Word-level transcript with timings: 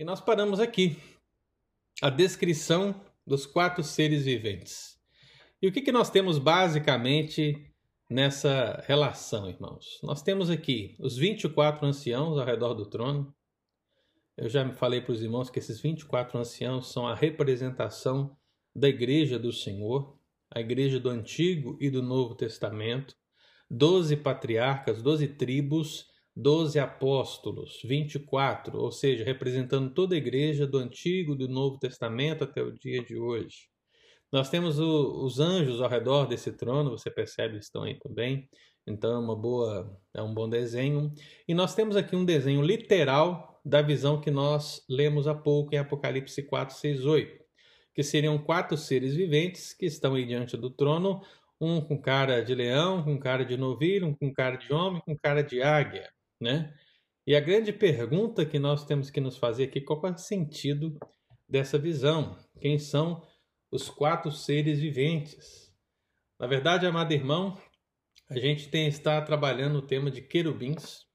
E 0.00 0.04
nós 0.04 0.18
paramos 0.18 0.60
aqui. 0.60 0.96
A 2.00 2.08
descrição 2.08 2.98
dos 3.26 3.44
quatro 3.44 3.84
seres 3.84 4.24
viventes. 4.24 4.98
E 5.60 5.68
o 5.68 5.72
que, 5.72 5.82
que 5.82 5.92
nós 5.92 6.08
temos 6.08 6.38
basicamente 6.38 7.70
nessa 8.08 8.82
relação, 8.86 9.46
irmãos? 9.46 10.00
Nós 10.02 10.22
temos 10.22 10.48
aqui 10.48 10.96
os 10.98 11.18
24 11.18 11.86
anciãos 11.86 12.38
ao 12.38 12.46
redor 12.46 12.72
do 12.72 12.86
trono. 12.86 13.30
Eu 14.38 14.48
já 14.48 14.66
falei 14.72 15.02
para 15.02 15.12
os 15.12 15.22
irmãos 15.22 15.50
que 15.50 15.58
esses 15.58 15.82
24 15.82 16.38
anciãos 16.38 16.90
são 16.90 17.06
a 17.06 17.14
representação 17.14 18.34
da 18.74 18.88
igreja 18.88 19.38
do 19.38 19.52
Senhor, 19.52 20.18
a 20.50 20.60
igreja 20.60 20.98
do 20.98 21.10
Antigo 21.10 21.76
e 21.78 21.90
do 21.90 22.02
Novo 22.02 22.34
Testamento, 22.34 23.14
doze 23.70 24.16
patriarcas, 24.16 25.02
doze 25.02 25.28
tribos, 25.28 26.09
doze 26.42 26.78
apóstolos, 26.78 27.80
24, 27.84 28.78
ou 28.78 28.90
seja, 28.90 29.24
representando 29.24 29.92
toda 29.92 30.14
a 30.14 30.18
igreja 30.18 30.66
do 30.66 30.78
Antigo 30.78 31.34
e 31.34 31.38
do 31.38 31.48
Novo 31.48 31.78
Testamento 31.78 32.44
até 32.44 32.62
o 32.62 32.72
dia 32.72 33.02
de 33.04 33.16
hoje. 33.16 33.68
Nós 34.32 34.48
temos 34.48 34.78
o, 34.78 35.24
os 35.24 35.40
anjos 35.40 35.80
ao 35.82 35.88
redor 35.88 36.26
desse 36.26 36.52
trono, 36.52 36.90
você 36.90 37.10
percebe, 37.10 37.58
estão 37.58 37.82
aí 37.82 37.98
também. 37.98 38.48
Então 38.86 39.12
é 39.12 39.18
uma 39.18 39.36
boa, 39.36 40.00
é 40.14 40.22
um 40.22 40.32
bom 40.32 40.48
desenho. 40.48 41.12
E 41.46 41.52
nós 41.52 41.74
temos 41.74 41.96
aqui 41.96 42.16
um 42.16 42.24
desenho 42.24 42.62
literal 42.62 43.60
da 43.64 43.82
visão 43.82 44.20
que 44.20 44.30
nós 44.30 44.82
lemos 44.88 45.28
há 45.28 45.34
pouco 45.34 45.74
em 45.74 45.78
Apocalipse 45.78 46.42
4, 46.42 46.74
6, 46.74 47.04
8, 47.04 47.44
que 47.94 48.02
seriam 48.02 48.38
quatro 48.38 48.76
seres 48.76 49.14
viventes 49.14 49.74
que 49.74 49.84
estão 49.84 50.14
aí 50.14 50.24
diante 50.24 50.56
do 50.56 50.70
trono, 50.70 51.20
um 51.60 51.80
com 51.80 52.00
cara 52.00 52.40
de 52.42 52.54
leão, 52.54 53.02
com 53.02 53.18
cara 53.18 53.44
de 53.44 53.56
novilho, 53.56 54.06
um 54.06 54.14
com 54.14 54.32
cara 54.32 54.56
de 54.56 54.72
homem, 54.72 55.02
com 55.04 55.14
cara 55.16 55.42
de 55.42 55.60
águia, 55.60 56.08
né? 56.40 56.74
E 57.26 57.36
a 57.36 57.40
grande 57.40 57.72
pergunta 57.72 58.46
que 58.46 58.58
nós 58.58 58.84
temos 58.84 59.10
que 59.10 59.20
nos 59.20 59.36
fazer 59.36 59.64
aqui, 59.64 59.80
qual 59.80 60.00
é 60.06 60.10
o 60.10 60.18
sentido 60.18 60.98
dessa 61.48 61.78
visão? 61.78 62.36
Quem 62.60 62.78
são 62.78 63.22
os 63.70 63.88
quatro 63.88 64.32
seres 64.32 64.80
viventes. 64.80 65.72
Na 66.38 66.46
verdade, 66.46 66.86
amado 66.86 67.12
irmão, 67.12 67.60
a 68.28 68.38
gente 68.38 68.68
tem 68.68 68.88
está 68.88 69.20
trabalhando 69.22 69.76
o 69.76 69.86
tema 69.86 70.10
de 70.10 70.22
querubins. 70.22 71.06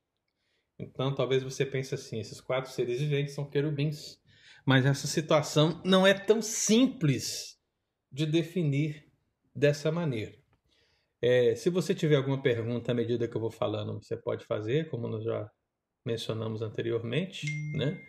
Então, 0.79 1.13
talvez 1.13 1.43
você 1.43 1.65
pense 1.65 1.93
assim: 1.93 2.19
esses 2.19 2.39
quatro 2.39 2.71
seres 2.71 2.99
viventes 2.99 3.33
são 3.33 3.49
querubins. 3.49 4.17
Mas 4.65 4.85
essa 4.85 5.05
situação 5.05 5.81
não 5.85 6.07
é 6.07 6.13
tão 6.13 6.41
simples 6.41 7.59
de 8.11 8.25
definir 8.25 9.11
dessa 9.55 9.91
maneira. 9.91 10.35
É, 11.27 11.55
se 11.55 11.71
você 11.71 11.95
tiver 11.95 12.17
alguma 12.17 12.39
pergunta 12.39 12.91
à 12.91 12.93
medida 12.93 13.27
que 13.27 13.35
eu 13.35 13.41
vou 13.41 13.49
falando, 13.49 13.99
você 13.99 14.15
pode 14.15 14.45
fazer, 14.45 14.87
como 14.91 15.07
nós 15.07 15.23
já 15.23 15.49
mencionamos 16.05 16.61
anteriormente, 16.61 17.47
né? 17.75 17.99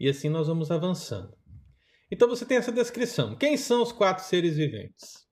E 0.00 0.08
assim 0.08 0.28
nós 0.28 0.48
vamos 0.48 0.72
avançando. 0.72 1.38
Então 2.10 2.26
você 2.28 2.44
tem 2.44 2.56
essa 2.56 2.72
descrição. 2.72 3.36
Quem 3.36 3.56
são 3.56 3.80
os 3.80 3.92
quatro 3.92 4.24
seres 4.24 4.56
viventes? 4.56 5.24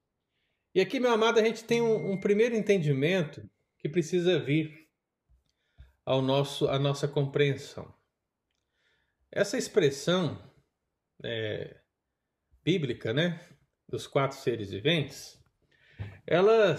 E 0.72 0.80
aqui, 0.80 1.00
meu 1.00 1.10
amado, 1.10 1.40
a 1.40 1.42
gente 1.42 1.64
tem 1.64 1.82
um, 1.82 2.12
um 2.12 2.20
primeiro 2.20 2.54
entendimento 2.54 3.42
que 3.80 3.88
precisa 3.88 4.38
vir 4.38 4.88
ao 6.06 6.22
nosso, 6.22 6.68
à 6.68 6.78
nossa 6.78 7.08
compreensão. 7.08 7.92
Essa 9.32 9.58
expressão 9.58 10.40
é, 11.24 11.80
bíblica, 12.62 13.12
né, 13.12 13.44
dos 13.88 14.06
quatro 14.06 14.38
seres 14.38 14.70
viventes, 14.70 15.42
ela, 16.24 16.78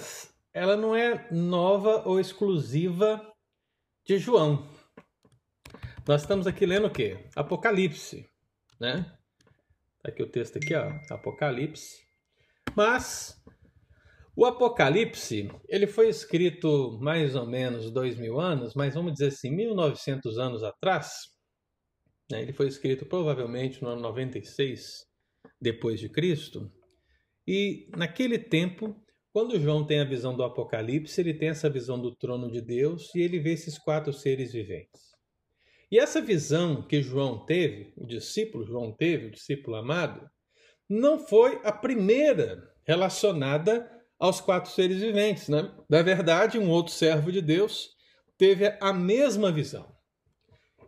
ela 0.53 0.77
não 0.77 0.95
é 0.95 1.27
nova 1.31 2.07
ou 2.07 2.19
exclusiva 2.19 3.33
de 4.05 4.17
João. 4.17 4.69
Nós 6.07 6.21
estamos 6.21 6.45
aqui 6.45 6.65
lendo 6.65 6.87
o 6.87 6.91
quê? 6.91 7.29
Apocalipse, 7.35 8.29
né? 8.79 9.03
Tá 10.01 10.09
aqui 10.09 10.21
o 10.21 10.29
texto 10.29 10.57
aqui, 10.57 10.75
ó, 10.75 10.91
Apocalipse. 11.09 12.03
Mas 12.75 13.41
o 14.35 14.45
Apocalipse, 14.45 15.49
ele 15.69 15.87
foi 15.87 16.09
escrito 16.09 16.99
mais 17.01 17.35
ou 17.35 17.47
menos 17.47 17.91
dois 17.91 18.17
mil 18.17 18.39
anos, 18.39 18.73
mas 18.75 18.95
vamos 18.95 19.13
dizer 19.13 19.27
assim, 19.27 19.49
1900 19.49 20.37
anos 20.37 20.63
atrás. 20.63 21.29
Né? 22.31 22.41
Ele 22.41 22.53
foi 22.53 22.67
escrito 22.67 23.05
provavelmente 23.05 23.81
no 23.81 23.89
ano 23.89 24.01
96 24.01 25.05
depois 25.61 25.99
de 25.99 26.09
Cristo. 26.09 26.71
E 27.47 27.89
naquele 27.95 28.39
tempo, 28.39 29.02
quando 29.33 29.59
João 29.59 29.83
tem 29.83 29.99
a 29.99 30.05
visão 30.05 30.35
do 30.35 30.43
Apocalipse, 30.43 31.19
ele 31.19 31.33
tem 31.33 31.49
essa 31.49 31.67
visão 31.67 31.99
do 31.99 32.15
trono 32.15 32.51
de 32.51 32.61
Deus 32.61 33.13
e 33.15 33.21
ele 33.21 33.39
vê 33.39 33.53
esses 33.53 33.79
quatro 33.79 34.13
seres 34.13 34.53
viventes. 34.53 35.11
E 35.91 35.97
essa 35.97 36.21
visão 36.21 36.83
que 36.83 37.01
João 37.01 37.43
teve, 37.43 37.91
o 37.97 38.05
discípulo 38.05 38.63
João 38.63 38.91
teve, 38.91 39.25
o 39.25 39.31
discípulo 39.31 39.75
amado, 39.75 40.29
não 40.87 41.17
foi 41.17 41.59
a 41.63 41.71
primeira 41.71 42.71
relacionada 42.83 43.89
aos 44.19 44.39
quatro 44.39 44.71
seres 44.71 45.01
viventes. 45.01 45.49
Né? 45.49 45.75
Na 45.89 46.03
verdade, 46.03 46.59
um 46.59 46.69
outro 46.69 46.93
servo 46.93 47.31
de 47.31 47.41
Deus 47.41 47.89
teve 48.37 48.77
a 48.79 48.93
mesma 48.93 49.51
visão. 49.51 49.91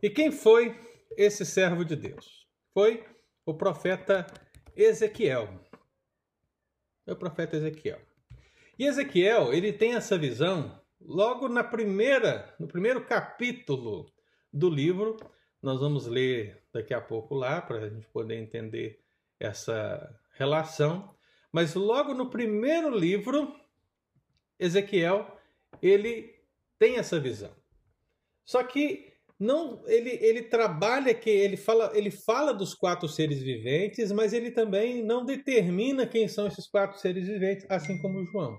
E 0.04 0.10
quem 0.10 0.32
foi 0.32 0.80
esse 1.18 1.44
servo 1.44 1.84
de 1.84 1.96
Deus? 1.96 2.48
Foi 2.74 3.04
o 3.44 3.56
profeta 3.56 4.28
Ezequiel. 4.76 5.50
É 7.08 7.14
o 7.14 7.16
profeta 7.16 7.56
Ezequiel. 7.56 8.02
E 8.78 8.86
Ezequiel, 8.86 9.54
ele 9.54 9.72
tem 9.72 9.96
essa 9.96 10.18
visão 10.18 10.80
logo 11.00 11.48
na 11.48 11.64
primeira, 11.64 12.54
no 12.60 12.68
primeiro 12.68 13.06
capítulo 13.06 14.12
do 14.52 14.70
livro. 14.70 15.18
Nós 15.62 15.80
vamos 15.80 16.08
ler 16.08 16.62
daqui 16.74 16.94
a 16.94 17.00
pouco 17.00 17.34
lá 17.34 17.62
para 17.62 17.78
a 17.78 17.90
gente 17.90 18.08
poder 18.08 18.36
entender 18.36 19.02
essa 19.40 20.14
relação. 20.34 21.16
Mas 21.52 21.74
logo 21.74 22.14
no 22.14 22.30
primeiro 22.30 22.90
livro, 22.90 23.56
Ezequiel, 24.60 25.40
ele 25.82 26.36
tem 26.78 26.98
essa 26.98 27.20
visão. 27.20 27.56
Só 28.44 28.62
que 28.62 29.15
não 29.40 29.84
ele, 29.88 30.12
ele 30.22 30.44
trabalha 30.44 31.14
que 31.14 31.30
ele 31.30 31.58
fala 31.58 31.92
ele 31.94 32.10
fala 32.10 32.54
dos 32.54 32.74
quatro 32.74 33.08
seres 33.08 33.42
viventes, 33.42 34.12
mas 34.12 34.34
ele 34.34 34.52
também 34.52 35.04
não 35.04 35.26
determina 35.26 36.08
quem 36.08 36.28
são 36.28 36.48
esses 36.48 36.68
quatro 36.68 37.00
seres 37.00 37.28
viventes, 37.28 37.66
assim 37.70 38.02
como 38.02 38.26
João. 38.26 38.58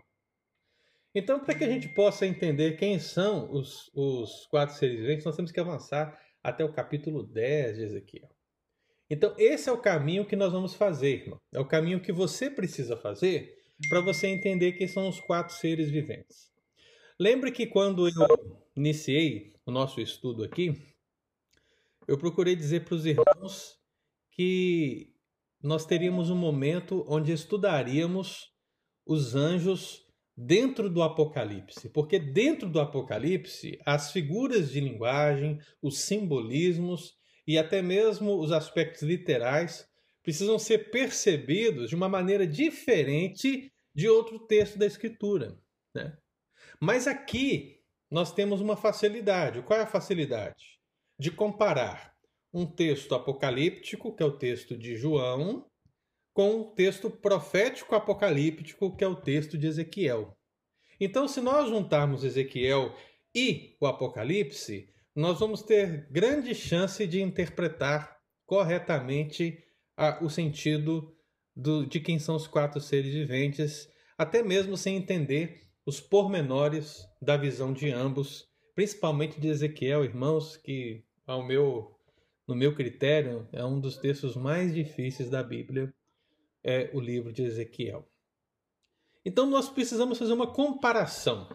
Então, 1.15 1.41
para 1.41 1.55
que 1.55 1.65
a 1.65 1.69
gente 1.69 1.89
possa 1.89 2.27
entender 2.27 2.77
quem 2.77 2.99
são 2.99 3.51
os, 3.51 3.91
os 3.95 4.47
quatro 4.51 4.77
seres 4.77 5.01
viventes, 5.01 5.25
nós 5.25 5.35
temos 5.35 5.51
que 5.51 5.59
avançar 5.59 6.21
até 6.43 6.63
o 6.63 6.73
capítulo 6.73 7.23
10 7.23 7.77
de 7.77 7.83
Ezequiel. 7.85 8.29
Então, 9.09 9.35
esse 9.39 9.69
é 9.71 9.73
o 9.73 9.81
caminho 9.81 10.27
que 10.27 10.37
nós 10.37 10.53
vamos 10.53 10.75
fazer, 10.75 11.23
irmão. 11.23 11.41
É 11.55 11.59
o 11.59 11.67
caminho 11.67 12.03
que 12.03 12.13
você 12.13 12.51
precisa 12.51 12.99
fazer 12.99 13.55
para 13.89 14.03
você 14.03 14.27
entender 14.27 14.73
quem 14.73 14.87
são 14.87 15.09
os 15.09 15.19
quatro 15.21 15.55
seres 15.55 15.91
viventes. 15.91 16.51
Lembre 17.19 17.51
que 17.51 17.67
quando 17.67 18.07
eu 18.07 18.66
iniciei 18.77 19.55
o 19.65 19.71
nosso 19.71 20.01
estudo 20.01 20.45
aqui, 20.45 20.75
eu 22.07 22.19
procurei 22.19 22.55
dizer 22.55 22.85
para 22.85 22.95
os 22.95 23.07
irmãos 23.07 23.79
que 24.31 25.13
nós 25.63 25.87
teríamos 25.87 26.31
um 26.31 26.37
momento 26.37 27.05
onde 27.09 27.33
estudaríamos 27.33 28.53
os 29.05 29.35
anjos 29.35 30.07
dentro 30.37 30.91
do 30.91 31.03
Apocalipse, 31.03 31.89
porque 31.89 32.19
dentro 32.19 32.69
do 32.69 32.79
Apocalipse 32.79 33.79
as 33.85 34.13
figuras 34.13 34.71
de 34.71 34.81
linguagem, 34.81 35.59
os 35.83 36.01
simbolismos 36.01 37.15
e 37.47 37.57
até 37.57 37.81
mesmo 37.81 38.39
os 38.39 38.53
aspectos 38.53 39.03
literais 39.03 39.89
precisam 40.23 40.59
ser 40.59 40.91
percebidos 40.91 41.89
de 41.89 41.97
uma 41.97 42.09
maneira 42.09 42.47
diferente 42.47 43.73
de 43.95 44.09
outro 44.09 44.41
texto 44.41 44.79
da 44.79 44.85
Escritura. 44.85 45.59
Né? 45.95 46.17
Mas 46.81 47.07
aqui 47.07 47.76
nós 48.11 48.33
temos 48.33 48.61
uma 48.61 48.77
facilidade. 48.77 49.63
Qual 49.63 49.79
é 49.79 49.83
a 49.83 49.87
facilidade? 49.87 50.79
De 51.19 51.31
comparar 51.31 52.15
um 52.53 52.67
texto 52.67 53.15
apocalíptico, 53.15 54.15
que 54.15 54.23
é 54.23 54.27
o 54.27 54.39
texto 54.39 54.77
de 54.77 54.97
João, 54.97 55.67
com 56.33 56.61
o 56.61 56.65
texto 56.75 57.11
profético 57.11 57.95
apocalíptico, 57.95 58.95
que 58.97 59.05
é 59.05 59.09
o 59.09 59.17
texto 59.17 59.57
de 59.57 59.67
Ezequiel. 59.67 60.37
Então, 61.01 61.27
se 61.29 61.41
nós 61.41 61.69
juntarmos 61.69 62.25
Ezequiel 62.25 62.95
e 63.35 63.77
o 63.81 63.87
Apocalipse, 63.87 64.89
nós 65.15 65.41
vamos 65.41 65.63
ter 65.63 66.09
grande 66.11 66.55
chance 66.55 67.07
de 67.07 67.21
interpretar 67.21 68.17
corretamente 68.47 69.59
a, 69.97 70.23
o 70.23 70.29
sentido 70.29 71.15
do, 71.55 71.87
de 71.87 72.01
quem 72.01 72.19
são 72.19 72.37
os 72.37 72.47
quatro 72.47 72.81
seres 72.81 73.13
viventes, 73.13 73.89
até 74.17 74.43
mesmo 74.43 74.77
sem 74.77 74.97
entender 74.97 75.66
os 75.87 76.01
pormenores 76.01 77.09
da 77.23 77.37
visão 77.37 77.73
de 77.73 77.91
ambos, 77.93 78.51
principalmente 78.75 79.41
de 79.41 79.47
Ezequiel, 79.47 80.05
irmãos, 80.05 80.57
que 80.57 81.05
ao 81.25 81.45
meu 81.45 81.93
no 82.47 82.55
meu 82.55 82.75
critério 82.75 83.49
é 83.53 83.65
um 83.65 83.81
dos 83.81 83.97
textos 83.97 84.37
mais 84.37 84.73
difíceis 84.73 85.29
da 85.29 85.43
Bíblia 85.43 85.93
é 86.63 86.91
o 86.93 87.01
livro 87.01 87.33
de 87.33 87.43
Ezequiel. 87.43 88.09
Então 89.25 89.47
nós 89.47 89.69
precisamos 89.69 90.19
fazer 90.19 90.33
uma 90.33 90.53
comparação. 90.53 91.49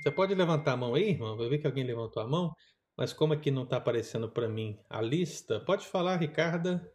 Você 0.00 0.10
pode 0.10 0.34
levantar 0.34 0.72
a 0.72 0.76
mão 0.76 0.94
aí, 0.94 1.10
irmão? 1.10 1.40
Eu 1.40 1.50
ver 1.50 1.58
que 1.58 1.66
alguém 1.66 1.84
levantou 1.84 2.22
a 2.22 2.26
mão. 2.26 2.54
mas 2.96 3.12
como 3.12 3.32
aqui 3.32 3.50
não 3.50 3.62
está 3.64 3.76
aparecendo 3.76 4.28
para 4.28 4.48
mim 4.48 4.78
a 4.88 5.00
lista, 5.00 5.60
pode 5.60 5.86
falar, 5.86 6.16
Ricarda. 6.16 6.88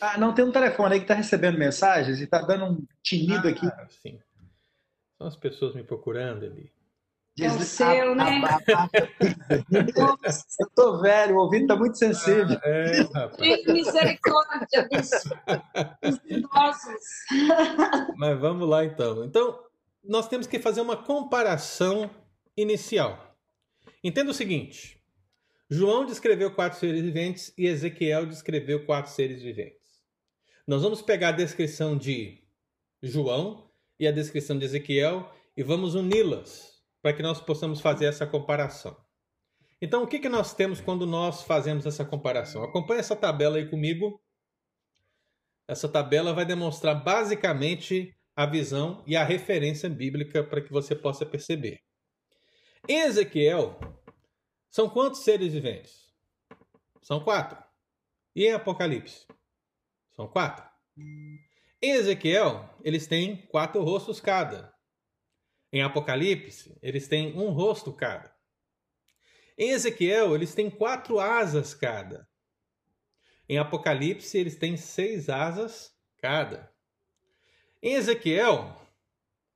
Ah, 0.00 0.18
não, 0.18 0.34
tem 0.34 0.44
um 0.44 0.52
telefone 0.52 0.94
aí 0.94 1.00
que 1.00 1.04
está 1.04 1.14
recebendo 1.14 1.58
mensagens 1.58 2.20
e 2.20 2.24
está 2.24 2.40
dando 2.40 2.64
um 2.64 2.86
tinido 3.02 3.48
ah, 3.48 3.50
aqui. 3.50 3.66
Sim. 3.90 4.18
São 5.22 5.28
as 5.28 5.36
pessoas 5.36 5.72
me 5.72 5.84
procurando 5.84 6.44
ali. 6.44 6.72
É 7.38 7.46
o 7.46 7.60
seu, 7.60 8.16
né? 8.16 8.42
Eu 10.58 10.68
tô 10.74 11.00
velho, 11.00 11.36
o 11.36 11.42
ouvido 11.42 11.68
tá 11.68 11.76
muito 11.76 11.96
sensível. 11.96 12.58
Ah, 12.60 12.68
é, 12.68 13.02
rapaz. 13.02 13.36
Tem 13.36 13.64
misericórdia 13.72 14.88
dos, 14.90 15.10
dos 16.02 16.20
idosos. 16.26 17.04
Mas 18.18 18.40
vamos 18.40 18.68
lá 18.68 18.84
então. 18.84 19.24
Então, 19.24 19.62
nós 20.02 20.26
temos 20.26 20.48
que 20.48 20.58
fazer 20.58 20.80
uma 20.80 20.96
comparação 20.96 22.10
inicial. 22.56 23.38
Entenda 24.02 24.32
o 24.32 24.34
seguinte: 24.34 25.00
João 25.70 26.04
descreveu 26.04 26.52
quatro 26.52 26.80
seres 26.80 27.00
viventes 27.00 27.54
e 27.56 27.68
Ezequiel 27.68 28.26
descreveu 28.26 28.84
quatro 28.84 29.12
seres 29.12 29.40
viventes. 29.40 30.02
Nós 30.66 30.82
vamos 30.82 31.00
pegar 31.00 31.28
a 31.28 31.32
descrição 31.32 31.96
de 31.96 32.42
João 33.00 33.70
e 34.02 34.08
a 34.08 34.10
descrição 34.10 34.58
de 34.58 34.64
Ezequiel 34.64 35.32
e 35.56 35.62
vamos 35.62 35.94
uni-las 35.94 36.82
para 37.00 37.12
que 37.12 37.22
nós 37.22 37.40
possamos 37.40 37.80
fazer 37.80 38.06
essa 38.06 38.26
comparação. 38.26 38.96
Então, 39.80 40.02
o 40.02 40.08
que, 40.08 40.18
que 40.18 40.28
nós 40.28 40.52
temos 40.52 40.80
quando 40.80 41.06
nós 41.06 41.44
fazemos 41.44 41.86
essa 41.86 42.04
comparação? 42.04 42.64
Acompanhe 42.64 42.98
essa 42.98 43.14
tabela 43.14 43.58
aí 43.58 43.70
comigo. 43.70 44.20
Essa 45.68 45.88
tabela 45.88 46.34
vai 46.34 46.44
demonstrar 46.44 47.04
basicamente 47.04 48.12
a 48.34 48.44
visão 48.44 49.04
e 49.06 49.14
a 49.14 49.22
referência 49.22 49.88
bíblica 49.88 50.42
para 50.42 50.60
que 50.60 50.72
você 50.72 50.96
possa 50.96 51.24
perceber. 51.24 51.78
Em 52.88 53.02
Ezequiel, 53.02 53.78
são 54.68 54.90
quantos 54.90 55.22
seres 55.22 55.52
viventes? 55.52 56.12
São 57.00 57.22
quatro. 57.22 57.62
E 58.34 58.46
em 58.46 58.52
Apocalipse? 58.52 59.28
São 60.10 60.26
quatro. 60.26 60.64
Em 61.82 61.90
Ezequiel, 61.90 62.70
eles 62.84 63.08
têm 63.08 63.36
quatro 63.48 63.82
rostos 63.82 64.20
cada. 64.20 64.72
Em 65.72 65.82
Apocalipse, 65.82 66.78
eles 66.80 67.08
têm 67.08 67.36
um 67.36 67.50
rosto 67.50 67.92
cada. 67.92 68.32
Em 69.58 69.70
Ezequiel, 69.70 70.34
eles 70.36 70.54
têm 70.54 70.70
quatro 70.70 71.18
asas 71.18 71.74
cada. 71.74 72.28
Em 73.48 73.58
Apocalipse, 73.58 74.38
eles 74.38 74.54
têm 74.54 74.76
seis 74.76 75.28
asas 75.28 75.92
cada. 76.18 76.72
Em 77.82 77.94
Ezequiel, 77.94 78.80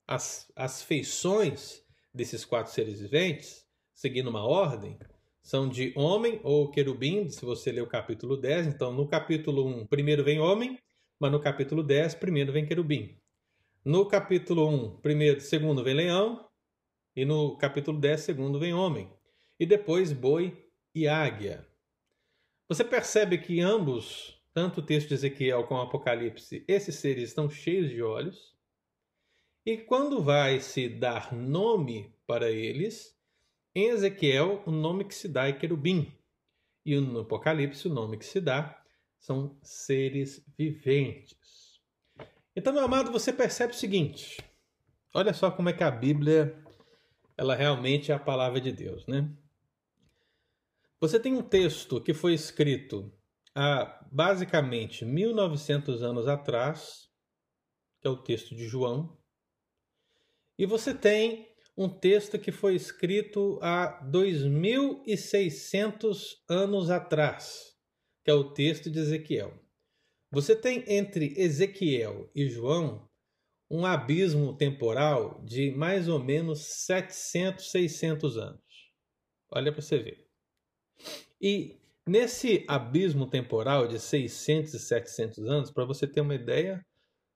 as, 0.04 0.50
as 0.56 0.82
feições 0.82 1.80
desses 2.12 2.44
quatro 2.44 2.72
seres 2.72 3.00
viventes, 3.00 3.64
seguindo 3.94 4.30
uma 4.30 4.44
ordem, 4.44 4.98
são 5.40 5.68
de 5.68 5.92
homem 5.94 6.40
ou 6.42 6.72
querubim, 6.72 7.30
se 7.30 7.44
você 7.44 7.70
ler 7.70 7.82
o 7.82 7.86
capítulo 7.86 8.36
10. 8.36 8.66
Então, 8.66 8.92
no 8.92 9.06
capítulo 9.06 9.64
1, 9.64 9.86
primeiro 9.86 10.24
vem 10.24 10.40
homem, 10.40 10.76
mas 11.18 11.32
no 11.32 11.40
capítulo 11.40 11.82
10, 11.82 12.14
primeiro 12.16 12.52
vem 12.52 12.66
querubim. 12.66 13.18
No 13.84 14.06
capítulo 14.06 14.68
1, 14.68 15.00
primeiro, 15.00 15.40
segundo 15.40 15.82
vem 15.82 15.94
leão, 15.94 16.48
e 17.14 17.24
no 17.24 17.56
capítulo 17.56 17.98
10, 17.98 18.20
segundo 18.20 18.58
vem 18.58 18.74
homem, 18.74 19.10
e 19.58 19.64
depois 19.64 20.12
boi 20.12 20.68
e 20.94 21.08
águia. 21.08 21.66
Você 22.68 22.84
percebe 22.84 23.38
que 23.38 23.60
ambos, 23.60 24.42
tanto 24.52 24.80
o 24.80 24.82
texto 24.82 25.08
de 25.08 25.14
Ezequiel 25.14 25.64
como 25.64 25.80
o 25.80 25.84
Apocalipse, 25.84 26.64
esses 26.68 26.96
seres 26.96 27.28
estão 27.28 27.48
cheios 27.48 27.88
de 27.88 28.02
olhos, 28.02 28.54
e 29.64 29.78
quando 29.78 30.22
vai 30.22 30.60
se 30.60 30.88
dar 30.88 31.32
nome 31.32 32.14
para 32.26 32.50
eles, 32.50 33.16
em 33.74 33.88
Ezequiel 33.88 34.62
o 34.66 34.70
nome 34.70 35.04
que 35.04 35.14
se 35.14 35.28
dá 35.28 35.48
é 35.48 35.52
querubim, 35.52 36.12
e 36.84 36.98
no 37.00 37.20
Apocalipse 37.20 37.88
o 37.88 37.92
nome 37.92 38.18
que 38.18 38.24
se 38.24 38.40
dá 38.40 38.84
são 39.26 39.58
seres 39.60 40.40
viventes. 40.56 41.82
Então, 42.54 42.72
meu 42.72 42.84
amado, 42.84 43.10
você 43.10 43.32
percebe 43.32 43.72
o 43.72 43.76
seguinte: 43.76 44.40
olha 45.12 45.34
só 45.34 45.50
como 45.50 45.68
é 45.68 45.72
que 45.72 45.82
a 45.82 45.90
Bíblia 45.90 46.56
ela 47.36 47.56
realmente 47.56 48.12
é 48.12 48.14
a 48.14 48.20
palavra 48.20 48.60
de 48.60 48.70
Deus, 48.70 49.04
né? 49.08 49.28
Você 51.00 51.18
tem 51.18 51.34
um 51.34 51.42
texto 51.42 52.00
que 52.00 52.14
foi 52.14 52.34
escrito 52.34 53.12
há 53.52 54.06
basicamente 54.12 55.04
1900 55.04 56.04
anos 56.04 56.28
atrás, 56.28 57.10
que 58.00 58.06
é 58.06 58.10
o 58.10 58.22
texto 58.22 58.54
de 58.54 58.68
João, 58.68 59.18
e 60.56 60.64
você 60.64 60.94
tem 60.94 61.52
um 61.76 61.88
texto 61.88 62.38
que 62.38 62.52
foi 62.52 62.76
escrito 62.76 63.58
há 63.60 64.00
2600 64.04 66.44
anos 66.48 66.90
atrás, 66.90 67.75
que 68.26 68.30
é 68.32 68.34
o 68.34 68.42
texto 68.42 68.90
de 68.90 68.98
Ezequiel. 68.98 69.54
Você 70.32 70.56
tem 70.56 70.82
entre 70.88 71.32
Ezequiel 71.36 72.28
e 72.34 72.48
João 72.48 73.08
um 73.70 73.86
abismo 73.86 74.52
temporal 74.52 75.40
de 75.44 75.70
mais 75.70 76.08
ou 76.08 76.18
menos 76.18 76.58
700, 76.58 77.70
600 77.70 78.36
anos. 78.36 78.90
Olha 79.48 79.70
para 79.70 79.80
você 79.80 79.98
ver. 79.98 80.26
E 81.40 81.78
nesse 82.04 82.64
abismo 82.66 83.30
temporal 83.30 83.86
de 83.86 84.00
600 84.00 84.74
e 84.74 84.80
700 84.80 85.44
anos, 85.44 85.70
para 85.70 85.84
você 85.84 86.04
ter 86.04 86.20
uma 86.20 86.34
ideia, 86.34 86.84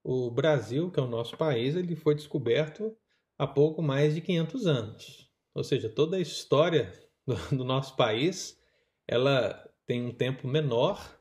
o 0.03 0.29
Brasil, 0.29 0.91
que 0.91 0.99
é 0.99 1.03
o 1.05 1.07
nosso 1.07 1.37
país, 1.37 1.77
ele 1.77 1.95
foi 1.95 2.17
descoberto 2.17 2.97
há 3.39 3.47
pouco 3.47 3.81
mais 3.81 4.17
de 4.17 4.21
500 4.21 4.67
anos. 4.67 5.31
Ou 5.55 5.63
seja, 5.63 5.89
toda 5.89 6.17
a 6.17 6.21
história 6.21 6.93
do, 7.25 7.59
do 7.59 7.65
nosso 7.65 7.95
país, 7.95 8.61
ela 9.07 9.70
tem 9.91 10.07
um 10.07 10.13
tempo 10.13 10.47
menor 10.47 11.19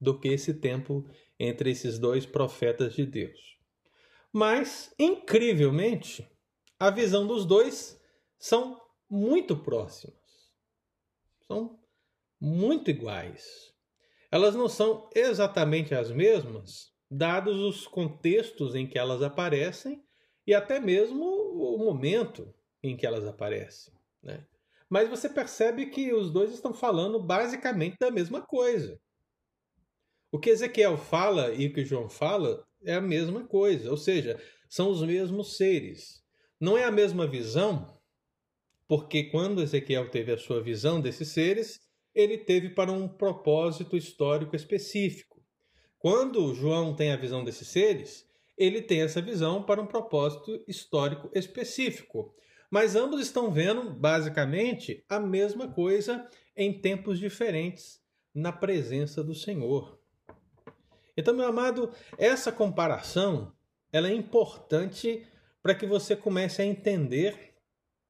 do 0.00 0.16
que 0.16 0.28
esse 0.28 0.54
tempo 0.54 1.04
entre 1.40 1.72
esses 1.72 1.98
dois 1.98 2.24
profetas 2.24 2.94
de 2.94 3.04
Deus. 3.04 3.58
Mas, 4.32 4.94
incrivelmente, 4.96 6.30
a 6.78 6.88
visão 6.88 7.26
dos 7.26 7.44
dois 7.44 8.00
são 8.38 8.80
muito 9.10 9.56
próximas. 9.56 10.14
São 11.48 11.80
muito 12.40 12.92
iguais. 12.92 13.74
Elas 14.30 14.54
não 14.54 14.68
são 14.68 15.10
exatamente 15.16 15.92
as 15.92 16.12
mesmas, 16.12 16.92
dados 17.10 17.58
os 17.58 17.88
contextos 17.88 18.76
em 18.76 18.86
que 18.86 19.00
elas 19.00 19.20
aparecem 19.20 20.00
e 20.46 20.54
até 20.54 20.78
mesmo 20.78 21.24
o 21.24 21.76
momento 21.76 22.54
em 22.84 22.96
que 22.96 23.04
elas 23.04 23.26
aparecem. 23.26 23.92
Né? 24.22 24.46
Mas 24.92 25.08
você 25.08 25.26
percebe 25.26 25.86
que 25.86 26.12
os 26.12 26.30
dois 26.30 26.52
estão 26.52 26.74
falando 26.74 27.18
basicamente 27.18 27.96
da 27.98 28.10
mesma 28.10 28.42
coisa. 28.42 29.00
O 30.30 30.38
que 30.38 30.50
Ezequiel 30.50 30.98
fala 30.98 31.50
e 31.54 31.66
o 31.66 31.72
que 31.72 31.82
João 31.82 32.10
fala 32.10 32.62
é 32.84 32.92
a 32.92 33.00
mesma 33.00 33.42
coisa, 33.46 33.90
ou 33.90 33.96
seja, 33.96 34.38
são 34.68 34.90
os 34.90 35.00
mesmos 35.00 35.56
seres. 35.56 36.22
Não 36.60 36.76
é 36.76 36.84
a 36.84 36.90
mesma 36.90 37.26
visão, 37.26 37.98
porque 38.86 39.30
quando 39.30 39.62
Ezequiel 39.62 40.10
teve 40.10 40.30
a 40.30 40.36
sua 40.36 40.62
visão 40.62 41.00
desses 41.00 41.28
seres, 41.28 41.80
ele 42.14 42.36
teve 42.36 42.68
para 42.68 42.92
um 42.92 43.08
propósito 43.08 43.96
histórico 43.96 44.54
específico. 44.54 45.42
Quando 45.98 46.54
João 46.54 46.94
tem 46.94 47.12
a 47.12 47.16
visão 47.16 47.42
desses 47.42 47.68
seres, 47.68 48.28
ele 48.58 48.82
tem 48.82 49.00
essa 49.00 49.22
visão 49.22 49.62
para 49.62 49.80
um 49.80 49.86
propósito 49.86 50.62
histórico 50.68 51.30
específico. 51.32 52.36
Mas 52.72 52.96
ambos 52.96 53.20
estão 53.20 53.52
vendo 53.52 53.90
basicamente 53.90 55.04
a 55.06 55.20
mesma 55.20 55.68
coisa 55.68 56.26
em 56.56 56.72
tempos 56.80 57.18
diferentes 57.18 58.00
na 58.34 58.50
presença 58.50 59.22
do 59.22 59.34
Senhor. 59.34 60.00
Então, 61.14 61.34
meu 61.34 61.46
amado, 61.46 61.92
essa 62.16 62.50
comparação 62.50 63.52
ela 63.92 64.08
é 64.08 64.14
importante 64.14 65.26
para 65.62 65.74
que 65.74 65.84
você 65.84 66.16
comece 66.16 66.62
a 66.62 66.64
entender 66.64 67.54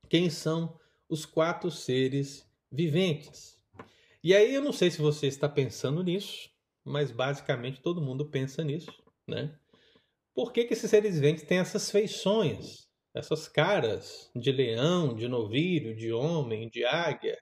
quem 0.09 0.31
são 0.31 0.78
os 1.09 1.26
quatro 1.26 1.69
seres 1.69 2.49
viventes. 2.71 3.59
E 4.23 4.33
aí 4.33 4.54
eu 4.54 4.62
não 4.62 4.73
sei 4.73 4.92
se 4.92 5.02
você 5.02 5.26
está 5.26 5.49
pensando 5.49 6.04
nisso, 6.04 6.49
mas 6.85 7.11
basicamente 7.11 7.83
todo 7.83 8.00
mundo 8.00 8.31
pensa 8.31 8.62
nisso, 8.62 8.92
né? 9.26 9.59
Por 10.33 10.52
que, 10.52 10.64
que 10.64 10.75
esses 10.75 10.88
seres 10.88 11.16
viventes 11.16 11.42
têm 11.42 11.59
essas 11.59 11.90
feições, 11.90 12.91
essas 13.14 13.49
caras 13.49 14.31
de 14.35 14.50
leão, 14.50 15.14
de 15.14 15.28
novilho, 15.28 15.95
de 15.95 16.12
homem, 16.12 16.69
de 16.69 16.85
águia? 16.85 17.38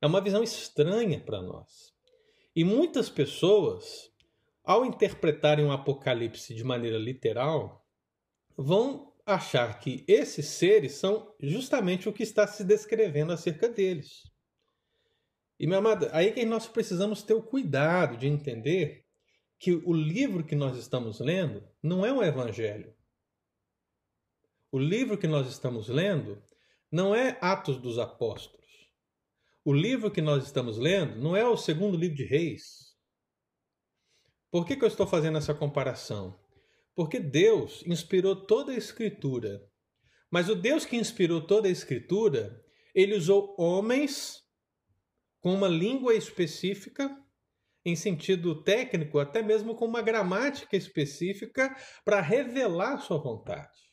É 0.00 0.06
uma 0.06 0.20
visão 0.20 0.42
estranha 0.42 1.20
para 1.20 1.42
nós. 1.42 1.92
E 2.54 2.64
muitas 2.64 3.08
pessoas 3.08 4.12
ao 4.64 4.84
interpretarem 4.84 5.64
o 5.64 5.72
Apocalipse 5.72 6.54
de 6.54 6.62
maneira 6.62 6.98
literal, 6.98 7.84
vão 8.56 9.12
achar 9.26 9.78
que 9.80 10.04
esses 10.06 10.46
seres 10.46 10.92
são 10.92 11.34
justamente 11.40 12.08
o 12.08 12.12
que 12.12 12.22
está 12.22 12.46
se 12.46 12.64
descrevendo 12.64 13.32
acerca 13.32 13.68
deles. 13.68 14.22
E, 15.58 15.66
meu 15.66 15.78
amado, 15.78 16.08
aí 16.12 16.32
que 16.32 16.44
nós 16.44 16.66
precisamos 16.66 17.22
ter 17.22 17.34
o 17.34 17.42
cuidado 17.42 18.16
de 18.16 18.26
entender 18.26 19.04
que 19.58 19.72
o 19.72 19.92
livro 19.92 20.44
que 20.44 20.56
nós 20.56 20.76
estamos 20.76 21.20
lendo 21.20 21.62
não 21.82 22.04
é 22.04 22.12
um 22.12 22.22
evangelho. 22.22 22.92
O 24.74 24.78
livro 24.78 25.18
que 25.18 25.26
nós 25.26 25.48
estamos 25.48 25.86
lendo 25.90 26.42
não 26.90 27.14
é 27.14 27.36
Atos 27.42 27.76
dos 27.76 27.98
Apóstolos. 27.98 28.62
o 29.62 29.70
livro 29.70 30.10
que 30.10 30.22
nós 30.22 30.44
estamos 30.44 30.78
lendo 30.78 31.20
não 31.20 31.36
é 31.36 31.46
o 31.46 31.58
segundo 31.58 31.94
livro 31.94 32.16
de 32.16 32.24
Reis. 32.24 32.96
Por 34.50 34.64
que, 34.64 34.74
que 34.74 34.82
eu 34.82 34.88
estou 34.88 35.06
fazendo 35.06 35.36
essa 35.36 35.52
comparação? 35.54 36.40
Porque 36.94 37.20
Deus 37.20 37.84
inspirou 37.86 38.34
toda 38.34 38.72
a 38.72 38.74
Escritura. 38.74 39.60
Mas 40.30 40.48
o 40.48 40.54
Deus 40.54 40.86
que 40.86 40.96
inspirou 40.96 41.46
toda 41.46 41.68
a 41.68 41.70
Escritura, 41.70 42.58
ele 42.94 43.14
usou 43.14 43.54
homens 43.58 44.40
com 45.40 45.52
uma 45.52 45.68
língua 45.68 46.14
específica, 46.14 47.14
em 47.84 47.94
sentido 47.94 48.62
técnico, 48.62 49.18
até 49.18 49.42
mesmo 49.42 49.74
com 49.74 49.84
uma 49.84 50.00
gramática 50.00 50.78
específica, 50.78 51.76
para 52.06 52.22
revelar 52.22 53.02
sua 53.02 53.18
vontade. 53.18 53.91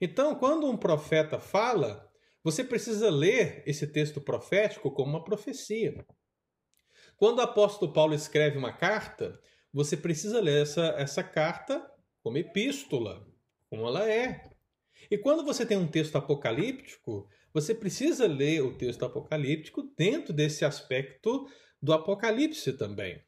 Então, 0.00 0.34
quando 0.34 0.66
um 0.68 0.76
profeta 0.76 1.40
fala, 1.40 2.08
você 2.42 2.62
precisa 2.62 3.10
ler 3.10 3.62
esse 3.66 3.86
texto 3.86 4.20
profético 4.20 4.90
como 4.90 5.10
uma 5.10 5.24
profecia. 5.24 6.06
Quando 7.16 7.38
o 7.38 7.42
apóstolo 7.42 7.92
Paulo 7.92 8.14
escreve 8.14 8.56
uma 8.56 8.72
carta, 8.72 9.40
você 9.72 9.96
precisa 9.96 10.40
ler 10.40 10.62
essa, 10.62 10.94
essa 10.96 11.22
carta 11.22 11.84
como 12.22 12.38
epístola, 12.38 13.26
como 13.68 13.86
ela 13.86 14.08
é. 14.08 14.50
E 15.10 15.18
quando 15.18 15.44
você 15.44 15.66
tem 15.66 15.76
um 15.76 15.88
texto 15.88 16.16
apocalíptico, 16.16 17.28
você 17.52 17.74
precisa 17.74 18.26
ler 18.26 18.62
o 18.62 18.76
texto 18.76 19.04
apocalíptico 19.04 19.82
dentro 19.96 20.32
desse 20.32 20.64
aspecto 20.64 21.46
do 21.80 21.92
Apocalipse 21.92 22.72
também. 22.76 23.22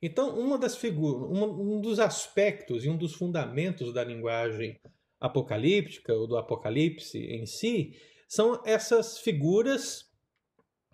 Então, 0.00 0.38
uma 0.38 0.58
das 0.58 0.76
figuras, 0.76 1.30
um, 1.30 1.80
dos 1.80 1.98
aspectos 1.98 2.84
e 2.84 2.88
um 2.88 2.96
dos 2.96 3.14
fundamentos 3.14 3.92
da 3.92 4.04
linguagem 4.04 4.78
apocalíptica 5.24 6.12
ou 6.14 6.26
do 6.26 6.36
Apocalipse 6.36 7.18
em 7.18 7.46
si 7.46 7.96
são 8.28 8.60
essas 8.66 9.18
figuras 9.18 10.04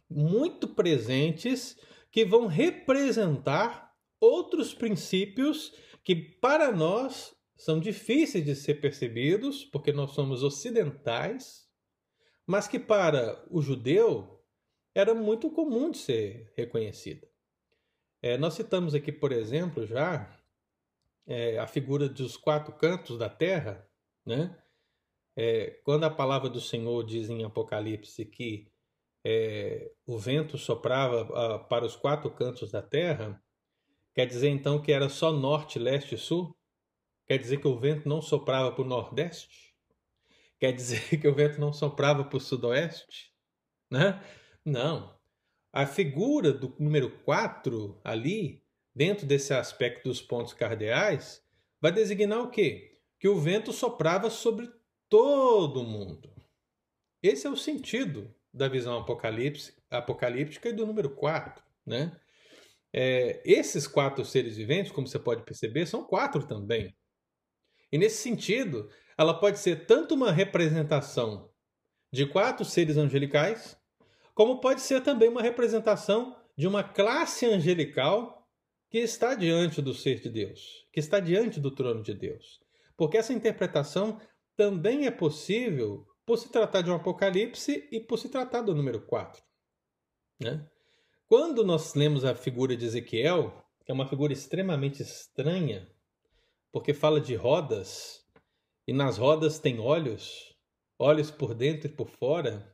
muito 0.08 0.68
presentes 0.68 1.76
que 2.12 2.24
vão 2.24 2.46
representar 2.46 3.92
outros 4.20 4.72
princípios 4.72 5.72
que 6.04 6.14
para 6.14 6.70
nós 6.70 7.34
são 7.56 7.80
difíceis 7.80 8.44
de 8.44 8.54
ser 8.54 8.74
percebidos, 8.80 9.64
porque 9.64 9.92
nós 9.92 10.12
somos 10.12 10.42
ocidentais, 10.42 11.68
mas 12.46 12.68
que 12.68 12.78
para 12.78 13.44
o 13.50 13.60
judeu 13.60 14.42
era 14.94 15.12
muito 15.12 15.50
comum 15.50 15.90
de 15.90 15.98
ser 15.98 16.52
reconhecida. 16.56 17.28
É, 18.22 18.38
nós 18.38 18.54
citamos 18.54 18.94
aqui, 18.94 19.10
por 19.10 19.32
exemplo, 19.32 19.86
já 19.86 20.38
é, 21.26 21.58
a 21.58 21.66
figura 21.66 22.08
dos 22.08 22.36
quatro 22.36 22.72
cantos 22.74 23.18
da 23.18 23.28
terra, 23.28 23.89
né? 24.30 24.56
É, 25.36 25.70
quando 25.84 26.04
a 26.04 26.10
palavra 26.10 26.48
do 26.48 26.60
Senhor 26.60 27.04
diz 27.04 27.28
em 27.28 27.44
Apocalipse 27.44 28.24
que 28.24 28.70
é, 29.24 29.92
o 30.06 30.18
vento 30.18 30.56
soprava 30.56 31.54
a, 31.54 31.58
para 31.58 31.84
os 31.84 31.96
quatro 31.96 32.30
cantos 32.30 32.70
da 32.70 32.80
terra, 32.80 33.42
quer 34.14 34.26
dizer 34.26 34.48
então 34.48 34.80
que 34.80 34.92
era 34.92 35.08
só 35.08 35.32
norte, 35.32 35.78
leste 35.78 36.14
e 36.14 36.18
sul? 36.18 36.56
Quer 37.26 37.38
dizer 37.38 37.58
que 37.58 37.68
o 37.68 37.78
vento 37.78 38.08
não 38.08 38.22
soprava 38.22 38.72
para 38.72 38.82
o 38.82 38.88
nordeste? 38.88 39.74
Quer 40.58 40.72
dizer 40.72 41.00
que 41.20 41.28
o 41.28 41.34
vento 41.34 41.60
não 41.60 41.72
soprava 41.72 42.24
para 42.24 42.36
o 42.36 42.40
sudoeste? 42.40 43.32
Né? 43.90 44.22
Não. 44.64 45.18
A 45.72 45.86
figura 45.86 46.52
do 46.52 46.74
número 46.78 47.10
4 47.24 48.00
ali, 48.04 48.64
dentro 48.94 49.26
desse 49.26 49.54
aspecto 49.54 50.08
dos 50.08 50.20
pontos 50.20 50.52
cardeais, 50.52 51.42
vai 51.80 51.92
designar 51.92 52.40
o 52.40 52.50
quê? 52.50 52.99
Que 53.20 53.28
o 53.28 53.38
vento 53.38 53.72
soprava 53.72 54.28
sobre 54.30 54.68
todo 55.08 55.84
mundo. 55.84 56.28
Esse 57.22 57.46
é 57.46 57.50
o 57.50 57.56
sentido 57.56 58.34
da 58.52 58.66
visão 58.66 58.98
apocalíptica 59.90 60.68
e 60.68 60.72
do 60.72 60.86
número 60.86 61.10
4. 61.10 61.62
Né? 61.86 62.18
É, 62.92 63.40
esses 63.44 63.86
quatro 63.86 64.24
seres 64.24 64.56
viventes, 64.56 64.90
como 64.90 65.06
você 65.06 65.18
pode 65.18 65.44
perceber, 65.44 65.86
são 65.86 66.02
quatro 66.02 66.46
também. 66.46 66.94
E 67.92 67.98
nesse 67.98 68.22
sentido, 68.22 68.90
ela 69.16 69.38
pode 69.38 69.58
ser 69.58 69.86
tanto 69.86 70.14
uma 70.14 70.32
representação 70.32 71.50
de 72.12 72.26
quatro 72.26 72.64
seres 72.64 72.96
angelicais, 72.96 73.76
como 74.34 74.60
pode 74.60 74.80
ser 74.80 75.02
também 75.02 75.28
uma 75.28 75.42
representação 75.42 76.36
de 76.56 76.66
uma 76.66 76.82
classe 76.82 77.46
angelical 77.46 78.48
que 78.90 78.98
está 78.98 79.34
diante 79.34 79.80
do 79.80 79.94
ser 79.94 80.20
de 80.20 80.28
Deus, 80.28 80.86
que 80.92 80.98
está 80.98 81.20
diante 81.20 81.60
do 81.60 81.70
trono 81.70 82.02
de 82.02 82.14
Deus. 82.14 82.60
Porque 83.00 83.16
essa 83.16 83.32
interpretação 83.32 84.20
também 84.54 85.06
é 85.06 85.10
possível 85.10 86.06
por 86.26 86.36
se 86.36 86.52
tratar 86.52 86.82
de 86.82 86.90
um 86.90 86.94
Apocalipse 86.94 87.88
e 87.90 87.98
por 87.98 88.18
se 88.18 88.28
tratar 88.28 88.60
do 88.60 88.74
número 88.74 89.00
4. 89.06 89.42
Né? 90.38 90.68
Quando 91.26 91.64
nós 91.64 91.94
lemos 91.94 92.26
a 92.26 92.34
figura 92.34 92.76
de 92.76 92.84
Ezequiel, 92.84 93.64
que 93.86 93.90
é 93.90 93.94
uma 93.94 94.06
figura 94.06 94.34
extremamente 94.34 95.00
estranha, 95.00 95.90
porque 96.70 96.92
fala 96.92 97.22
de 97.22 97.34
rodas, 97.34 98.22
e 98.86 98.92
nas 98.92 99.16
rodas 99.16 99.58
tem 99.58 99.80
olhos, 99.80 100.54
olhos 100.98 101.30
por 101.30 101.54
dentro 101.54 101.88
e 101.88 101.94
por 101.94 102.10
fora, 102.10 102.70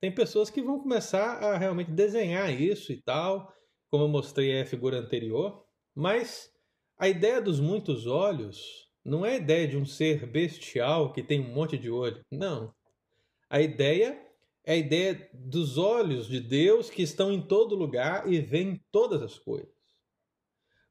tem 0.00 0.12
pessoas 0.12 0.50
que 0.50 0.60
vão 0.60 0.80
começar 0.80 1.44
a 1.44 1.56
realmente 1.56 1.92
desenhar 1.92 2.52
isso 2.60 2.92
e 2.92 3.00
tal, 3.00 3.54
como 3.88 4.02
eu 4.02 4.08
mostrei 4.08 4.60
a 4.60 4.66
figura 4.66 4.98
anterior, 4.98 5.64
mas 5.94 6.50
a 6.98 7.08
ideia 7.08 7.40
dos 7.40 7.60
muitos 7.60 8.08
olhos 8.08 8.89
não 9.10 9.26
é 9.26 9.32
a 9.32 9.36
ideia 9.36 9.66
de 9.66 9.76
um 9.76 9.84
ser 9.84 10.24
bestial 10.24 11.12
que 11.12 11.20
tem 11.20 11.40
um 11.40 11.52
monte 11.52 11.76
de 11.76 11.90
olho. 11.90 12.24
Não. 12.30 12.72
A 13.50 13.60
ideia 13.60 14.16
é 14.64 14.74
a 14.74 14.76
ideia 14.76 15.28
dos 15.34 15.76
olhos 15.76 16.28
de 16.28 16.38
Deus 16.38 16.88
que 16.88 17.02
estão 17.02 17.32
em 17.32 17.44
todo 17.44 17.74
lugar 17.74 18.32
e 18.32 18.40
veem 18.40 18.80
todas 18.92 19.20
as 19.20 19.36
coisas. 19.36 19.74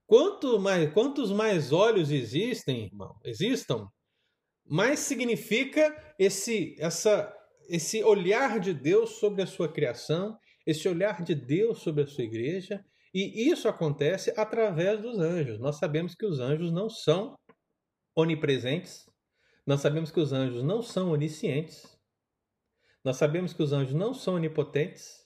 Quanto 0.05 0.59
mais, 0.59 0.91
quantos 0.91 1.31
mais 1.31 1.71
olhos 1.71 2.11
existem, 2.11 2.87
irmão, 2.87 3.15
existam, 3.23 3.87
mais 4.65 4.99
significa 4.99 5.95
esse, 6.19 6.75
essa, 6.77 7.33
esse 7.69 8.03
olhar 8.03 8.59
de 8.59 8.73
Deus 8.73 9.11
sobre 9.11 9.43
a 9.43 9.47
sua 9.47 9.71
criação, 9.71 10.37
esse 10.67 10.89
olhar 10.89 11.23
de 11.23 11.33
Deus 11.33 11.79
sobre 11.79 12.03
a 12.03 12.07
sua 12.07 12.25
igreja, 12.25 12.83
e 13.13 13.49
isso 13.49 13.69
acontece 13.69 14.33
através 14.35 15.01
dos 15.01 15.19
anjos. 15.19 15.57
Nós 15.57 15.77
sabemos 15.77 16.15
que 16.15 16.25
os 16.25 16.39
anjos 16.39 16.69
não 16.69 16.89
são 16.89 17.37
onipresentes, 18.19 19.09
nós 19.65 19.81
sabemos 19.81 20.11
que 20.11 20.19
os 20.19 20.33
anjos 20.33 20.63
não 20.63 20.81
são 20.81 21.11
oniscientes, 21.11 21.97
nós 23.03 23.17
sabemos 23.17 23.53
que 23.53 23.63
os 23.63 23.71
anjos 23.71 23.93
não 23.93 24.13
são 24.13 24.35
onipotentes, 24.35 25.25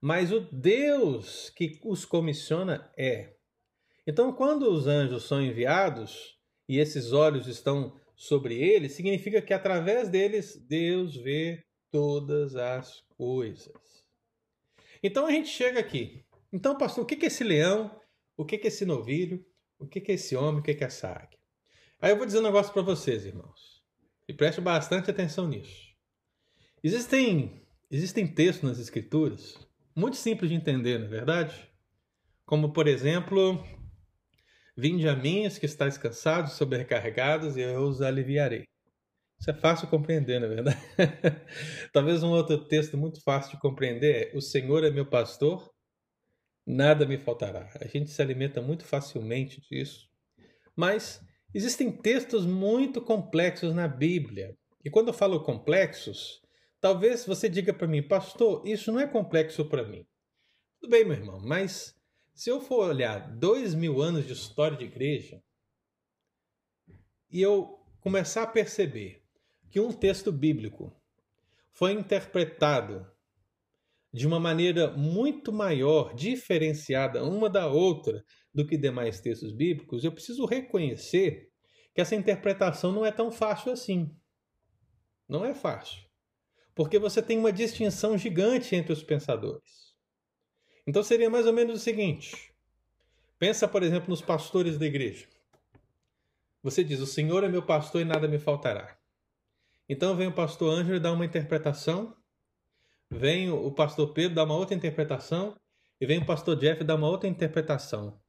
mas 0.00 0.32
o 0.32 0.40
Deus 0.40 1.50
que 1.50 1.80
os 1.84 2.04
comissiona 2.04 2.90
é. 2.96 3.34
Então, 4.06 4.32
quando 4.32 4.70
os 4.70 4.86
anjos 4.86 5.24
são 5.24 5.42
enviados 5.42 6.38
e 6.68 6.78
esses 6.78 7.12
olhos 7.12 7.46
estão 7.46 7.98
sobre 8.14 8.60
eles, 8.60 8.92
significa 8.92 9.40
que 9.40 9.52
através 9.54 10.08
deles 10.08 10.56
Deus 10.56 11.16
vê 11.16 11.64
todas 11.90 12.56
as 12.56 13.00
coisas. 13.16 14.04
Então 15.02 15.26
a 15.26 15.30
gente 15.30 15.48
chega 15.48 15.78
aqui. 15.78 16.24
Então, 16.52 16.76
pastor, 16.76 17.04
o 17.04 17.06
que 17.06 17.14
é 17.24 17.28
esse 17.28 17.44
leão? 17.44 18.00
O 18.36 18.44
que 18.44 18.56
é 18.56 18.66
esse 18.66 18.84
novilho? 18.84 19.44
O 19.78 19.86
que 19.86 20.10
é 20.10 20.14
esse 20.14 20.34
homem? 20.34 20.60
O 20.60 20.62
que 20.62 20.72
é 20.72 20.84
essa 20.84 21.08
águia? 21.08 21.37
Aí 22.00 22.10
eu 22.12 22.16
vou 22.16 22.26
dizer 22.26 22.38
um 22.38 22.42
negócio 22.42 22.72
para 22.72 22.82
vocês, 22.82 23.24
irmãos. 23.24 23.82
E 24.28 24.32
preste 24.32 24.60
bastante 24.60 25.10
atenção 25.10 25.48
nisso. 25.48 25.88
Existem, 26.82 27.66
existem 27.90 28.26
textos 28.26 28.68
nas 28.68 28.78
escrituras 28.78 29.58
muito 29.94 30.16
simples 30.16 30.50
de 30.50 30.56
entender, 30.56 30.98
não 30.98 31.06
é 31.06 31.10
verdade? 31.10 31.68
Como, 32.44 32.72
por 32.72 32.86
exemplo, 32.86 33.62
Vinde 34.80 35.08
a 35.08 35.16
mim, 35.16 35.48
que 35.58 35.66
estáis 35.66 35.98
cansados, 35.98 36.52
sobrecarregados, 36.52 37.56
e 37.56 37.62
eu 37.62 37.82
os 37.82 38.00
aliviarei. 38.00 38.62
Isso 39.36 39.50
é 39.50 39.54
fácil 39.54 39.86
de 39.86 39.90
compreender, 39.90 40.38
não 40.38 40.46
é 40.46 40.54
verdade? 40.54 40.78
Talvez 41.92 42.22
um 42.22 42.30
outro 42.30 42.64
texto 42.64 42.96
muito 42.96 43.20
fácil 43.20 43.56
de 43.56 43.60
compreender 43.60 44.28
é: 44.28 44.36
O 44.36 44.40
Senhor 44.40 44.84
é 44.84 44.90
meu 44.92 45.04
pastor, 45.04 45.68
nada 46.64 47.04
me 47.04 47.18
faltará. 47.18 47.68
A 47.80 47.88
gente 47.88 48.08
se 48.08 48.22
alimenta 48.22 48.62
muito 48.62 48.84
facilmente 48.84 49.60
disso. 49.68 50.08
Mas 50.76 51.27
Existem 51.54 51.90
textos 51.90 52.44
muito 52.44 53.00
complexos 53.00 53.74
na 53.74 53.88
Bíblia. 53.88 54.56
E 54.84 54.90
quando 54.90 55.08
eu 55.08 55.14
falo 55.14 55.42
complexos, 55.42 56.42
talvez 56.80 57.24
você 57.24 57.48
diga 57.48 57.72
para 57.72 57.88
mim, 57.88 58.02
pastor, 58.02 58.66
isso 58.66 58.92
não 58.92 59.00
é 59.00 59.06
complexo 59.06 59.64
para 59.64 59.86
mim. 59.86 60.06
Tudo 60.80 60.90
bem, 60.90 61.04
meu 61.04 61.16
irmão, 61.16 61.40
mas 61.40 61.96
se 62.34 62.50
eu 62.50 62.60
for 62.60 62.88
olhar 62.88 63.36
dois 63.36 63.74
mil 63.74 64.00
anos 64.00 64.26
de 64.26 64.32
história 64.32 64.76
de 64.76 64.84
igreja 64.84 65.42
e 67.30 67.40
eu 67.40 67.78
começar 68.00 68.42
a 68.42 68.46
perceber 68.46 69.22
que 69.70 69.80
um 69.80 69.92
texto 69.92 70.30
bíblico 70.30 70.94
foi 71.72 71.92
interpretado 71.92 73.06
de 74.12 74.26
uma 74.26 74.38
maneira 74.38 74.90
muito 74.96 75.52
maior, 75.52 76.14
diferenciada 76.14 77.24
uma 77.24 77.50
da 77.50 77.66
outra 77.66 78.24
do 78.54 78.66
que 78.66 78.76
demais 78.76 79.20
textos 79.20 79.52
bíblicos, 79.52 80.04
eu 80.04 80.12
preciso 80.12 80.44
reconhecer 80.46 81.50
que 81.94 82.00
essa 82.00 82.14
interpretação 82.14 82.92
não 82.92 83.04
é 83.04 83.12
tão 83.12 83.30
fácil 83.30 83.72
assim. 83.72 84.14
Não 85.28 85.44
é 85.44 85.54
fácil. 85.54 86.06
porque 86.74 86.96
você 86.96 87.20
tem 87.20 87.36
uma 87.36 87.52
distinção 87.52 88.16
gigante 88.16 88.76
entre 88.76 88.92
os 88.92 89.02
pensadores. 89.02 89.96
Então 90.86 91.02
seria 91.02 91.28
mais 91.28 91.44
ou 91.44 91.52
menos 91.52 91.80
o 91.80 91.82
seguinte: 91.82 92.54
pensa, 93.36 93.66
por 93.66 93.82
exemplo, 93.82 94.10
nos 94.10 94.22
pastores 94.22 94.78
da 94.78 94.86
igreja. 94.86 95.26
Você 96.62 96.84
diz: 96.84 97.00
O 97.00 97.06
Senhor 97.06 97.42
é 97.42 97.48
meu 97.48 97.66
pastor 97.66 98.00
e 98.00 98.04
nada 98.04 98.28
me 98.28 98.38
faltará. 98.38 98.96
Então 99.88 100.14
vem 100.16 100.28
o 100.28 100.32
pastor 100.32 100.72
Ângelo 100.72 100.96
e 100.96 101.00
dá 101.00 101.12
uma 101.12 101.24
interpretação, 101.24 102.16
vem 103.10 103.50
o 103.50 103.72
pastor 103.72 104.12
Pedro 104.12 104.36
dá 104.36 104.44
uma 104.44 104.56
outra 104.56 104.76
interpretação, 104.76 105.56
e 106.00 106.06
vem 106.06 106.18
o 106.18 106.26
pastor 106.26 106.56
Jeff 106.56 106.80
e 106.80 106.86
dá 106.86 106.94
uma 106.94 107.08
outra 107.08 107.28
interpretação. 107.28 108.20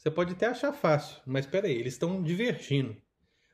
Você 0.00 0.10
pode 0.10 0.32
até 0.32 0.46
achar 0.46 0.72
fácil, 0.72 1.20
mas 1.26 1.44
espera 1.44 1.66
aí, 1.66 1.74
eles 1.74 1.92
estão 1.92 2.22
divergindo. 2.22 2.96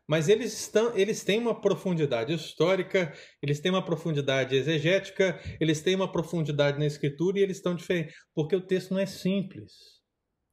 Mas 0.07 0.29
eles, 0.29 0.53
estão, 0.53 0.97
eles 0.97 1.25
têm 1.25 1.41
uma 1.41 1.61
profundidade 1.61 2.33
histórica, 2.33 3.13
eles 3.43 3.59
têm 3.59 3.73
uma 3.73 3.85
profundidade 3.85 4.55
exegética, 4.55 5.41
eles 5.61 5.81
têm 5.81 5.97
uma 5.97 6.11
profundidade 6.11 6.79
na 6.79 6.87
escritura 6.87 7.41
e 7.41 7.43
eles 7.43 7.57
estão 7.57 7.75
diferentes. 7.75 8.15
Porque 8.33 8.55
o 8.55 8.65
texto 8.65 8.95
não 8.95 9.01
é 9.01 9.07
simples, 9.07 9.73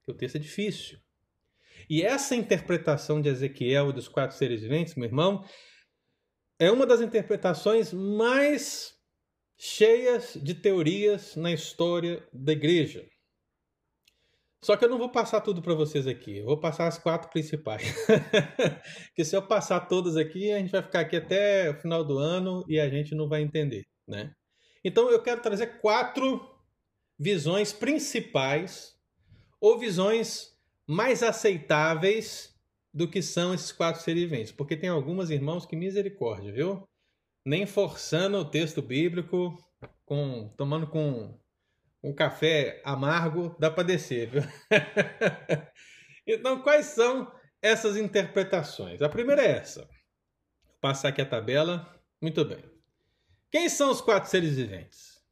o 0.08 0.16
texto 0.16 0.38
é 0.38 0.40
difícil. 0.40 0.98
E 1.88 2.02
essa 2.02 2.36
interpretação 2.36 3.22
de 3.22 3.30
Ezequiel 3.30 3.92
e 3.92 3.94
dos 3.94 4.08
quatro 4.08 4.36
seres 4.36 4.62
viventes, 4.62 4.96
meu 4.96 5.06
irmão, 5.06 5.46
é 6.58 6.72
uma 6.72 6.88
das 6.88 7.02
interpretações 7.02 7.94
mais 7.94 8.96
cheias 9.56 10.40
de 10.42 10.56
teorias 10.56 11.36
na 11.36 11.52
história 11.52 12.28
da 12.34 12.52
igreja. 12.52 13.13
Só 14.64 14.78
que 14.78 14.86
eu 14.86 14.90
não 14.90 14.98
vou 14.98 15.10
passar 15.10 15.42
tudo 15.42 15.62
para 15.62 15.74
vocês 15.74 16.08
aqui. 16.08 16.38
Eu 16.38 16.46
vou 16.46 16.58
passar 16.58 16.88
as 16.88 16.98
quatro 16.98 17.30
principais. 17.30 17.84
Porque 19.08 19.26
se 19.26 19.36
eu 19.36 19.46
passar 19.46 19.82
todas 19.82 20.16
aqui, 20.16 20.54
a 20.54 20.58
gente 20.58 20.72
vai 20.72 20.82
ficar 20.82 21.02
aqui 21.02 21.18
até 21.18 21.70
o 21.70 21.76
final 21.82 22.04
do 22.04 22.18
ano 22.18 22.64
e 22.68 22.80
a 22.80 22.90
gente 22.90 23.14
não 23.14 23.28
vai 23.28 23.42
entender, 23.42 23.84
né? 24.08 24.34
Então 24.82 25.12
eu 25.12 25.22
quero 25.22 25.42
trazer 25.42 25.80
quatro 25.82 26.42
visões 27.20 27.74
principais 27.74 28.94
ou 29.60 29.78
visões 29.78 30.58
mais 30.88 31.22
aceitáveis 31.22 32.54
do 32.94 33.10
que 33.10 33.22
são 33.22 33.54
esses 33.54 33.74
quatro 33.74 34.02
seres 34.02 34.24
viventes. 34.24 34.54
Porque 34.54 34.78
tem 34.78 34.90
algumas 34.90 35.30
irmãos 35.30 35.66
que 35.66 35.76
misericórdia, 35.76 36.54
viu? 36.54 36.88
Nem 37.46 37.66
forçando 37.66 38.38
o 38.38 38.50
texto 38.50 38.82
bíblico, 38.82 39.58
com 40.06 40.54
tomando 40.56 40.88
com 40.88 41.38
um 42.04 42.14
café 42.14 42.82
amargo, 42.84 43.56
dá 43.58 43.72
para 43.72 43.84
descer, 43.84 44.30
viu? 44.30 44.42
então, 46.28 46.62
quais 46.62 46.88
são 46.88 47.34
essas 47.62 47.96
interpretações? 47.96 49.02
A 49.02 49.08
primeira 49.08 49.42
é 49.42 49.52
essa. 49.52 49.88
Vou 50.66 50.78
passar 50.82 51.10
aqui 51.10 51.22
a 51.22 51.26
tabela. 51.26 51.90
Muito 52.22 52.44
bem. 52.44 52.64
Quem 53.50 53.70
são 53.70 53.90
os 53.90 54.02
quatro 54.02 54.30
seres 54.30 54.56
viventes? 54.56 55.24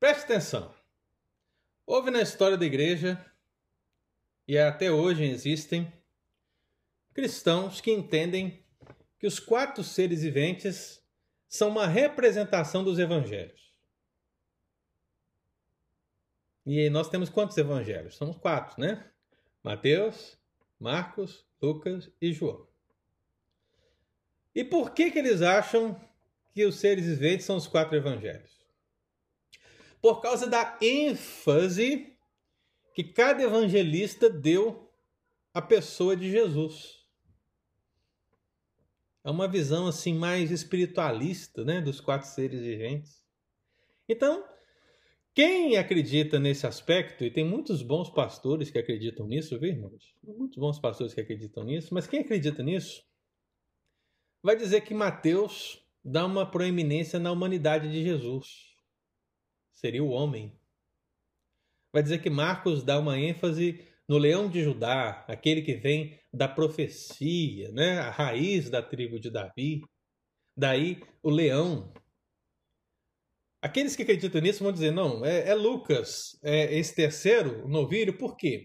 Preste 0.00 0.24
atenção. 0.24 0.74
Houve 1.86 2.10
na 2.10 2.22
história 2.22 2.56
da 2.56 2.64
igreja, 2.64 3.24
e 4.48 4.58
até 4.58 4.90
hoje 4.90 5.24
existem, 5.24 5.92
cristãos 7.12 7.80
que 7.80 7.92
entendem 7.92 8.64
que 9.18 9.26
os 9.26 9.38
quatro 9.38 9.84
seres 9.84 10.22
viventes 10.22 11.00
são 11.48 11.68
uma 11.68 11.86
representação 11.86 12.82
dos 12.82 12.98
evangelhos. 12.98 13.69
E 16.66 16.90
nós 16.90 17.08
temos 17.08 17.30
quantos 17.30 17.56
evangelhos? 17.56 18.16
Somos 18.16 18.36
quatro, 18.36 18.80
né? 18.80 19.10
Mateus, 19.62 20.38
Marcos, 20.78 21.44
Lucas 21.60 22.10
e 22.20 22.32
João. 22.32 22.66
E 24.54 24.64
por 24.64 24.92
que, 24.92 25.10
que 25.10 25.18
eles 25.18 25.42
acham 25.42 25.98
que 26.52 26.64
os 26.64 26.76
seres 26.76 27.06
viventes 27.06 27.46
são 27.46 27.56
os 27.56 27.66
quatro 27.66 27.96
evangelhos? 27.96 28.58
Por 30.00 30.20
causa 30.20 30.46
da 30.46 30.78
ênfase 30.80 32.16
que 32.94 33.04
cada 33.04 33.42
evangelista 33.42 34.28
deu 34.28 34.90
à 35.52 35.60
pessoa 35.62 36.16
de 36.16 36.30
Jesus. 36.30 37.00
É 39.22 39.30
uma 39.30 39.46
visão 39.46 39.86
assim 39.86 40.14
mais 40.14 40.50
espiritualista, 40.50 41.64
né, 41.64 41.80
dos 41.80 42.00
quatro 42.00 42.26
seres 42.26 42.60
viventes. 42.60 43.22
Então, 44.08 44.44
quem 45.40 45.78
acredita 45.78 46.38
nesse 46.38 46.66
aspecto, 46.66 47.24
e 47.24 47.30
tem 47.30 47.42
muitos 47.42 47.80
bons 47.80 48.10
pastores 48.10 48.70
que 48.70 48.78
acreditam 48.78 49.26
nisso, 49.26 49.58
viu, 49.58 49.70
irmãos? 49.70 50.14
Muitos 50.22 50.58
bons 50.58 50.78
pastores 50.78 51.14
que 51.14 51.20
acreditam 51.22 51.64
nisso, 51.64 51.94
mas 51.94 52.06
quem 52.06 52.20
acredita 52.20 52.62
nisso 52.62 53.02
vai 54.42 54.54
dizer 54.54 54.82
que 54.82 54.92
Mateus 54.92 55.82
dá 56.04 56.26
uma 56.26 56.44
proeminência 56.44 57.18
na 57.18 57.32
humanidade 57.32 57.90
de 57.90 58.02
Jesus. 58.02 58.76
Seria 59.72 60.04
o 60.04 60.10
homem. 60.10 60.54
Vai 61.90 62.02
dizer 62.02 62.20
que 62.20 62.28
Marcos 62.28 62.84
dá 62.84 62.98
uma 62.98 63.18
ênfase 63.18 63.82
no 64.06 64.18
leão 64.18 64.46
de 64.46 64.62
Judá, 64.62 65.24
aquele 65.26 65.62
que 65.62 65.72
vem 65.72 66.20
da 66.30 66.48
profecia, 66.48 67.72
né? 67.72 67.98
a 67.98 68.10
raiz 68.10 68.68
da 68.68 68.82
tribo 68.82 69.18
de 69.18 69.30
Davi. 69.30 69.80
Daí 70.54 71.02
o 71.22 71.30
leão, 71.30 71.94
Aqueles 73.62 73.94
que 73.94 74.02
acreditam 74.02 74.40
nisso 74.40 74.64
vão 74.64 74.72
dizer, 74.72 74.90
não, 74.90 75.24
é, 75.24 75.48
é 75.48 75.54
Lucas, 75.54 76.38
é 76.42 76.78
esse 76.78 76.94
terceiro, 76.94 77.68
novilho, 77.68 78.16
por 78.16 78.36
quê? 78.36 78.64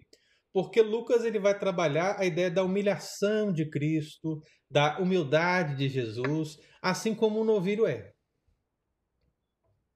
Porque 0.54 0.82
Lucas 0.82 1.26
ele 1.26 1.38
vai 1.38 1.58
trabalhar 1.60 2.16
a 2.18 2.26
ideia 2.26 2.50
da 2.50 2.64
humilhação 2.64 3.52
de 3.52 3.70
Cristo, 3.70 4.40
da 4.72 4.98
humildade 5.00 5.76
de 5.76 5.90
Jesus, 5.90 6.56
assim 6.82 7.14
como 7.14 7.42
o 7.42 7.44
novilho 7.44 7.86
é. 7.86 8.10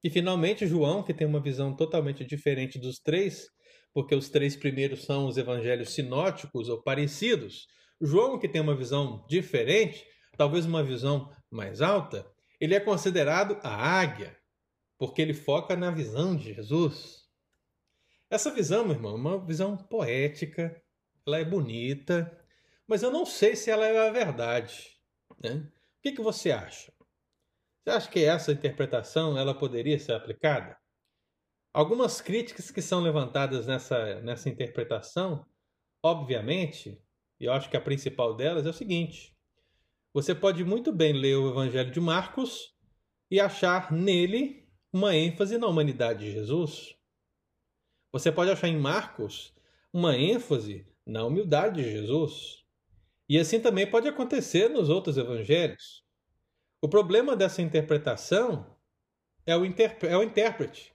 E 0.04 0.10
finalmente 0.10 0.66
João, 0.66 1.02
que 1.02 1.14
tem 1.14 1.26
uma 1.26 1.42
visão 1.42 1.74
totalmente 1.74 2.24
diferente 2.24 2.78
dos 2.78 2.98
três, 2.98 3.46
porque 3.92 4.14
os 4.14 4.28
três 4.28 4.54
primeiros 4.54 5.04
são 5.04 5.26
os 5.26 5.38
evangelhos 5.38 5.94
sinóticos 5.94 6.68
ou 6.68 6.82
parecidos. 6.82 7.66
João, 8.00 8.38
que 8.38 8.48
tem 8.48 8.60
uma 8.60 8.76
visão 8.76 9.24
diferente, 9.28 10.04
talvez 10.36 10.64
uma 10.64 10.82
visão 10.82 11.30
mais 11.50 11.80
alta, 11.80 12.26
ele 12.60 12.74
é 12.74 12.80
considerado 12.80 13.58
a 13.62 13.74
águia, 14.00 14.36
porque 15.00 15.22
ele 15.22 15.32
foca 15.32 15.74
na 15.74 15.90
visão 15.90 16.36
de 16.36 16.52
Jesus. 16.52 17.26
Essa 18.28 18.52
visão, 18.52 18.84
meu 18.84 18.96
irmão, 18.96 19.12
é 19.12 19.16
uma 19.16 19.46
visão 19.46 19.74
poética, 19.74 20.78
ela 21.26 21.38
é 21.38 21.44
bonita, 21.44 22.38
mas 22.86 23.02
eu 23.02 23.10
não 23.10 23.24
sei 23.24 23.56
se 23.56 23.70
ela 23.70 23.86
é 23.86 24.06
a 24.06 24.12
verdade. 24.12 25.00
Né? 25.42 25.54
O 25.54 26.02
que, 26.02 26.12
que 26.12 26.20
você 26.20 26.52
acha? 26.52 26.92
Você 27.82 27.90
acha 27.90 28.10
que 28.10 28.22
essa 28.22 28.52
interpretação 28.52 29.38
ela 29.38 29.54
poderia 29.54 29.98
ser 29.98 30.12
aplicada? 30.12 30.76
Algumas 31.72 32.20
críticas 32.20 32.70
que 32.70 32.82
são 32.82 33.00
levantadas 33.00 33.66
nessa, 33.66 34.20
nessa 34.20 34.50
interpretação, 34.50 35.46
obviamente, 36.02 37.02
e 37.40 37.46
eu 37.46 37.54
acho 37.54 37.70
que 37.70 37.76
a 37.76 37.80
principal 37.80 38.36
delas 38.36 38.66
é 38.66 38.68
o 38.68 38.74
seguinte: 38.74 39.34
você 40.12 40.34
pode 40.34 40.62
muito 40.62 40.92
bem 40.92 41.14
ler 41.14 41.36
o 41.36 41.48
Evangelho 41.48 41.90
de 41.90 42.00
Marcos 42.00 42.76
e 43.30 43.40
achar 43.40 43.90
nele 43.90 44.59
uma 44.92 45.14
ênfase 45.14 45.56
na 45.58 45.66
humanidade 45.66 46.24
de 46.24 46.32
Jesus. 46.32 46.96
Você 48.12 48.32
pode 48.32 48.50
achar 48.50 48.68
em 48.68 48.78
Marcos 48.78 49.54
uma 49.92 50.16
ênfase 50.16 50.86
na 51.06 51.24
humildade 51.24 51.82
de 51.82 51.90
Jesus. 51.90 52.64
E 53.28 53.38
assim 53.38 53.60
também 53.60 53.88
pode 53.88 54.08
acontecer 54.08 54.68
nos 54.68 54.88
outros 54.88 55.16
evangelhos. 55.16 56.04
O 56.82 56.88
problema 56.88 57.36
dessa 57.36 57.62
interpretação 57.62 58.66
é 59.46 59.56
o, 59.56 59.62
é 59.64 60.16
o 60.16 60.22
intérprete. 60.22 60.92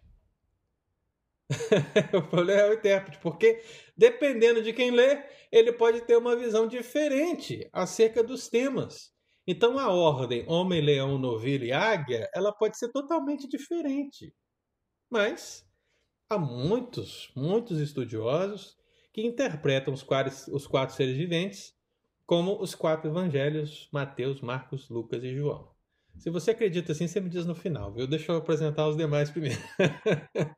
o 2.13 2.21
problema 2.23 2.61
é 2.61 2.69
o 2.69 2.73
intérprete, 2.73 3.19
porque 3.19 3.63
dependendo 3.95 4.61
de 4.61 4.73
quem 4.73 4.91
lê, 4.91 5.23
ele 5.51 5.71
pode 5.71 6.01
ter 6.01 6.17
uma 6.17 6.35
visão 6.35 6.67
diferente 6.67 7.69
acerca 7.71 8.23
dos 8.23 8.49
temas. 8.49 9.14
Então 9.47 9.77
a 9.77 9.91
ordem 9.91 10.43
homem, 10.47 10.81
leão, 10.81 11.17
novilho 11.17 11.65
e 11.65 11.71
águia, 11.71 12.29
ela 12.33 12.51
pode 12.51 12.77
ser 12.77 12.91
totalmente 12.91 13.47
diferente. 13.47 14.33
Mas 15.09 15.67
há 16.29 16.37
muitos, 16.37 17.31
muitos 17.35 17.79
estudiosos 17.79 18.75
que 19.13 19.21
interpretam 19.25 19.93
os 19.93 20.03
quatro, 20.03 20.33
os 20.53 20.65
quatro 20.67 20.95
seres 20.95 21.15
viventes 21.15 21.75
como 22.25 22.59
os 22.59 22.73
quatro 22.73 23.09
evangelhos, 23.09 23.87
Mateus, 23.91 24.41
Marcos, 24.41 24.89
Lucas 24.89 25.23
e 25.23 25.35
João. 25.35 25.71
Se 26.17 26.29
você 26.29 26.51
acredita 26.51 26.91
assim, 26.91 27.07
você 27.07 27.19
me 27.19 27.29
diz 27.29 27.45
no 27.45 27.53
final, 27.53 27.93
viu? 27.93 28.07
Deixa 28.07 28.31
eu 28.31 28.37
apresentar 28.37 28.87
os 28.87 28.97
demais 28.97 29.29
primeiro. 29.29 29.61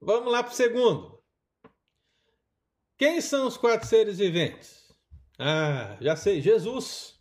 Vamos 0.00 0.30
lá 0.30 0.42
para 0.42 0.52
o 0.52 0.54
segundo. 0.54 1.22
Quem 2.98 3.20
são 3.20 3.46
os 3.46 3.56
quatro 3.56 3.88
seres 3.88 4.18
viventes? 4.18 4.92
Ah, 5.38 5.96
já 6.00 6.14
sei, 6.16 6.40
Jesus. 6.40 7.20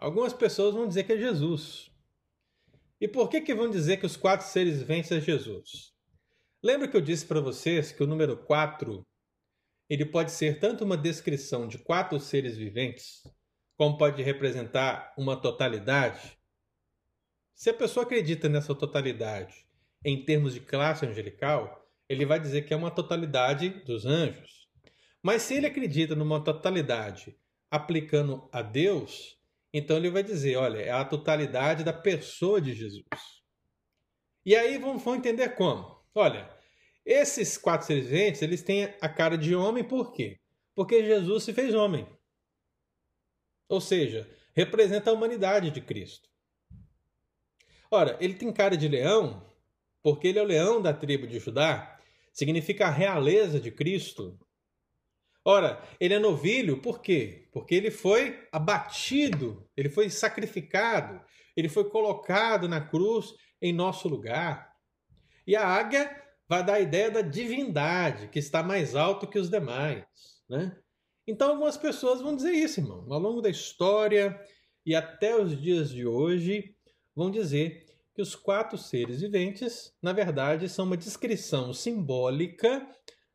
Algumas 0.00 0.32
pessoas 0.32 0.74
vão 0.74 0.88
dizer 0.88 1.04
que 1.04 1.12
é 1.12 1.18
Jesus. 1.18 1.90
E 2.98 3.06
por 3.06 3.28
que, 3.28 3.42
que 3.42 3.54
vão 3.54 3.70
dizer 3.70 3.98
que 3.98 4.06
os 4.06 4.16
quatro 4.16 4.46
seres 4.46 4.78
viventes 4.78 5.12
é 5.12 5.20
Jesus? 5.20 5.92
Lembra 6.62 6.88
que 6.88 6.96
eu 6.96 7.02
disse 7.02 7.26
para 7.26 7.38
vocês 7.38 7.92
que 7.92 8.02
o 8.02 8.06
número 8.06 8.34
4 8.34 9.06
ele 9.90 10.06
pode 10.06 10.30
ser 10.30 10.58
tanto 10.58 10.84
uma 10.84 10.96
descrição 10.96 11.68
de 11.68 11.76
quatro 11.76 12.18
seres 12.18 12.56
viventes, 12.56 13.22
como 13.76 13.98
pode 13.98 14.22
representar 14.22 15.12
uma 15.18 15.36
totalidade? 15.36 16.38
Se 17.54 17.68
a 17.68 17.74
pessoa 17.74 18.06
acredita 18.06 18.48
nessa 18.48 18.74
totalidade 18.74 19.66
em 20.02 20.24
termos 20.24 20.54
de 20.54 20.60
classe 20.60 21.04
angelical, 21.04 21.86
ele 22.08 22.24
vai 22.24 22.40
dizer 22.40 22.62
que 22.62 22.72
é 22.72 22.76
uma 22.76 22.90
totalidade 22.90 23.68
dos 23.84 24.06
anjos. 24.06 24.66
Mas 25.22 25.42
se 25.42 25.56
ele 25.56 25.66
acredita 25.66 26.14
numa 26.14 26.42
totalidade 26.42 27.36
aplicando 27.70 28.48
a 28.50 28.62
Deus, 28.62 29.38
então 29.72 29.96
ele 29.96 30.10
vai 30.10 30.22
dizer, 30.22 30.56
olha, 30.56 30.78
é 30.78 30.90
a 30.90 31.04
totalidade 31.04 31.84
da 31.84 31.92
pessoa 31.92 32.60
de 32.60 32.74
Jesus. 32.74 33.04
E 34.44 34.56
aí 34.56 34.78
vamos, 34.78 35.02
vamos 35.02 35.18
entender 35.18 35.50
como. 35.50 36.00
Olha, 36.14 36.50
esses 37.04 37.56
quatro 37.56 37.86
seres 37.86 38.06
viventes, 38.06 38.42
eles 38.42 38.62
têm 38.62 38.84
a 39.00 39.08
cara 39.08 39.36
de 39.36 39.54
homem 39.54 39.84
por 39.84 40.12
quê? 40.12 40.38
Porque 40.74 41.04
Jesus 41.04 41.44
se 41.44 41.52
fez 41.52 41.74
homem. 41.74 42.06
Ou 43.68 43.80
seja, 43.80 44.28
representa 44.54 45.10
a 45.10 45.14
humanidade 45.14 45.70
de 45.70 45.80
Cristo. 45.80 46.28
Ora, 47.90 48.16
ele 48.20 48.34
tem 48.34 48.52
cara 48.52 48.76
de 48.76 48.88
leão 48.88 49.46
porque 50.02 50.28
ele 50.28 50.38
é 50.38 50.42
o 50.42 50.46
leão 50.46 50.80
da 50.80 50.94
tribo 50.94 51.26
de 51.26 51.38
Judá, 51.38 51.98
significa 52.32 52.86
a 52.86 52.90
realeza 52.90 53.60
de 53.60 53.70
Cristo. 53.70 54.38
Ora, 55.44 55.82
ele 55.98 56.14
é 56.14 56.18
novilho 56.18 56.82
por 56.82 57.00
quê? 57.00 57.48
Porque 57.52 57.74
ele 57.74 57.90
foi 57.90 58.46
abatido, 58.52 59.66
ele 59.76 59.88
foi 59.88 60.10
sacrificado, 60.10 61.20
ele 61.56 61.68
foi 61.68 61.88
colocado 61.88 62.68
na 62.68 62.80
cruz 62.80 63.34
em 63.60 63.72
nosso 63.72 64.08
lugar. 64.08 64.70
E 65.46 65.56
a 65.56 65.66
águia 65.66 66.10
vai 66.48 66.64
dar 66.64 66.74
a 66.74 66.80
ideia 66.80 67.10
da 67.10 67.22
divindade, 67.22 68.28
que 68.28 68.38
está 68.38 68.62
mais 68.62 68.94
alto 68.94 69.26
que 69.26 69.38
os 69.38 69.48
demais. 69.48 70.04
Né? 70.48 70.76
Então, 71.26 71.50
algumas 71.50 71.76
pessoas 71.76 72.20
vão 72.20 72.34
dizer 72.34 72.52
isso, 72.52 72.80
irmão. 72.80 73.06
Ao 73.10 73.18
longo 73.18 73.40
da 73.40 73.48
história 73.48 74.38
e 74.84 74.94
até 74.94 75.34
os 75.34 75.60
dias 75.60 75.90
de 75.90 76.04
hoje, 76.06 76.74
vão 77.14 77.30
dizer 77.30 77.86
que 78.14 78.20
os 78.20 78.34
quatro 78.34 78.76
seres 78.76 79.20
viventes, 79.20 79.94
na 80.02 80.12
verdade, 80.12 80.68
são 80.68 80.84
uma 80.84 80.96
descrição 80.96 81.72
simbólica 81.72 82.86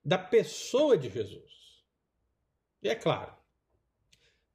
da 0.03 0.17
pessoa 0.17 0.97
de 0.97 1.09
Jesus. 1.09 1.44
E 2.81 2.89
é 2.89 2.95
claro, 2.95 3.33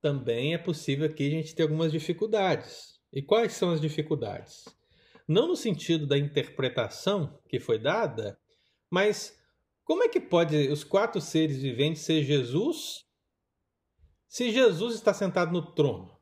também 0.01 0.55
é 0.55 0.59
possível 0.59 1.07
aqui 1.07 1.27
a 1.27 1.31
gente 1.31 1.55
ter 1.55 1.63
algumas 1.63 1.91
dificuldades. 1.91 3.01
E 3.13 3.21
quais 3.21 3.53
são 3.53 3.71
as 3.73 3.81
dificuldades? 3.81 4.65
Não 5.27 5.49
no 5.49 5.57
sentido 5.57 6.07
da 6.07 6.17
interpretação 6.17 7.41
que 7.49 7.59
foi 7.59 7.79
dada, 7.79 8.39
mas 8.89 9.39
como 9.85 10.05
é 10.05 10.09
que 10.09 10.21
pode 10.21 10.69
os 10.69 10.85
quatro 10.85 11.21
seres 11.21 11.61
viventes 11.61 12.03
ser 12.03 12.23
Jesus 12.23 13.05
se 14.29 14.51
Jesus 14.53 14.95
está 14.95 15.13
sentado 15.13 15.53
no 15.53 15.73
trono? 15.73 16.17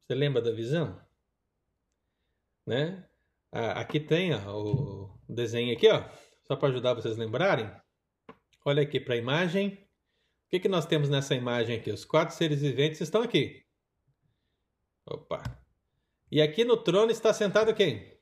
Você 0.00 0.14
lembra 0.14 0.42
da 0.42 0.50
visão? 0.50 1.00
né? 2.68 3.02
Aqui 3.50 3.98
tem 3.98 4.34
ó, 4.34 4.52
o 4.52 5.18
desenho 5.26 5.74
aqui, 5.74 5.88
ó, 5.88 6.04
só 6.46 6.54
para 6.54 6.68
ajudar 6.68 6.92
vocês 6.92 7.16
a 7.16 7.18
lembrarem. 7.18 7.70
Olha 8.64 8.82
aqui 8.82 8.98
para 9.00 9.14
a 9.14 9.18
imagem. 9.18 9.68
O 10.46 10.50
que, 10.50 10.60
que 10.60 10.68
nós 10.68 10.86
temos 10.86 11.08
nessa 11.08 11.34
imagem 11.34 11.76
aqui? 11.76 11.90
Os 11.90 12.04
quatro 12.04 12.34
seres 12.34 12.60
viventes 12.60 13.00
estão 13.00 13.22
aqui. 13.22 13.64
Opa. 15.06 15.42
E 16.30 16.42
aqui 16.42 16.64
no 16.64 16.76
trono 16.76 17.10
está 17.10 17.32
sentado 17.32 17.74
quem? 17.74 18.18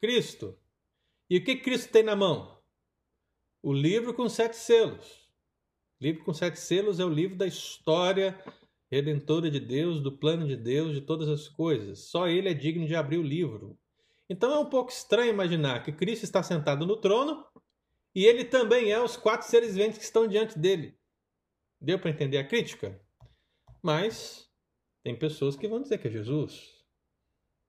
Cristo. 0.00 0.58
E 1.28 1.38
o 1.38 1.44
que 1.44 1.56
Cristo 1.56 1.90
tem 1.90 2.02
na 2.02 2.16
mão? 2.16 2.60
O 3.62 3.72
livro 3.72 4.14
com 4.14 4.28
sete 4.28 4.56
selos. 4.56 5.28
O 6.00 6.04
livro 6.04 6.24
com 6.24 6.32
sete 6.32 6.58
selos 6.58 6.98
é 6.98 7.04
o 7.04 7.08
livro 7.08 7.36
da 7.36 7.46
história 7.46 8.42
redentora 8.90 9.50
de 9.50 9.60
Deus, 9.60 10.00
do 10.00 10.10
plano 10.10 10.46
de 10.46 10.56
Deus, 10.56 10.94
de 10.94 11.00
todas 11.00 11.28
as 11.28 11.48
coisas. 11.48 12.00
Só 12.10 12.26
ele 12.26 12.48
é 12.48 12.54
digno 12.54 12.86
de 12.86 12.96
abrir 12.96 13.18
o 13.18 13.22
livro. 13.22 13.78
Então 14.28 14.52
é 14.52 14.58
um 14.58 14.66
pouco 14.66 14.90
estranho 14.90 15.30
imaginar 15.30 15.82
que 15.84 15.92
Cristo 15.92 16.24
está 16.24 16.42
sentado 16.42 16.86
no 16.86 16.96
trono 16.96 17.44
e 18.14 18.24
ele 18.24 18.44
também 18.44 18.90
é 18.90 19.00
os 19.00 19.16
quatro 19.16 19.46
seres 19.48 19.74
viventes 19.74 19.98
que 19.98 20.04
estão 20.04 20.26
diante 20.26 20.58
dele. 20.58 20.98
Deu 21.80 21.98
para 21.98 22.10
entender 22.10 22.38
a 22.38 22.46
crítica? 22.46 23.00
Mas 23.82 24.48
tem 25.02 25.18
pessoas 25.18 25.56
que 25.56 25.68
vão 25.68 25.82
dizer 25.82 25.98
que 25.98 26.08
é 26.08 26.10
Jesus. 26.10 26.84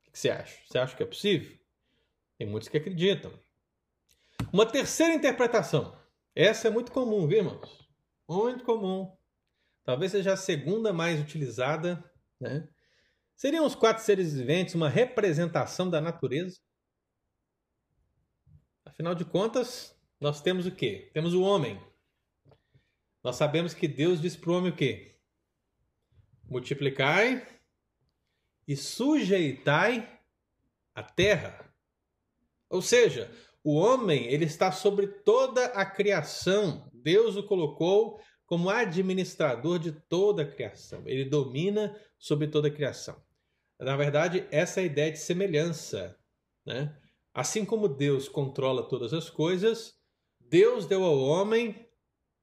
O 0.08 0.12
que 0.12 0.20
você 0.20 0.30
acha? 0.30 0.62
Você 0.68 0.78
acha 0.78 0.96
que 0.96 1.04
é 1.04 1.06
possível? 1.06 1.58
Tem 2.38 2.48
muitos 2.48 2.68
que 2.68 2.78
acreditam. 2.78 3.32
Uma 4.52 4.66
terceira 4.66 5.14
interpretação. 5.14 5.98
Essa 6.36 6.68
é 6.68 6.72
muito 6.72 6.92
comum, 6.92 7.28
viu, 7.28 7.38
irmãos? 7.38 7.88
Muito 8.28 8.64
comum 8.64 9.16
talvez 9.84 10.12
seja 10.12 10.34
a 10.34 10.38
segunda 10.38 10.94
mais 10.94 11.20
utilizada, 11.20 12.04
né? 12.40 12.68
Seriam 13.36 13.66
os 13.66 13.76
quatro 13.76 14.04
seres 14.04 14.34
viventes 14.34 14.76
uma 14.76 14.90
representação 14.90 15.90
da 15.90 16.00
natureza? 16.00 16.60
Afinal 18.86 19.16
de 19.16 19.26
contas, 19.26 19.98
nós 20.22 20.40
temos 20.40 20.68
o 20.68 20.72
quê? 20.72 21.10
Temos 21.14 21.34
o 21.34 21.42
homem. 21.42 21.82
Nós 23.24 23.36
sabemos 23.36 23.74
que 23.74 23.88
Deus 23.88 24.22
diz 24.22 24.36
para 24.36 24.52
o 24.52 24.54
homem 24.56 24.72
o 24.72 24.76
quê? 24.76 25.16
Multiplicai 26.48 27.46
e 28.68 28.76
sujeitai 28.78 30.22
a 30.94 31.02
terra. 31.02 31.74
Ou 32.70 32.84
seja, 32.84 33.32
o 33.64 33.74
homem 33.74 34.28
ele 34.28 34.46
está 34.46 34.72
sobre 34.72 35.08
toda 35.08 35.66
a 35.66 35.84
criação. 35.84 36.88
Deus 36.94 37.36
o 37.36 37.44
colocou 37.44 38.22
como 38.46 38.70
administrador 38.70 39.80
de 39.80 39.92
toda 39.92 40.44
a 40.44 40.52
criação. 40.52 41.02
Ele 41.08 41.26
domina 41.26 42.00
sobre 42.20 42.48
toda 42.48 42.68
a 42.68 42.72
criação. 42.72 43.20
Na 43.80 43.98
verdade, 43.98 44.48
essa 44.52 44.82
é 44.82 44.84
a 44.84 44.86
ideia 44.86 45.12
de 45.12 45.18
semelhança. 45.18 46.16
Né? 46.64 46.96
Assim 47.34 47.66
como 47.66 47.88
Deus 47.88 48.30
controla 48.30 48.88
todas 48.88 49.14
as 49.14 49.30
coisas, 49.30 50.01
Deus 50.52 50.86
deu 50.86 51.06
ao 51.06 51.18
homem 51.18 51.88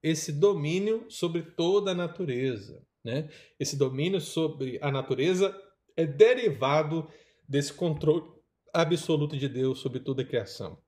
esse 0.01 0.31
domínio 0.31 1.05
sobre 1.09 1.43
toda 1.43 1.91
a 1.91 1.95
natureza. 1.95 2.83
Né? 3.05 3.29
Esse 3.59 3.77
domínio 3.77 4.19
sobre 4.19 4.79
a 4.81 4.91
natureza 4.91 5.55
é 5.95 6.07
derivado 6.07 7.07
desse 7.47 7.71
controle 7.71 8.25
absoluto 8.73 9.37
de 9.37 9.47
Deus 9.47 9.77
sobre 9.77 9.99
toda 9.99 10.23
a 10.23 10.25
criação. 10.25 10.81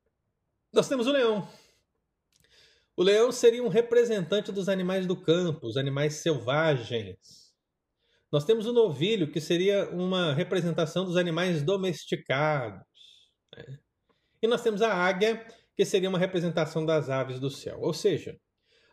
Nós 0.73 0.89
temos 0.89 1.05
o 1.05 1.11
leão, 1.11 1.47
o 2.97 3.03
leão 3.03 3.31
seria 3.31 3.63
um 3.63 3.67
representante 3.67 4.51
dos 4.51 4.67
animais 4.67 5.05
do 5.05 5.15
campo, 5.15 5.67
os 5.67 5.77
animais 5.77 6.15
selvagens. 6.15 7.51
Nós 8.31 8.45
temos 8.45 8.65
o 8.65 8.73
novilho, 8.73 9.31
que 9.31 9.39
seria 9.39 9.89
uma 9.91 10.33
representação 10.33 11.05
dos 11.05 11.17
animais 11.17 11.61
domesticados. 11.61 12.83
Né? 13.55 13.79
E 14.41 14.47
nós 14.47 14.63
temos 14.63 14.81
a 14.81 14.91
águia, 14.91 15.45
que 15.81 15.85
seria 15.85 16.09
uma 16.09 16.19
representação 16.19 16.85
das 16.85 17.09
aves 17.09 17.39
do 17.39 17.49
céu. 17.49 17.79
Ou 17.81 17.91
seja, 17.91 18.39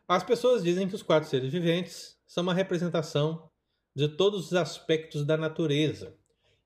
as 0.09 0.25
pessoas 0.25 0.65
dizem 0.65 0.89
que 0.89 0.95
os 0.95 1.03
quatro 1.03 1.29
seres 1.29 1.53
viventes 1.53 2.17
são 2.27 2.43
uma 2.43 2.55
representação 2.55 3.51
de 3.95 4.09
todos 4.09 4.47
os 4.47 4.55
aspectos 4.55 5.27
da 5.27 5.37
natureza. 5.37 6.17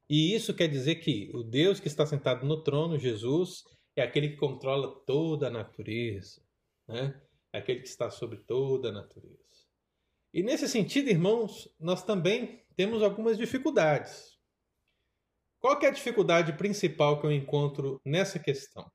E 0.08 0.32
isso 0.32 0.54
quer 0.54 0.68
dizer 0.68 0.96
que 0.96 1.28
o 1.34 1.42
Deus 1.42 1.80
que 1.80 1.88
está 1.88 2.06
sentado 2.06 2.46
no 2.46 2.62
trono, 2.62 2.96
Jesus, 2.96 3.64
é 3.96 4.02
aquele 4.02 4.28
que 4.28 4.36
controla 4.36 4.94
toda 5.04 5.48
a 5.48 5.50
natureza 5.50 6.40
né? 6.86 7.20
É 7.52 7.58
aquele 7.58 7.80
que 7.80 7.88
está 7.88 8.10
sobre 8.12 8.36
toda 8.38 8.90
a 8.90 8.92
natureza. 8.92 9.42
E 10.32 10.40
nesse 10.40 10.68
sentido, 10.68 11.10
irmãos, 11.10 11.68
nós 11.80 12.04
também 12.04 12.64
temos 12.76 13.02
algumas 13.02 13.36
dificuldades. 13.36 14.38
Qual 15.58 15.80
é 15.82 15.88
a 15.88 15.90
dificuldade 15.90 16.52
principal 16.52 17.20
que 17.20 17.26
eu 17.26 17.32
encontro 17.32 18.00
nessa 18.04 18.38
questão? 18.38 18.88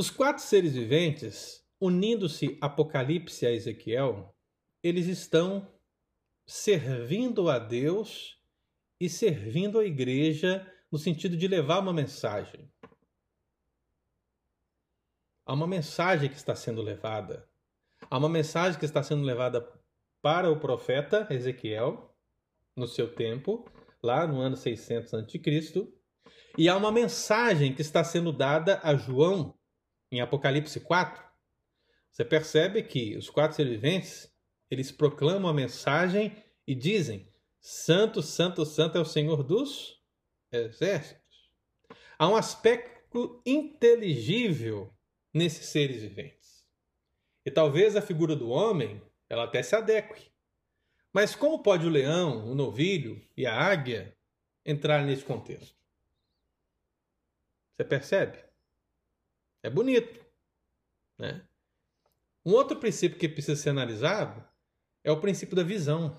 Os 0.00 0.08
quatro 0.08 0.42
seres 0.42 0.72
viventes, 0.72 1.62
unindo-se 1.78 2.56
Apocalipse 2.58 3.44
a 3.44 3.52
Ezequiel, 3.52 4.34
eles 4.82 5.06
estão 5.06 5.70
servindo 6.46 7.50
a 7.50 7.58
Deus 7.58 8.42
e 8.98 9.10
servindo 9.10 9.78
a 9.78 9.84
igreja 9.84 10.66
no 10.90 10.96
sentido 10.96 11.36
de 11.36 11.46
levar 11.46 11.80
uma 11.80 11.92
mensagem. 11.92 12.72
Há 15.44 15.52
uma 15.52 15.66
mensagem 15.66 16.30
que 16.30 16.36
está 16.36 16.54
sendo 16.54 16.80
levada. 16.80 17.46
Há 18.08 18.16
uma 18.16 18.30
mensagem 18.30 18.78
que 18.78 18.86
está 18.86 19.02
sendo 19.02 19.22
levada 19.22 19.70
para 20.22 20.50
o 20.50 20.58
profeta 20.58 21.26
Ezequiel, 21.28 22.16
no 22.74 22.88
seu 22.88 23.14
tempo, 23.14 23.70
lá 24.02 24.26
no 24.26 24.40
ano 24.40 24.56
600 24.56 25.12
a.C. 25.12 25.92
E 26.56 26.70
há 26.70 26.76
uma 26.78 26.90
mensagem 26.90 27.74
que 27.74 27.82
está 27.82 28.02
sendo 28.02 28.32
dada 28.32 28.80
a 28.82 28.94
João 28.96 29.59
em 30.10 30.20
Apocalipse 30.20 30.80
4. 30.80 31.22
Você 32.10 32.24
percebe 32.24 32.82
que 32.82 33.16
os 33.16 33.30
quatro 33.30 33.56
seres 33.56 33.72
viventes, 33.72 34.32
eles 34.70 34.90
proclamam 34.90 35.50
a 35.50 35.54
mensagem 35.54 36.36
e 36.66 36.74
dizem: 36.74 37.28
Santo, 37.60 38.22
Santo, 38.22 38.64
Santo 38.64 38.98
é 38.98 39.00
o 39.00 39.04
Senhor 39.04 39.42
dos 39.42 40.02
exércitos. 40.50 41.50
Há 42.18 42.28
um 42.28 42.36
aspecto 42.36 43.40
inteligível 43.46 44.92
nesses 45.32 45.66
seres 45.66 46.02
viventes. 46.02 46.66
E 47.44 47.50
talvez 47.50 47.96
a 47.96 48.02
figura 48.02 48.36
do 48.36 48.50
homem 48.50 49.00
ela 49.28 49.44
até 49.44 49.62
se 49.62 49.74
adeque. 49.74 50.30
Mas 51.12 51.34
como 51.34 51.62
pode 51.62 51.86
o 51.86 51.90
leão, 51.90 52.50
o 52.50 52.54
novilho 52.54 53.24
e 53.36 53.46
a 53.46 53.54
águia 53.54 54.16
entrar 54.64 55.04
nesse 55.04 55.24
contexto? 55.24 55.76
Você 57.72 57.84
percebe? 57.84 58.49
É 59.62 59.70
bonito. 59.70 60.24
Né? 61.18 61.44
Um 62.44 62.52
outro 62.52 62.78
princípio 62.78 63.18
que 63.18 63.28
precisa 63.28 63.60
ser 63.60 63.70
analisado 63.70 64.42
é 65.04 65.12
o 65.12 65.20
princípio 65.20 65.56
da 65.56 65.62
visão. 65.62 66.16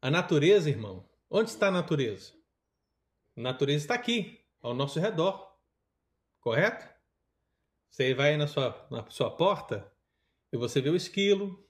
A 0.00 0.10
natureza, 0.10 0.70
irmão. 0.70 1.08
Onde 1.28 1.50
está 1.50 1.68
a 1.68 1.72
natureza? 1.72 2.32
A 3.36 3.40
natureza 3.40 3.84
está 3.84 3.94
aqui, 3.94 4.40
ao 4.62 4.74
nosso 4.74 4.98
redor. 4.98 5.56
Correto? 6.40 6.88
Você 7.90 8.14
vai 8.14 8.36
na 8.36 8.46
sua, 8.46 8.86
na 8.90 9.08
sua 9.10 9.30
porta 9.30 9.90
e 10.52 10.56
você 10.56 10.80
vê 10.80 10.90
o 10.90 10.96
esquilo, 10.96 11.68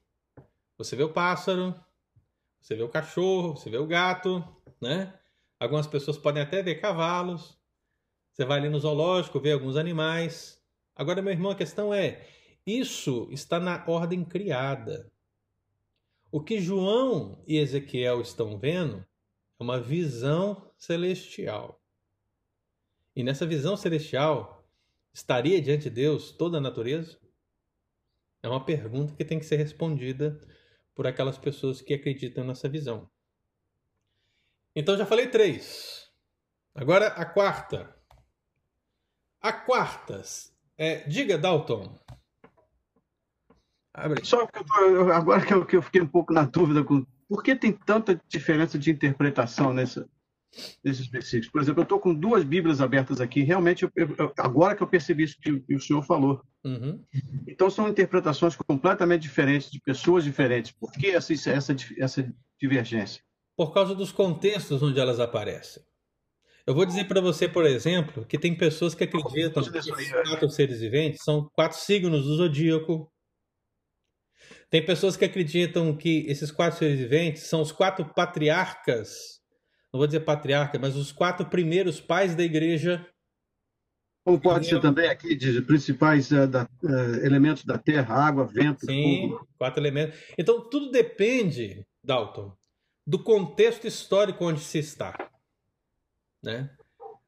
você 0.77 0.95
vê 0.95 1.03
o 1.03 1.13
pássaro, 1.13 1.75
você 2.61 2.75
vê 2.75 2.83
o 2.83 2.89
cachorro, 2.89 3.57
você 3.57 3.69
vê 3.69 3.79
o 3.79 3.87
gato, 3.87 4.45
né? 4.81 5.19
Algumas 5.59 5.87
pessoas 5.87 6.17
podem 6.17 6.43
até 6.43 6.63
ver 6.63 6.77
cavalos. 6.77 7.60
Você 8.41 8.47
vai 8.47 8.59
ali 8.59 8.71
no 8.71 8.81
zoológico, 8.81 9.39
vê 9.39 9.53
alguns 9.53 9.77
animais. 9.77 10.65
Agora, 10.97 11.21
meu 11.21 11.31
irmão, 11.31 11.53
a 11.53 11.55
questão 11.55 11.93
é: 11.93 12.27
isso 12.67 13.29
está 13.31 13.61
na 13.61 13.85
ordem 13.87 14.25
criada. 14.25 15.13
O 16.33 16.43
que 16.43 16.59
João 16.59 17.45
e 17.47 17.59
Ezequiel 17.59 18.23
estão 18.23 18.59
vendo 18.59 19.07
é 19.59 19.63
uma 19.63 19.79
visão 19.79 20.73
celestial. 20.79 21.83
E 23.15 23.23
nessa 23.23 23.45
visão 23.45 23.77
celestial, 23.77 24.67
estaria 25.13 25.61
diante 25.61 25.83
de 25.83 25.91
Deus 25.91 26.33
toda 26.33 26.57
a 26.57 26.63
natureza? 26.63 27.21
É 28.43 28.49
uma 28.49 28.65
pergunta 28.65 29.15
que 29.15 29.23
tem 29.23 29.39
que 29.39 29.45
ser 29.45 29.57
respondida 29.57 30.41
por 30.95 31.07
aquelas 31.07 31.37
pessoas 31.37 31.83
que 31.83 31.93
acreditam 31.93 32.45
nessa 32.45 32.71
visão. 32.71 33.07
Então 34.75 34.97
já 34.97 35.05
falei 35.05 35.29
três. 35.29 36.11
Agora 36.75 37.09
a 37.09 37.27
quarta. 37.27 38.00
A 39.41 39.53
quarta. 39.53 40.23
É, 40.77 41.09
diga, 41.09 41.39
Dalton. 41.39 41.99
Abre. 43.93 44.25
Só 44.25 44.47
que 44.47 44.65
tô, 44.65 45.13
agora 45.13 45.45
que 45.45 45.53
eu, 45.53 45.67
que 45.67 45.77
eu, 45.77 45.83
fiquei 45.83 46.01
um 46.01 46.07
pouco 46.07 46.33
na 46.33 46.45
dúvida 46.45 46.85
com 46.85 47.05
por 47.29 47.43
que 47.43 47.55
tem 47.55 47.73
tanta 47.73 48.21
diferença 48.29 48.79
de 48.79 48.91
interpretação 48.91 49.73
nessa, 49.73 50.09
nesses 50.83 51.07
versículos. 51.07 51.51
Por 51.51 51.61
exemplo, 51.61 51.81
eu 51.81 51.85
estou 51.85 52.01
com 52.01 52.15
duas 52.15 52.45
Bíblias 52.45 52.81
abertas 52.81 53.21
aqui. 53.21 53.43
Realmente, 53.43 53.85
eu, 53.85 53.91
eu, 53.97 54.33
agora 54.39 54.75
que 54.75 54.83
eu 54.83 54.87
percebi 54.87 55.25
isso 55.25 55.37
que, 55.41 55.61
que 55.61 55.75
o 55.75 55.81
senhor 55.81 56.03
falou. 56.03 56.43
Uhum. 56.65 57.03
Então, 57.47 57.71
são 57.71 57.89
interpretações 57.89 58.57
completamente 58.57 59.23
diferentes, 59.23 59.71
de 59.71 59.81
pessoas 59.81 60.25
diferentes. 60.25 60.73
Por 60.73 60.93
que 60.93 61.09
essa, 61.09 61.33
essa, 61.33 61.77
essa 61.99 62.35
divergência? 62.61 63.23
Por 63.57 63.73
causa 63.73 63.95
dos 63.95 64.13
contextos 64.13 64.83
onde 64.83 64.99
elas 64.99 65.21
aparecem. 65.21 65.83
Eu 66.71 66.75
vou 66.75 66.87
dizer 66.87 67.09
para 67.09 67.21
você, 67.21 67.49
por 67.49 67.67
exemplo, 67.67 68.25
que 68.25 68.39
tem 68.39 68.57
pessoas 68.57 68.95
que 68.95 69.03
acreditam 69.03 69.61
que 69.61 69.77
esses 69.77 70.13
quatro 70.13 70.49
seres 70.51 70.79
viventes 70.79 71.21
são 71.25 71.51
quatro 71.53 71.77
signos 71.77 72.23
do 72.23 72.37
zodíaco, 72.37 73.13
tem 74.71 74.87
pessoas 74.87 75.17
que 75.17 75.25
acreditam 75.25 75.97
que 75.97 76.25
esses 76.29 76.53
quatro 76.53 76.79
seres 76.79 77.01
viventes 77.01 77.43
são 77.43 77.61
os 77.61 77.73
quatro 77.73 78.05
patriarcas, 78.15 79.41
não 79.93 79.99
vou 79.99 80.07
dizer 80.07 80.21
patriarca, 80.21 80.79
mas 80.79 80.95
os 80.95 81.11
quatro 81.11 81.45
primeiros 81.45 82.01
pais 82.01 82.37
da 82.37 82.45
igreja. 82.45 83.05
Como 84.25 84.41
pode 84.41 84.69
ser 84.69 84.81
também 84.81 85.11
aqui 85.11 85.35
de 85.35 85.61
principais 85.63 86.31
uh, 86.31 86.47
da, 86.47 86.69
uh, 86.85 87.27
elementos 87.27 87.65
da 87.65 87.79
terra, 87.79 88.15
água, 88.15 88.45
vento, 88.45 88.87
Sim, 88.87 89.31
fogo. 89.31 89.49
quatro 89.59 89.83
elementos. 89.83 90.17
Então 90.39 90.71
tudo 90.71 90.93
depende, 90.93 91.85
Dalton, 92.05 92.57
do 93.05 93.21
contexto 93.21 93.89
histórico 93.89 94.45
onde 94.45 94.61
se 94.61 94.79
está, 94.79 95.17
né? 96.43 96.71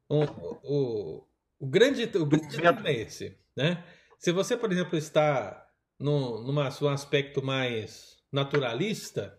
O, 0.08 0.24
o, 0.62 1.26
o 1.58 1.66
grande, 1.66 2.04
o 2.16 2.26
grande 2.26 2.56
tema 2.56 2.88
é 2.88 2.92
esse, 2.92 3.38
né? 3.56 3.84
Se 4.18 4.30
você, 4.30 4.56
por 4.56 4.70
exemplo, 4.70 4.96
está 4.96 5.68
no, 5.98 6.42
numa, 6.42 6.68
num 6.80 6.88
aspecto 6.88 7.42
mais 7.42 8.18
naturalista, 8.30 9.38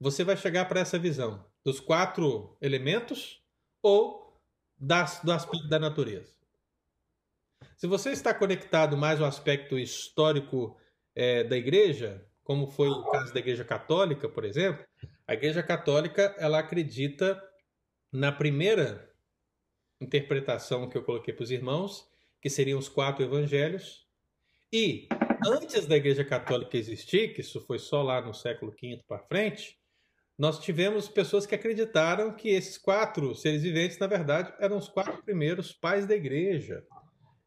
você 0.00 0.24
vai 0.24 0.36
chegar 0.36 0.66
para 0.66 0.80
essa 0.80 0.98
visão 0.98 1.44
dos 1.64 1.80
quatro 1.80 2.56
elementos 2.60 3.42
ou 3.82 4.40
das, 4.78 5.20
do 5.22 5.32
aspecto 5.32 5.68
da 5.68 5.78
natureza. 5.78 6.36
Se 7.76 7.86
você 7.86 8.10
está 8.10 8.32
conectado 8.32 8.96
mais 8.96 9.20
ao 9.20 9.26
aspecto 9.26 9.78
histórico 9.78 10.76
é, 11.14 11.44
da 11.44 11.56
igreja, 11.56 12.24
como 12.42 12.70
foi 12.70 12.88
o 12.88 13.04
caso 13.10 13.32
da 13.34 13.40
igreja 13.40 13.64
católica, 13.64 14.28
por 14.28 14.44
exemplo, 14.44 14.84
a 15.26 15.34
igreja 15.34 15.62
católica 15.62 16.34
ela 16.38 16.58
acredita 16.58 17.42
na 18.12 18.32
primeira 18.32 19.12
interpretação 20.00 20.88
que 20.88 20.96
eu 20.96 21.02
coloquei 21.02 21.32
para 21.32 21.44
os 21.44 21.50
irmãos, 21.50 22.08
que 22.40 22.50
seriam 22.50 22.78
os 22.78 22.88
quatro 22.88 23.24
evangelhos, 23.24 24.06
e 24.72 25.08
antes 25.46 25.86
da 25.86 25.96
Igreja 25.96 26.24
Católica 26.24 26.76
existir, 26.76 27.34
que 27.34 27.40
isso 27.40 27.60
foi 27.60 27.78
só 27.78 28.02
lá 28.02 28.20
no 28.20 28.34
século 28.34 28.72
V 28.72 29.02
para 29.06 29.22
frente, 29.22 29.78
nós 30.38 30.58
tivemos 30.58 31.08
pessoas 31.08 31.46
que 31.46 31.54
acreditaram 31.54 32.34
que 32.34 32.50
esses 32.50 32.76
quatro 32.76 33.34
seres 33.34 33.62
viventes, 33.62 33.98
na 33.98 34.06
verdade, 34.06 34.52
eram 34.58 34.76
os 34.76 34.88
quatro 34.88 35.22
primeiros 35.22 35.72
pais 35.72 36.06
da 36.06 36.14
Igreja, 36.14 36.84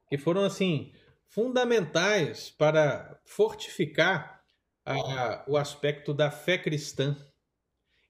que 0.08 0.18
foram 0.18 0.44
assim 0.44 0.92
fundamentais 1.28 2.50
para 2.50 3.20
fortificar 3.24 4.44
a, 4.84 5.46
o 5.48 5.56
aspecto 5.56 6.14
da 6.16 6.32
fé 6.32 6.58
cristã. 6.58 7.16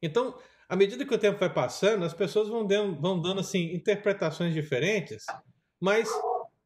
Então, 0.01 0.39
à 0.69 0.75
medida 0.75 1.03
que 1.03 1.15
o 1.15 1.17
tempo 1.17 1.39
vai 1.39 1.51
passando, 1.51 2.05
as 2.05 2.13
pessoas 2.13 2.47
vão 2.47 2.65
dando, 2.65 3.01
vão 3.01 3.19
dando 3.19 3.41
assim 3.41 3.73
interpretações 3.73 4.53
diferentes, 4.53 5.25
mas 5.81 6.07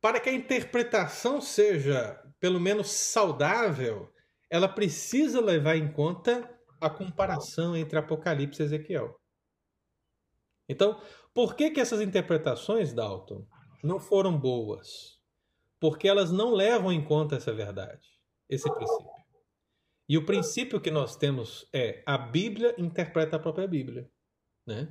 para 0.02 0.20
que 0.20 0.30
a 0.30 0.34
interpretação 0.34 1.40
seja 1.40 2.22
pelo 2.38 2.60
menos 2.60 2.92
saudável, 2.92 4.12
ela 4.50 4.68
precisa 4.68 5.40
levar 5.40 5.78
em 5.78 5.90
conta 5.90 6.50
a 6.82 6.90
comparação 6.90 7.78
entre 7.78 7.98
Apocalipse 7.98 8.62
e 8.62 8.66
Ezequiel. 8.66 9.18
Então, 10.68 11.02
por 11.34 11.56
que, 11.56 11.72
que 11.72 11.80
essas 11.80 12.02
interpretações, 12.02 12.94
Dalton, 12.94 13.48
não 13.82 14.00
foram 14.00 14.38
boas? 14.38 15.18
Porque 15.80 16.08
elas 16.08 16.30
não 16.30 16.54
levam 16.54 16.92
em 16.92 17.04
conta 17.04 17.38
essa 17.38 17.54
verdade, 17.54 18.06
esse 18.50 18.70
princípio. 18.70 19.23
E 20.14 20.18
o 20.18 20.24
princípio 20.24 20.80
que 20.80 20.92
nós 20.92 21.16
temos 21.16 21.68
é 21.74 22.04
a 22.06 22.20
Bíblia 22.20 22.76
interpreta 22.78 23.36
a 23.38 23.40
própria 23.40 23.68
Bíblia. 23.68 24.08
Né? 24.64 24.88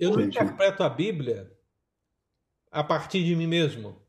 Eu 0.00 0.10
não 0.10 0.20
interpreto 0.20 0.82
a 0.82 0.88
Bíblia 0.88 1.48
a 2.68 2.82
partir 2.82 3.22
de 3.22 3.36
mim 3.36 3.46
mesmo. 3.46 4.04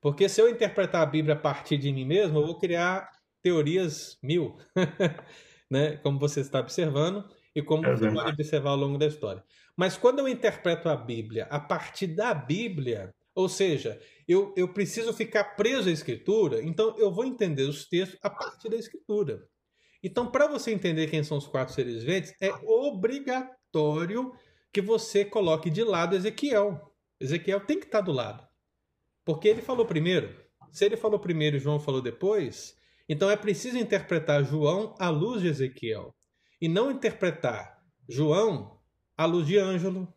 Porque 0.00 0.26
se 0.26 0.40
eu 0.40 0.48
interpretar 0.48 1.02
a 1.02 1.06
Bíblia 1.06 1.34
a 1.34 1.38
partir 1.38 1.76
de 1.76 1.92
mim 1.92 2.06
mesmo, 2.06 2.38
eu 2.38 2.46
vou 2.46 2.58
criar 2.58 3.10
teorias 3.42 4.18
mil, 4.22 4.56
né? 5.70 5.98
como 5.98 6.18
você 6.18 6.40
está 6.40 6.60
observando 6.60 7.28
e 7.54 7.60
como 7.60 7.84
é 7.84 7.94
você 7.94 8.10
pode 8.10 8.30
observar 8.30 8.70
ao 8.70 8.76
longo 8.78 8.96
da 8.96 9.04
história. 9.04 9.44
Mas 9.76 9.98
quando 9.98 10.20
eu 10.20 10.28
interpreto 10.28 10.88
a 10.88 10.96
Bíblia 10.96 11.46
a 11.50 11.60
partir 11.60 12.06
da 12.06 12.32
Bíblia, 12.32 13.14
ou 13.34 13.50
seja, 13.50 14.00
eu, 14.26 14.54
eu 14.56 14.72
preciso 14.72 15.12
ficar 15.12 15.56
preso 15.56 15.90
à 15.90 15.92
Escritura, 15.92 16.62
então 16.62 16.96
eu 16.96 17.12
vou 17.12 17.26
entender 17.26 17.64
os 17.64 17.86
textos 17.86 18.18
a 18.22 18.30
partir 18.30 18.70
da 18.70 18.76
Escritura. 18.76 19.46
Então, 20.02 20.30
para 20.30 20.46
você 20.46 20.72
entender 20.72 21.08
quem 21.08 21.24
são 21.24 21.38
os 21.38 21.46
quatro 21.46 21.74
seres 21.74 22.02
viventes, 22.02 22.34
é 22.40 22.50
obrigatório 22.64 24.32
que 24.72 24.80
você 24.80 25.24
coloque 25.24 25.70
de 25.70 25.82
lado 25.82 26.14
Ezequiel. 26.14 26.94
Ezequiel 27.20 27.60
tem 27.60 27.80
que 27.80 27.86
estar 27.86 28.00
do 28.00 28.12
lado. 28.12 28.46
Porque 29.24 29.48
ele 29.48 29.62
falou 29.62 29.84
primeiro. 29.84 30.34
Se 30.70 30.84
ele 30.84 30.96
falou 30.96 31.18
primeiro 31.18 31.56
e 31.56 31.60
João 31.60 31.80
falou 31.80 32.00
depois, 32.00 32.76
então 33.08 33.30
é 33.30 33.36
preciso 33.36 33.78
interpretar 33.78 34.44
João 34.44 34.94
à 34.98 35.08
luz 35.08 35.42
de 35.42 35.48
Ezequiel. 35.48 36.14
E 36.60 36.68
não 36.68 36.90
interpretar 36.90 37.82
João 38.08 38.80
à 39.16 39.24
luz 39.24 39.46
de 39.46 39.58
Ângelo, 39.58 40.12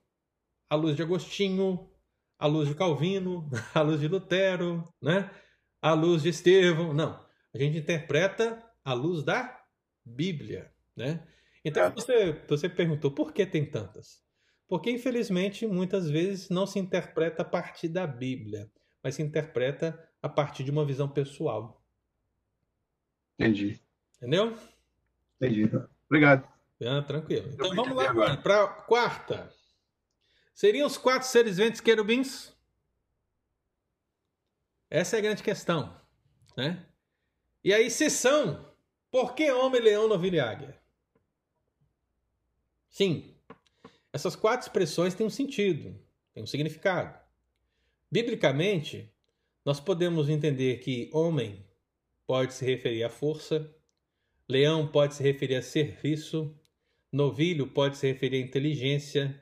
à 0.70 0.76
luz 0.76 0.96
de 0.96 1.02
Agostinho, 1.02 1.90
à 2.38 2.48
luz 2.48 2.68
de 2.68 2.76
Calvino, 2.76 3.50
à 3.74 3.82
luz 3.82 4.00
de 4.00 4.08
Lutero, 4.08 4.84
né? 5.02 5.32
à 5.82 5.94
luz 5.94 6.22
de 6.24 6.30
Estevão. 6.30 6.94
Não. 6.94 7.20
A 7.54 7.58
gente 7.58 7.78
interpreta 7.78 8.64
à 8.84 8.94
luz 8.94 9.24
da 9.24 9.61
Bíblia. 10.06 10.72
Né? 10.96 11.26
Então 11.64 11.84
é. 11.84 11.90
você, 11.90 12.34
você 12.48 12.70
perguntou 12.70 13.12
por 13.12 13.34
que 13.34 13.46
tem 13.46 13.66
tantas? 13.66 14.24
Porque, 14.68 14.90
infelizmente, 14.90 15.68
muitas 15.68 16.10
vezes 16.10 16.50
não 16.50 16.66
se 16.66 16.80
interpreta 16.80 17.42
a 17.42 17.46
partir 17.46 17.90
da 17.90 18.08
Bíblia 18.08 18.72
mas 19.04 19.16
se 19.16 19.22
interpreta 19.22 20.10
a 20.22 20.30
partir 20.30 20.64
de 20.64 20.72
uma 20.72 20.86
visão 20.86 21.10
pessoal. 21.10 21.84
Entendi. 23.40 23.82
Entendeu? 24.18 24.58
Entendi. 25.38 25.70
Obrigado. 26.06 26.48
Ah, 26.84 27.02
tranquilo. 27.02 27.50
Então 27.54 27.76
vamos 27.76 27.96
lá 27.96 28.10
agora 28.10 28.38
para 28.38 28.64
a 28.64 28.68
quarta. 28.68 29.54
Seriam 30.54 30.86
os 30.86 30.98
quatro 30.98 31.28
seres 31.28 31.58
viventes 31.58 31.82
querubins? 31.82 32.56
Essa 34.90 35.16
é 35.16 35.20
a 35.20 35.22
grande 35.22 35.42
questão. 35.42 36.00
Né? 36.56 36.86
E 37.64 37.74
aí, 37.74 37.90
se 37.90 38.10
são, 38.10 38.71
Por 39.12 39.36
que 39.36 39.52
homem, 39.52 39.82
leão, 39.82 40.08
novilho 40.08 40.38
e 40.38 40.40
águia? 40.40 40.82
Sim, 42.90 43.36
essas 44.14 44.36
quatro 44.36 44.66
expressões 44.66 45.14
têm 45.14 45.28
um 45.28 45.30
sentido, 45.30 46.00
têm 46.34 46.44
um 46.44 46.48
significado. 46.48 47.20
Biblicamente, 48.10 49.14
nós 49.66 49.80
podemos 49.80 50.30
entender 50.30 50.80
que 50.80 51.10
homem 51.14 51.66
pode 52.26 52.54
se 52.54 52.66
referir 52.66 53.04
à 53.04 53.10
força, 53.10 53.70
leão 54.48 54.88
pode 54.88 55.16
se 55.16 55.24
referir 55.24 55.56
a 55.56 55.62
serviço, 55.62 56.58
novilho 57.12 57.68
pode 57.68 57.98
se 57.98 58.08
referir 58.08 58.38
à 58.38 58.46
inteligência, 58.46 59.38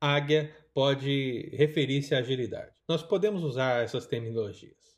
águia 0.00 0.54
pode 0.72 1.50
referir-se 1.52 2.14
à 2.14 2.18
agilidade. 2.18 2.72
Nós 2.86 3.02
podemos 3.02 3.42
usar 3.42 3.82
essas 3.82 4.06
terminologias, 4.06 4.96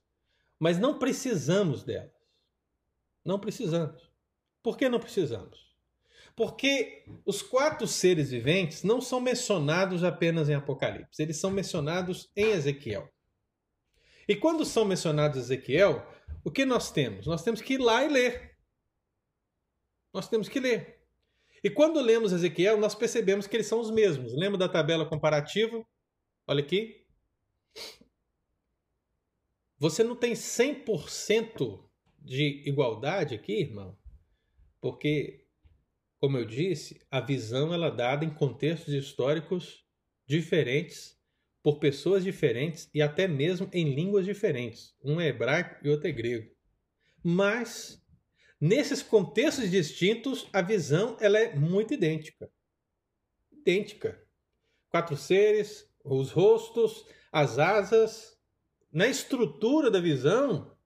mas 0.58 0.78
não 0.78 0.98
precisamos 0.98 1.82
delas. 1.84 2.20
Não 3.24 3.38
precisamos. 3.38 4.09
Por 4.62 4.76
que 4.76 4.88
não 4.88 5.00
precisamos? 5.00 5.70
Porque 6.36 7.04
os 7.24 7.42
quatro 7.42 7.86
seres 7.86 8.30
viventes 8.30 8.82
não 8.82 9.00
são 9.00 9.20
mencionados 9.20 10.04
apenas 10.04 10.48
em 10.48 10.54
Apocalipse, 10.54 11.22
eles 11.22 11.38
são 11.38 11.50
mencionados 11.50 12.30
em 12.36 12.50
Ezequiel. 12.50 13.08
E 14.28 14.36
quando 14.36 14.64
são 14.64 14.84
mencionados 14.84 15.36
em 15.36 15.40
Ezequiel, 15.40 16.06
o 16.44 16.50
que 16.50 16.64
nós 16.64 16.90
temos? 16.90 17.26
Nós 17.26 17.42
temos 17.42 17.60
que 17.60 17.74
ir 17.74 17.78
lá 17.78 18.04
e 18.04 18.08
ler. 18.08 18.56
Nós 20.12 20.28
temos 20.28 20.48
que 20.48 20.60
ler. 20.60 21.00
E 21.62 21.68
quando 21.68 22.00
lemos 22.00 22.32
Ezequiel, 22.32 22.78
nós 22.78 22.94
percebemos 22.94 23.46
que 23.46 23.56
eles 23.56 23.66
são 23.66 23.80
os 23.80 23.90
mesmos. 23.90 24.32
Lembra 24.34 24.58
da 24.58 24.68
tabela 24.68 25.06
comparativa? 25.06 25.84
Olha 26.46 26.62
aqui. 26.62 27.04
Você 29.78 30.02
não 30.02 30.16
tem 30.16 30.32
100% 30.32 31.84
de 32.18 32.62
igualdade 32.66 33.34
aqui, 33.34 33.60
irmão, 33.60 33.96
porque, 34.80 35.46
como 36.18 36.38
eu 36.38 36.44
disse, 36.44 37.00
a 37.10 37.20
visão 37.20 37.72
ela 37.72 37.88
é 37.88 37.96
dada 37.96 38.24
em 38.24 38.30
contextos 38.30 38.94
históricos 38.94 39.84
diferentes, 40.26 41.20
por 41.62 41.78
pessoas 41.78 42.24
diferentes 42.24 42.88
e 42.94 43.02
até 43.02 43.28
mesmo 43.28 43.68
em 43.72 43.94
línguas 43.94 44.24
diferentes. 44.24 44.94
Um 45.04 45.20
é 45.20 45.28
hebraico 45.28 45.84
e 45.84 45.90
outro 45.90 46.08
é 46.08 46.12
grego. 46.12 46.50
Mas, 47.22 48.02
nesses 48.60 49.02
contextos 49.02 49.70
distintos, 49.70 50.48
a 50.52 50.62
visão 50.62 51.16
ela 51.20 51.38
é 51.38 51.54
muito 51.54 51.92
idêntica. 51.92 52.50
Idêntica. 53.52 54.26
Quatro 54.88 55.16
seres, 55.16 55.88
os 56.02 56.30
rostos, 56.30 57.04
as 57.30 57.58
asas. 57.58 58.38
Na 58.90 59.06
estrutura 59.06 59.90
da 59.90 60.00
visão, 60.00 60.76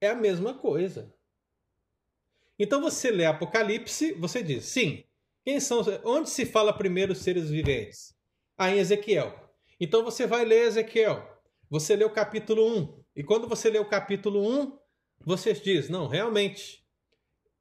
é 0.00 0.08
a 0.08 0.14
mesma 0.14 0.54
coisa. 0.54 1.14
Então 2.58 2.80
você 2.80 3.10
lê 3.10 3.24
Apocalipse, 3.26 4.12
você 4.12 4.42
diz, 4.42 4.64
sim, 4.64 5.04
quem 5.44 5.58
são, 5.58 5.82
onde 6.04 6.30
se 6.30 6.46
fala 6.46 6.72
primeiro 6.72 7.12
os 7.12 7.18
seres 7.18 7.50
viventes? 7.50 8.14
Ah, 8.56 8.70
em 8.70 8.78
Ezequiel. 8.78 9.34
Então 9.80 10.04
você 10.04 10.26
vai 10.26 10.44
ler 10.44 10.68
Ezequiel. 10.68 11.22
Você 11.68 11.96
lê 11.96 12.04
o 12.04 12.12
capítulo 12.12 12.66
1. 12.78 13.04
E 13.16 13.24
quando 13.24 13.48
você 13.48 13.68
lê 13.68 13.78
o 13.78 13.88
capítulo 13.88 14.40
1, 14.62 14.78
você 15.26 15.52
diz, 15.52 15.88
não, 15.88 16.06
realmente, 16.06 16.84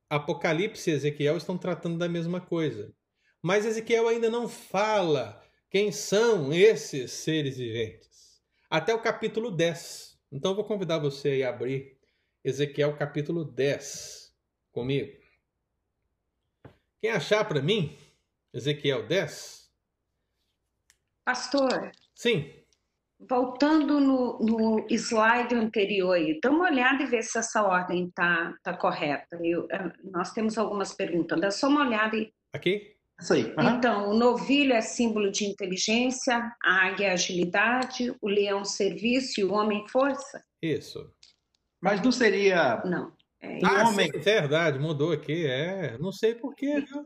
Apocalipse 0.10 0.92
e 0.92 0.94
Ezequiel 0.94 1.38
estão 1.38 1.58
tratando 1.58 1.98
da 1.98 2.08
mesma 2.08 2.40
coisa. 2.40 2.94
Mas 3.42 3.66
Ezequiel 3.66 4.08
ainda 4.08 4.30
não 4.30 4.48
fala 4.48 5.42
quem 5.70 5.92
são 5.92 6.54
esses 6.54 7.12
seres 7.12 7.58
viventes. 7.58 8.42
Até 8.70 8.94
o 8.94 9.02
capítulo 9.02 9.50
10. 9.50 10.20
Então 10.32 10.52
eu 10.52 10.56
vou 10.56 10.66
convidar 10.66 11.00
você 11.00 11.42
a 11.44 11.50
abrir 11.50 11.98
Ezequiel 12.44 12.96
capítulo 12.96 13.44
10 13.44 14.23
comigo. 14.74 15.14
Quem 17.00 17.12
achar 17.12 17.46
para 17.46 17.62
mim, 17.62 17.98
Ezequiel 18.54 19.08
10? 19.08 19.72
Pastor. 21.24 21.92
Sim. 22.14 22.52
Voltando 23.20 24.02
no, 24.02 24.40
no 24.40 24.86
slide 24.90 25.56
anterior 25.56 26.14
aí, 26.14 26.40
dá 26.42 26.50
uma 26.50 26.66
olhada 26.66 27.04
e 27.04 27.06
vê 27.06 27.22
se 27.22 27.38
essa 27.38 27.64
ordem 27.64 28.08
está 28.08 28.54
tá 28.62 28.76
correta. 28.76 29.40
Eu, 29.42 29.66
eh, 29.72 29.94
nós 30.04 30.34
temos 30.34 30.58
algumas 30.58 30.94
perguntas, 30.94 31.40
dá 31.40 31.50
só 31.50 31.70
uma 31.70 31.86
olhada 31.86 32.18
e. 32.18 32.34
Aqui? 32.52 32.98
Isso 33.20 33.34
aí. 33.34 33.54
Uhum. 33.58 33.70
Então, 33.70 34.10
o 34.10 34.14
novilho 34.14 34.74
é 34.74 34.82
símbolo 34.82 35.32
de 35.32 35.46
inteligência, 35.46 36.52
a 36.62 36.88
águia 36.88 37.08
é 37.08 37.12
agilidade, 37.12 38.14
o 38.22 38.28
leão 38.28 38.66
serviço 38.66 39.40
e 39.40 39.44
o 39.46 39.54
homem 39.54 39.88
força? 39.88 40.44
Isso. 40.62 41.10
Mas 41.80 42.02
não 42.02 42.12
seria. 42.12 42.82
Não. 42.84 43.14
É, 43.44 43.60
Ah, 43.66 43.90
homem. 43.90 44.10
sim, 44.12 44.20
verdade, 44.20 44.80
mudou 44.80 45.12
aqui. 45.12 45.46
É, 45.46 45.98
não 45.98 46.12
sei 46.12 46.34
porquê, 46.34 46.80
viu? 46.82 47.06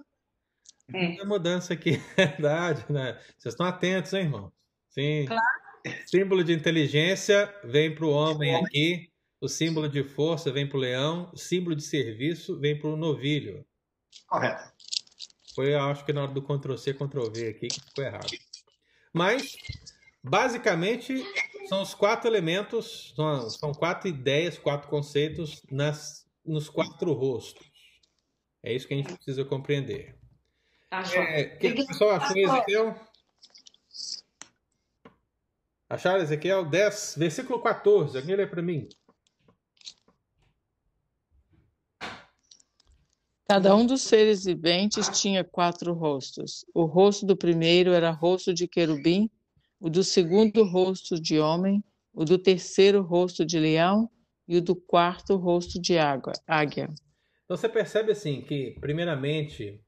É. 0.94 1.26
Mudança 1.26 1.74
aqui, 1.74 1.98
verdade, 2.16 2.86
né? 2.92 3.20
Vocês 3.38 3.54
estão 3.54 3.66
atentos, 3.66 4.14
hein, 4.14 4.22
irmão? 4.22 4.54
Sim. 4.90 5.26
Claro. 5.26 5.44
Símbolo 6.06 6.44
de 6.44 6.54
inteligência 6.54 7.54
vem 7.64 7.94
para 7.94 8.06
o 8.06 8.12
homem 8.12 8.56
aqui. 8.56 9.10
O 9.40 9.48
símbolo 9.48 9.88
de 9.90 10.04
força 10.04 10.52
vem 10.52 10.68
para 10.68 10.78
o 10.78 10.82
leão. 10.82 11.30
O 11.34 11.38
símbolo 11.38 11.76
de 11.76 11.84
serviço 11.84 12.60
vem 12.60 12.78
para 12.78 12.90
o 12.90 12.98
novilho. 12.98 13.66
Correto. 14.28 14.64
Foi, 15.56 15.74
acho 15.76 16.06
que 16.06 16.14
na 16.14 16.24
hora 16.24 16.32
do 16.32 16.42
Ctrl-C, 16.42 16.94
Ctrl-V 16.94 17.48
aqui 17.50 17.68
que 17.68 17.82
ficou 17.82 18.04
errado. 18.04 18.28
Mas, 19.14 19.56
basicamente, 20.24 21.24
são 21.68 21.82
os 21.82 21.94
quatro 21.94 22.30
elementos, 22.30 23.14
são, 23.16 23.50
são 23.50 23.72
quatro 23.72 24.08
ideias, 24.08 24.58
quatro 24.58 24.88
conceitos 24.90 25.62
nas, 25.72 26.27
nos 26.48 26.70
quatro 26.70 27.14
rostos. 27.14 27.68
É 28.64 28.74
isso 28.74 28.88
que 28.88 28.94
a 28.94 28.98
gente 28.98 29.14
precisa 29.14 29.46
compreender. 29.46 30.18
Tá, 30.90 31.04
João? 31.04 31.24
É, 31.24 31.56
o 31.56 31.60
que, 31.60 31.74
que 31.74 31.82
o 31.82 31.88
pessoal 31.88 32.12
achou, 32.12 32.38
Ezequiel? 32.38 33.08
Acharam 35.90 36.22
Ezequiel 36.22 36.66
10, 36.66 37.16
versículo 37.18 37.62
14. 37.62 38.18
Alguém 38.18 38.36
lê 38.36 38.48
para 38.48 38.62
mim? 38.62 38.88
Cada 43.48 43.74
um 43.74 43.86
dos 43.86 44.02
seres 44.02 44.44
viventes 44.44 45.08
tinha 45.08 45.42
quatro 45.42 45.94
rostos. 45.94 46.66
O 46.74 46.84
rosto 46.84 47.26
do 47.26 47.38
primeiro 47.38 47.94
era 47.94 48.12
rosto 48.12 48.54
de 48.54 48.68
querubim, 48.68 49.30
o 49.80 49.90
do 49.90 50.04
segundo 50.04 50.66
rosto 50.66 51.20
de 51.20 51.40
homem, 51.40 51.82
o 52.14 52.26
do 52.26 52.38
terceiro 52.38 53.02
rosto 53.02 53.46
de 53.46 53.58
leão 53.58 54.10
e 54.48 54.58
o 54.58 54.62
do 54.62 54.76
quarto 54.76 55.36
rosto 55.36 55.82
de 55.82 55.98
água, 55.98 56.34
águia. 56.48 56.90
Então 57.44 57.58
você 57.58 57.68
percebe 57.68 58.12
assim 58.12 58.42
que, 58.42 58.78
primeiramente, 58.80 59.84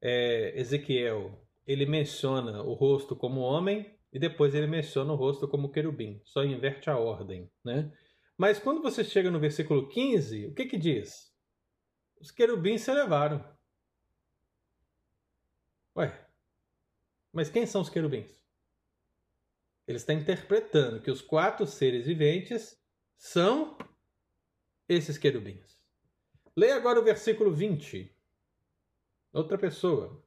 é, 0.00 0.58
Ezequiel 0.60 1.40
ele 1.66 1.86
menciona 1.86 2.62
o 2.62 2.74
rosto 2.74 3.16
como 3.16 3.40
homem 3.40 3.98
e 4.12 4.18
depois 4.18 4.54
ele 4.54 4.66
menciona 4.66 5.12
o 5.12 5.16
rosto 5.16 5.48
como 5.48 5.72
querubim. 5.72 6.20
Só 6.24 6.44
inverte 6.44 6.90
a 6.90 6.98
ordem, 6.98 7.50
né? 7.64 7.90
Mas 8.36 8.58
quando 8.58 8.82
você 8.82 9.02
chega 9.02 9.30
no 9.30 9.40
versículo 9.40 9.88
15, 9.88 10.46
o 10.46 10.54
que 10.54 10.66
que 10.66 10.76
diz? 10.76 11.32
Os 12.20 12.30
querubins 12.30 12.82
se 12.82 12.90
elevaram. 12.90 13.44
Ué, 15.96 16.26
mas 17.32 17.48
quem 17.48 17.66
são 17.66 17.80
os 17.80 17.88
querubins? 17.88 18.30
Ele 19.86 19.96
está 19.96 20.12
interpretando 20.12 21.02
que 21.02 21.10
os 21.10 21.20
quatro 21.20 21.66
seres 21.66 22.06
viventes 22.06 22.76
são 23.16 23.76
esses 24.88 25.18
querubins. 25.18 25.78
Leia 26.56 26.76
agora 26.76 27.00
o 27.00 27.04
versículo 27.04 27.52
20. 27.52 28.14
Outra 29.32 29.58
pessoa. 29.58 30.22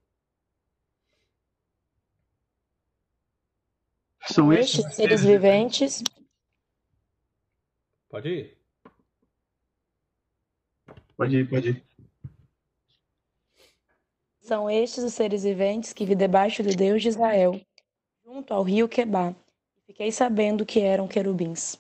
São 4.25 4.51
estes 4.51 4.79
estes 4.79 4.95
seres 4.95 5.23
viventes 5.23 6.03
Pode 8.09 8.29
ir. 8.29 8.57
Pode 11.15 11.37
ir, 11.37 11.49
pode 11.49 11.69
ir. 11.69 11.87
são 14.39 14.69
estes 14.69 15.03
os 15.03 15.13
seres 15.13 15.43
viventes 15.43 15.91
que 15.91 16.05
vi 16.05 16.15
debaixo 16.15 16.63
do 16.63 16.73
Deus 16.73 17.01
de 17.01 17.09
Israel, 17.09 17.59
junto 18.23 18.53
ao 18.53 18.63
rio 18.63 18.87
Quebá. 18.87 19.35
Fiquei 19.85 20.09
sabendo 20.09 20.65
que 20.65 20.79
eram 20.79 21.05
querubins. 21.07 21.77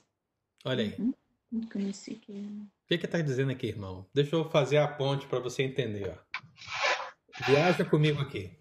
Olha 0.65 0.83
aí. 0.83 0.95
Uhum. 0.99 1.13
Que- 1.51 2.67
O 2.83 2.87
que 2.87 2.97
que 2.97 3.07
tá 3.07 3.21
dizendo 3.21 3.51
aqui, 3.51 3.67
irmão? 3.67 4.09
Deixa 4.13 4.35
eu 4.35 4.49
fazer 4.49 4.77
a 4.77 4.87
ponte 4.87 5.27
para 5.27 5.39
você 5.39 5.63
entender, 5.63 6.09
ó. 6.09 7.45
Viaja 7.47 7.85
comigo 7.85 8.21
aqui. 8.21 8.57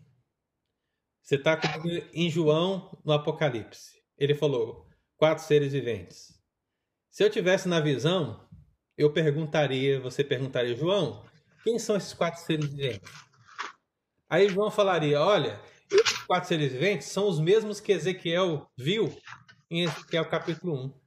Você 1.22 1.38
tá 1.38 1.56
comigo 1.56 2.06
em 2.12 2.30
João 2.30 2.96
no 3.04 3.12
Apocalipse. 3.12 4.00
Ele 4.16 4.34
falou 4.34 4.88
quatro 5.16 5.44
seres 5.44 5.72
viventes. 5.72 6.40
Se 7.10 7.24
eu 7.24 7.30
tivesse 7.30 7.68
na 7.68 7.80
visão, 7.80 8.46
eu 8.96 9.12
perguntaria, 9.12 9.98
você 10.00 10.22
perguntaria, 10.22 10.76
João, 10.76 11.24
quem 11.64 11.78
são 11.78 11.96
esses 11.96 12.14
quatro 12.14 12.40
seres 12.40 12.66
viventes? 12.70 13.10
Aí 14.28 14.48
João 14.48 14.70
falaria, 14.70 15.20
olha, 15.20 15.60
esses 15.90 16.18
quatro 16.24 16.48
seres 16.48 16.72
viventes 16.72 17.08
são 17.08 17.28
os 17.28 17.40
mesmos 17.40 17.80
que 17.80 17.92
Ezequiel 17.92 18.70
viu 18.76 19.16
em 19.70 19.82
Ezequiel 19.84 20.28
capítulo 20.28 20.84
1. 20.86 21.05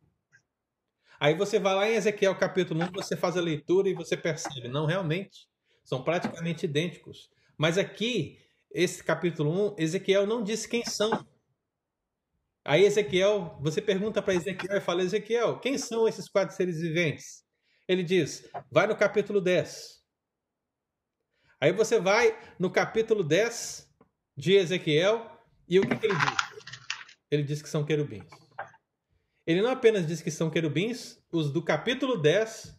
Aí 1.19 1.33
você 1.35 1.59
vai 1.59 1.75
lá 1.75 1.89
em 1.89 1.95
Ezequiel 1.95 2.33
capítulo 2.35 2.81
1, 2.85 2.91
você 2.93 3.17
faz 3.17 3.35
a 3.35 3.41
leitura 3.41 3.89
e 3.89 3.93
você 3.93 4.15
percebe, 4.15 4.69
não, 4.69 4.85
realmente, 4.85 5.49
São 5.83 6.03
praticamente 6.03 6.65
idênticos. 6.65 7.29
Mas 7.57 7.77
aqui, 7.77 8.37
esse 8.71 9.03
capítulo 9.03 9.73
1, 9.73 9.75
Ezequiel 9.79 10.25
não 10.25 10.43
disse 10.43 10.69
quem 10.69 10.85
são. 10.85 11.27
Aí 12.63 12.83
Ezequiel, 12.85 13.57
você 13.59 13.81
pergunta 13.81 14.21
para 14.21 14.35
Ezequiel 14.35 14.77
e 14.77 14.81
fala: 14.81 15.01
Ezequiel, 15.01 15.59
quem 15.59 15.77
são 15.77 16.07
esses 16.07 16.29
quatro 16.29 16.55
seres 16.55 16.79
viventes? 16.79 17.43
Ele 17.87 18.03
diz: 18.03 18.47
vai 18.71 18.85
no 18.87 18.95
capítulo 18.95 19.41
10. 19.41 19.99
Aí 21.59 21.73
você 21.73 21.99
vai 21.99 22.37
no 22.57 22.71
capítulo 22.71 23.23
10 23.23 23.89
de 24.37 24.53
Ezequiel 24.53 25.29
e 25.67 25.79
o 25.79 25.81
que, 25.81 25.95
que 25.95 26.05
ele 26.05 26.15
diz? 26.15 26.37
Ele 27.31 27.43
diz 27.43 27.61
que 27.61 27.67
são 27.67 27.83
querubins. 27.83 28.48
Ele 29.49 29.63
não 29.63 29.71
apenas 29.71 30.05
diz 30.05 30.21
que 30.21 30.29
são 30.29 30.47
querubins, 30.47 31.19
os 31.31 31.51
do 31.51 31.59
capítulo 31.63 32.15
10, 32.15 32.71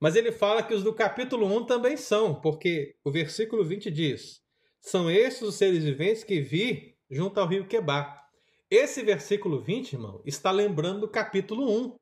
mas 0.00 0.16
ele 0.16 0.32
fala 0.32 0.60
que 0.60 0.74
os 0.74 0.82
do 0.82 0.92
capítulo 0.92 1.46
1 1.46 1.66
também 1.66 1.96
são, 1.96 2.40
porque 2.40 2.96
o 3.04 3.12
versículo 3.12 3.64
20 3.64 3.92
diz: 3.92 4.42
São 4.80 5.08
estes 5.08 5.42
os 5.42 5.54
seres 5.54 5.84
viventes 5.84 6.24
que 6.24 6.40
vi 6.40 6.98
junto 7.08 7.38
ao 7.38 7.46
rio 7.46 7.68
Quebar. 7.68 8.28
Esse 8.68 9.04
versículo 9.04 9.62
20, 9.62 9.92
irmão, 9.92 10.20
está 10.26 10.50
lembrando 10.50 11.02
do 11.02 11.08
capítulo 11.08 11.70
1. 11.70 11.96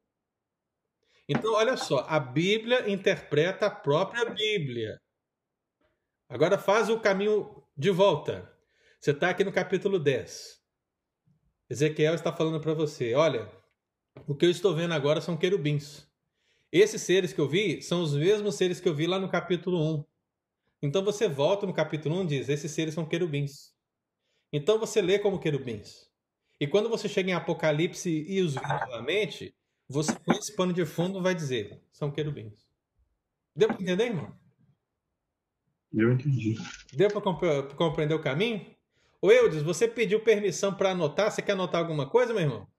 Então, 1.29 1.53
olha 1.53 1.77
só, 1.77 2.07
a 2.09 2.19
Bíblia 2.19 2.89
interpreta 2.91 3.67
a 3.67 3.71
própria 3.71 4.25
Bíblia. 4.31 4.99
Agora 6.31 6.57
faz 6.57 6.89
o 6.89 6.99
caminho 6.99 7.63
de 7.77 7.91
volta. 7.91 8.51
Você 8.99 9.11
está 9.11 9.29
aqui 9.29 9.45
no 9.45 9.53
capítulo 9.53 9.99
10. 9.99 10.63
Ezequiel 11.69 12.15
está 12.15 12.35
falando 12.35 12.59
para 12.59 12.73
você: 12.73 13.15
olha, 13.15 13.63
o 14.27 14.35
que 14.35 14.47
eu 14.47 14.51
estou 14.51 14.75
vendo 14.75 14.95
agora 14.95 15.21
são 15.21 15.37
querubins. 15.37 16.07
Esses 16.73 17.03
seres 17.03 17.33
que 17.33 17.41
eu 17.41 17.49
vi 17.49 17.83
são 17.83 18.03
os 18.03 18.15
mesmos 18.15 18.57
seres 18.57 18.81
que 18.81 18.89
eu 18.89 18.95
vi 18.95 19.07
lá 19.07 19.19
no 19.19 19.29
capítulo 19.29 19.79
1. 20.01 20.05
Então 20.83 21.05
você 21.05 21.29
volta 21.29 21.67
no 21.67 21.73
capítulo 21.73 22.17
1 22.21 22.25
e 22.25 22.27
diz: 22.27 22.49
esses 22.49 22.71
seres 22.71 22.95
são 22.95 23.07
querubins. 23.07 23.73
Então 24.53 24.79
você 24.79 25.01
lê 25.01 25.19
como 25.19 25.39
querubins. 25.39 26.11
E 26.61 26.67
quando 26.67 26.89
você 26.89 27.09
chega 27.09 27.31
em 27.31 27.35
Apocalipse 27.35 28.11
e 28.11 28.41
os 28.41 28.55
vê 28.55 28.61
novamente, 28.67 29.55
você 29.89 30.19
com 30.19 30.33
esse 30.33 30.55
pano 30.55 30.73
de 30.73 30.85
fundo 30.85 31.23
vai 31.23 31.35
dizer: 31.35 31.83
são 31.93 32.11
querubins. 32.11 32.67
Deu 33.55 33.69
para 33.69 33.81
entender, 33.81 34.07
irmão? 34.07 34.35
Eu 35.93 36.13
entendi. 36.13 36.57
Deu 36.93 37.09
para 37.09 37.21
comp 37.21 37.43
compreender 37.77 38.15
o 38.15 38.23
caminho? 38.23 38.67
Ô 39.23 39.31
Eudes, 39.31 39.63
você 39.63 39.87
pediu 39.87 40.25
permissão 40.25 40.75
para 40.75 40.91
anotar? 40.91 41.31
Você 41.31 41.41
quer 41.41 41.53
anotar 41.53 41.81
alguma 41.81 42.09
coisa, 42.09 42.33
meu 42.33 42.43
irmão? 42.43 42.74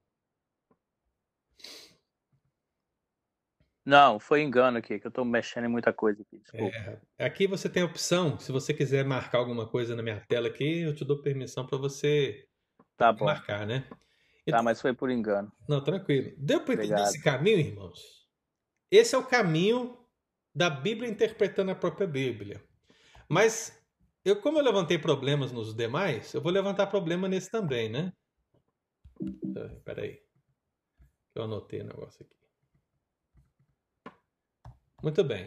Não, 3.86 4.20
foi 4.20 4.42
engano 4.42 4.80
aqui, 4.80 5.00
que 5.00 5.06
eu 5.06 5.10
estou 5.10 5.24
mexendo 5.24 5.66
em 5.66 5.70
muita 5.70 5.94
coisa 5.94 6.22
aqui. 6.24 6.40
Desculpa. 6.40 6.76
É, 7.20 7.26
aqui 7.26 7.46
você 7.46 7.70
tem 7.70 7.84
a 7.84 7.86
opção, 7.86 8.40
se 8.40 8.52
você 8.52 8.74
quiser 8.74 9.06
marcar 9.06 9.38
alguma 9.38 9.68
coisa 9.68 9.96
na 9.96 10.02
minha 10.02 10.20
tela 10.28 10.48
aqui, 10.48 10.82
eu 10.82 10.96
te 10.96 11.06
dou 11.06 11.22
permissão 11.22 11.68
para 11.68 11.78
você 11.78 12.48
Tá 12.98 13.14
bom. 13.14 13.26
marcar, 13.26 13.68
né? 13.68 13.88
Tá, 14.48 14.64
mas 14.64 14.82
foi 14.82 14.94
por 14.94 15.10
engano. 15.12 15.52
Não, 15.68 15.84
tranquilo. 15.84 16.34
Deu 16.38 16.62
para 16.62 16.76
entender 16.76 17.02
esse 17.02 17.22
caminho, 17.22 17.60
irmãos? 17.60 18.28
Esse 18.92 19.16
é 19.16 19.18
o 19.18 19.26
caminho 19.26 19.98
da 20.54 20.70
Bíblia 20.70 21.10
interpretando 21.10 21.72
a 21.72 21.76
própria 21.76 22.08
Bíblia. 22.08 22.64
Mas 23.30 23.84
eu, 24.24 24.40
como 24.42 24.60
eu 24.60 24.64
levantei 24.64 24.98
problemas 24.98 25.52
nos 25.52 25.76
demais, 25.76 26.34
eu 26.34 26.42
vou 26.42 26.52
levantar 26.52 26.88
problema 26.88 27.28
nesse 27.28 27.52
também, 27.52 27.90
né? 27.90 28.14
Peraí. 29.84 30.20
Eu 31.34 31.44
anotei 31.44 31.82
o 31.82 31.86
negócio 31.86 32.26
aqui. 32.26 32.45
Muito 35.06 35.24
bem. 35.24 35.46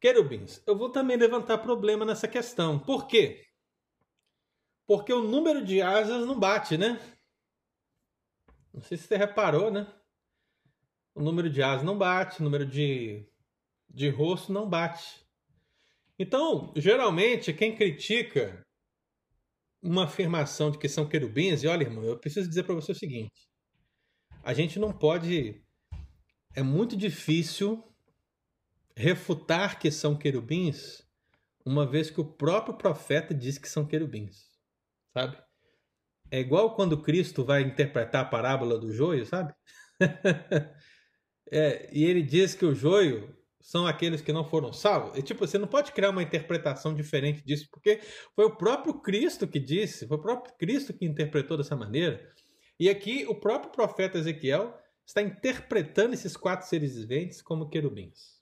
Querubins, 0.00 0.62
eu 0.68 0.78
vou 0.78 0.88
também 0.88 1.16
levantar 1.16 1.58
problema 1.58 2.04
nessa 2.04 2.28
questão. 2.28 2.78
Por 2.78 3.08
quê? 3.08 3.44
Porque 4.86 5.12
o 5.12 5.20
número 5.20 5.64
de 5.64 5.82
asas 5.82 6.24
não 6.24 6.38
bate, 6.38 6.78
né? 6.78 7.00
Não 8.72 8.80
sei 8.80 8.96
se 8.96 9.08
você 9.08 9.16
reparou, 9.16 9.68
né? 9.68 9.92
O 11.12 11.20
número 11.20 11.50
de 11.50 11.60
asas 11.60 11.84
não 11.84 11.98
bate, 11.98 12.40
o 12.40 12.44
número 12.44 12.64
de, 12.64 13.28
de 13.90 14.08
rosto 14.10 14.52
não 14.52 14.70
bate. 14.70 15.26
Então, 16.16 16.72
geralmente, 16.76 17.52
quem 17.52 17.74
critica 17.74 18.64
uma 19.82 20.04
afirmação 20.04 20.70
de 20.70 20.78
que 20.78 20.88
são 20.88 21.08
querubins, 21.08 21.64
e 21.64 21.66
olha, 21.66 21.82
irmão, 21.82 22.04
eu 22.04 22.16
preciso 22.16 22.48
dizer 22.48 22.62
para 22.62 22.76
você 22.76 22.92
o 22.92 22.94
seguinte: 22.94 23.50
a 24.44 24.54
gente 24.54 24.78
não 24.78 24.92
pode. 24.92 25.60
É 26.54 26.62
muito 26.62 26.96
difícil 26.96 27.82
refutar 28.96 29.78
que 29.78 29.90
são 29.90 30.16
querubins, 30.16 31.02
uma 31.64 31.86
vez 31.86 32.10
que 32.10 32.20
o 32.20 32.24
próprio 32.24 32.76
profeta 32.76 33.34
diz 33.34 33.58
que 33.58 33.68
são 33.68 33.86
querubins, 33.86 34.46
sabe? 35.12 35.36
É 36.30 36.40
igual 36.40 36.74
quando 36.74 37.02
Cristo 37.02 37.44
vai 37.44 37.62
interpretar 37.62 38.22
a 38.22 38.28
parábola 38.28 38.78
do 38.78 38.92
joio, 38.92 39.24
sabe? 39.26 39.54
É, 41.52 41.90
e 41.92 42.02
ele 42.02 42.22
diz 42.22 42.54
que 42.54 42.64
o 42.64 42.74
joio 42.74 43.36
são 43.60 43.86
aqueles 43.86 44.20
que 44.20 44.32
não 44.32 44.48
foram 44.48 44.72
salvos. 44.72 45.16
E, 45.16 45.22
tipo, 45.22 45.46
você 45.46 45.58
não 45.58 45.68
pode 45.68 45.92
criar 45.92 46.10
uma 46.10 46.22
interpretação 46.22 46.94
diferente 46.94 47.44
disso, 47.44 47.68
porque 47.70 48.00
foi 48.34 48.46
o 48.46 48.56
próprio 48.56 49.00
Cristo 49.00 49.46
que 49.46 49.60
disse, 49.60 50.08
foi 50.08 50.16
o 50.16 50.22
próprio 50.22 50.54
Cristo 50.58 50.92
que 50.92 51.04
interpretou 51.04 51.56
dessa 51.56 51.76
maneira. 51.76 52.28
E 52.80 52.88
aqui 52.88 53.24
o 53.28 53.34
próprio 53.34 53.70
profeta 53.70 54.18
Ezequiel 54.18 54.76
está 55.06 55.22
interpretando 55.22 56.14
esses 56.14 56.36
quatro 56.36 56.66
seres 56.66 56.96
viventes 56.96 57.40
como 57.40 57.68
querubins. 57.68 58.33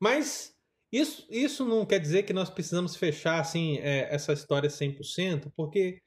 Mas 0.00 0.54
isso, 0.92 1.26
isso 1.30 1.64
não 1.64 1.84
quer 1.86 1.98
dizer 1.98 2.24
que 2.24 2.32
nós 2.32 2.50
precisamos 2.50 2.96
fechar 2.96 3.40
assim 3.40 3.78
é, 3.78 4.12
essa 4.14 4.32
história 4.32 4.68
100%, 4.68 5.52
porque 5.56 6.00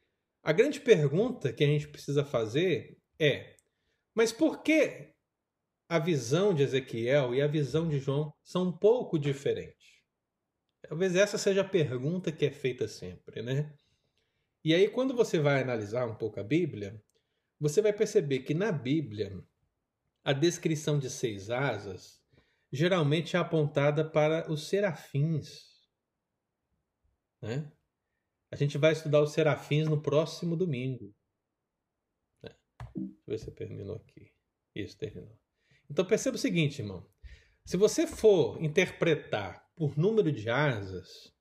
a 0.43 0.51
grande 0.53 0.79
pergunta 0.79 1.51
que 1.51 1.63
a 1.63 1.67
gente 1.67 1.87
precisa 1.87 2.23
fazer 2.23 2.97
é: 3.19 3.55
mas 4.15 4.31
por 4.31 4.63
que 4.63 5.13
a 5.89 5.99
visão 5.99 6.53
de 6.53 6.63
Ezequiel 6.63 7.33
e 7.33 7.41
a 7.41 7.47
visão 7.47 7.87
de 7.87 7.99
João 7.99 8.33
são 8.43 8.69
um 8.69 8.77
pouco 8.77 9.19
diferentes? 9.19 9.77
Talvez 10.87 11.15
essa 11.15 11.37
seja 11.37 11.61
a 11.61 11.67
pergunta 11.67 12.31
que 12.31 12.45
é 12.45 12.51
feita 12.51 12.87
sempre, 12.87 13.41
né? 13.41 13.73
E 14.63 14.73
aí, 14.73 14.89
quando 14.89 15.15
você 15.15 15.39
vai 15.39 15.61
analisar 15.61 16.05
um 16.05 16.15
pouco 16.15 16.39
a 16.39 16.43
Bíblia, 16.43 17.01
você 17.59 17.81
vai 17.81 17.93
perceber 17.93 18.39
que 18.39 18.53
na 18.53 18.71
Bíblia 18.71 19.41
a 20.23 20.33
descrição 20.33 20.99
de 20.99 21.09
seis 21.09 21.49
asas 21.49 22.18
geralmente 22.71 23.35
é 23.35 23.39
apontada 23.39 24.09
para 24.09 24.51
os 24.51 24.67
serafins. 24.67 25.69
Né? 27.41 27.71
A 28.51 28.55
gente 28.55 28.77
vai 28.77 28.93
estudar 28.93 29.21
os 29.21 29.31
serafins 29.31 29.87
no 29.87 30.01
próximo 30.01 30.55
domingo. 30.55 31.15
Né? 32.43 32.55
Deixa 32.95 33.21
eu 33.27 33.31
ver 33.31 33.37
se 33.39 33.51
terminou 33.51 33.95
aqui. 33.95 34.31
Isso, 34.75 34.97
terminou. 34.97 35.37
Então 35.89 36.05
perceba 36.05 36.35
o 36.35 36.39
seguinte, 36.39 36.81
irmão. 36.81 37.07
Se 37.65 37.77
você 37.77 38.07
for 38.07 38.61
interpretar 38.63 39.67
por 39.75 39.97
número 39.97 40.31
de 40.31 40.49
asas, 40.49 41.33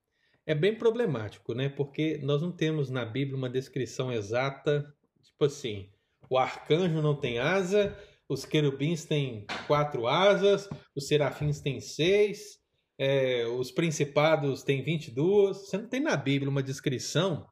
é 0.46 0.54
bem 0.54 0.76
problemático, 0.76 1.54
né? 1.54 1.68
Porque 1.68 2.18
nós 2.22 2.40
não 2.40 2.52
temos 2.52 2.88
na 2.88 3.04
Bíblia 3.04 3.36
uma 3.36 3.50
descrição 3.50 4.12
exata, 4.12 4.94
tipo 5.22 5.44
assim, 5.44 5.92
o 6.28 6.38
arcanjo 6.38 7.02
não 7.02 7.18
tem 7.18 7.38
asa, 7.38 7.96
os 8.28 8.44
querubins 8.44 9.04
têm 9.04 9.46
quatro 9.66 10.06
asas, 10.06 10.68
os 10.94 11.08
serafins 11.08 11.60
têm 11.60 11.80
seis, 11.80 12.58
é, 12.98 13.46
os 13.46 13.70
principados 13.70 14.62
têm 14.62 14.82
22. 14.82 15.56
Você 15.56 15.78
não 15.78 15.88
tem 15.88 16.00
na 16.00 16.16
Bíblia 16.16 16.50
uma 16.50 16.62
descrição 16.62 17.48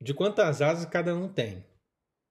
de 0.00 0.12
quantas 0.12 0.60
asas 0.60 0.84
cada 0.84 1.16
um 1.16 1.32
tem. 1.32 1.64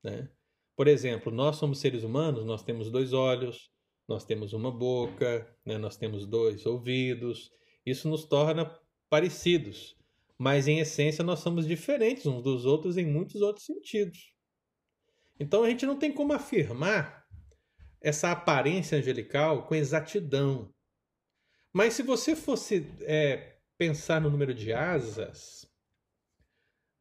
Né? 0.04 0.30
Por 0.76 0.88
exemplo, 0.88 1.32
nós 1.32 1.56
somos 1.56 1.80
seres 1.80 2.04
humanos, 2.04 2.46
nós 2.46 2.64
temos 2.64 2.92
dois 2.92 3.14
olhos, 3.14 3.72
nós 4.08 4.24
temos 4.24 4.54
uma 4.54 4.72
boca, 4.72 5.48
né? 5.66 5.78
nós 5.78 5.98
temos 5.98 6.28
dois 6.28 6.66
ouvidos. 6.66 7.52
Isso 7.86 8.08
nos 8.08 8.26
torna 8.26 8.78
parecidos, 9.10 9.96
mas 10.38 10.68
em 10.68 10.80
essência 10.80 11.24
nós 11.24 11.40
somos 11.40 11.66
diferentes 11.66 12.26
uns 12.26 12.44
dos 12.44 12.66
outros 12.66 12.98
em 12.98 13.06
muitos 13.06 13.42
outros 13.42 13.66
sentidos. 13.66 14.34
Então 15.40 15.64
a 15.64 15.70
gente 15.70 15.86
não 15.86 15.98
tem 15.98 16.12
como 16.12 16.34
afirmar 16.34 17.23
essa 18.04 18.32
aparência 18.32 18.98
angelical 18.98 19.66
com 19.66 19.74
exatidão. 19.74 20.70
Mas 21.72 21.94
se 21.94 22.04
você 22.04 22.36
fosse 22.36 22.86
é, 23.02 23.56
pensar 23.78 24.20
no 24.20 24.30
número 24.30 24.54
de 24.54 24.74
asas, 24.74 25.66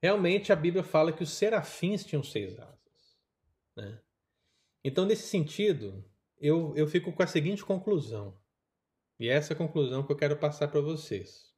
realmente 0.00 0.52
a 0.52 0.56
Bíblia 0.56 0.84
fala 0.84 1.12
que 1.12 1.24
os 1.24 1.32
serafins 1.32 2.04
tinham 2.04 2.22
seis 2.22 2.56
asas. 2.56 3.18
Né? 3.76 4.00
Então, 4.84 5.04
nesse 5.04 5.26
sentido, 5.26 6.04
eu, 6.38 6.72
eu 6.76 6.86
fico 6.86 7.12
com 7.12 7.22
a 7.22 7.26
seguinte 7.26 7.64
conclusão. 7.64 8.40
E 9.18 9.28
essa 9.28 9.52
é 9.52 9.54
a 9.54 9.58
conclusão 9.58 10.06
que 10.06 10.12
eu 10.12 10.16
quero 10.16 10.38
passar 10.38 10.68
para 10.68 10.80
vocês. 10.80 11.52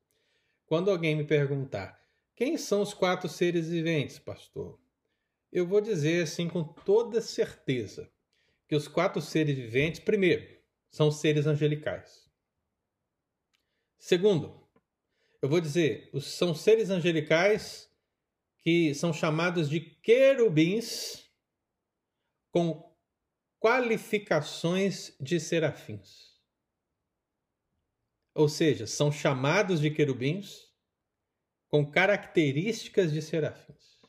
Quando 0.67 0.91
alguém 0.91 1.15
me 1.15 1.25
perguntar 1.25 2.03
quem 2.35 2.57
são 2.57 2.81
os 2.81 2.95
quatro 2.95 3.29
seres 3.29 3.69
viventes, 3.69 4.19
pastor, 4.19 4.81
eu 5.53 5.67
vou 5.67 5.81
dizer 5.81 6.25
assim 6.25 6.49
com 6.49 6.65
toda 6.65 7.21
certeza 7.21 8.11
que 8.75 8.77
os 8.77 8.89
quatro 8.89 9.23
seres 9.23 9.57
viventes, 9.57 10.01
primeiro, 10.01 10.45
são 10.91 11.09
seres 11.09 11.47
angelicais. 11.47 12.29
Segundo, 13.97 14.69
Eu 15.41 15.49
vou 15.49 15.61
dizer, 15.61 16.11
são 16.23 16.55
seres 16.55 16.89
angelicais 16.89 17.89
que 18.61 18.95
são 18.95 19.13
chamados 19.13 19.69
de 19.69 19.79
querubins 19.79 21.31
com 22.51 22.97
qualificações 23.61 25.15
de 25.21 25.39
serafins. 25.39 26.41
Ou 28.35 28.49
seja, 28.49 28.87
são 28.87 29.13
chamados 29.13 29.81
de 29.83 29.91
querubins 29.91 30.73
com 31.69 31.89
características 31.89 33.13
de 33.13 33.21
serafins. 33.21 34.01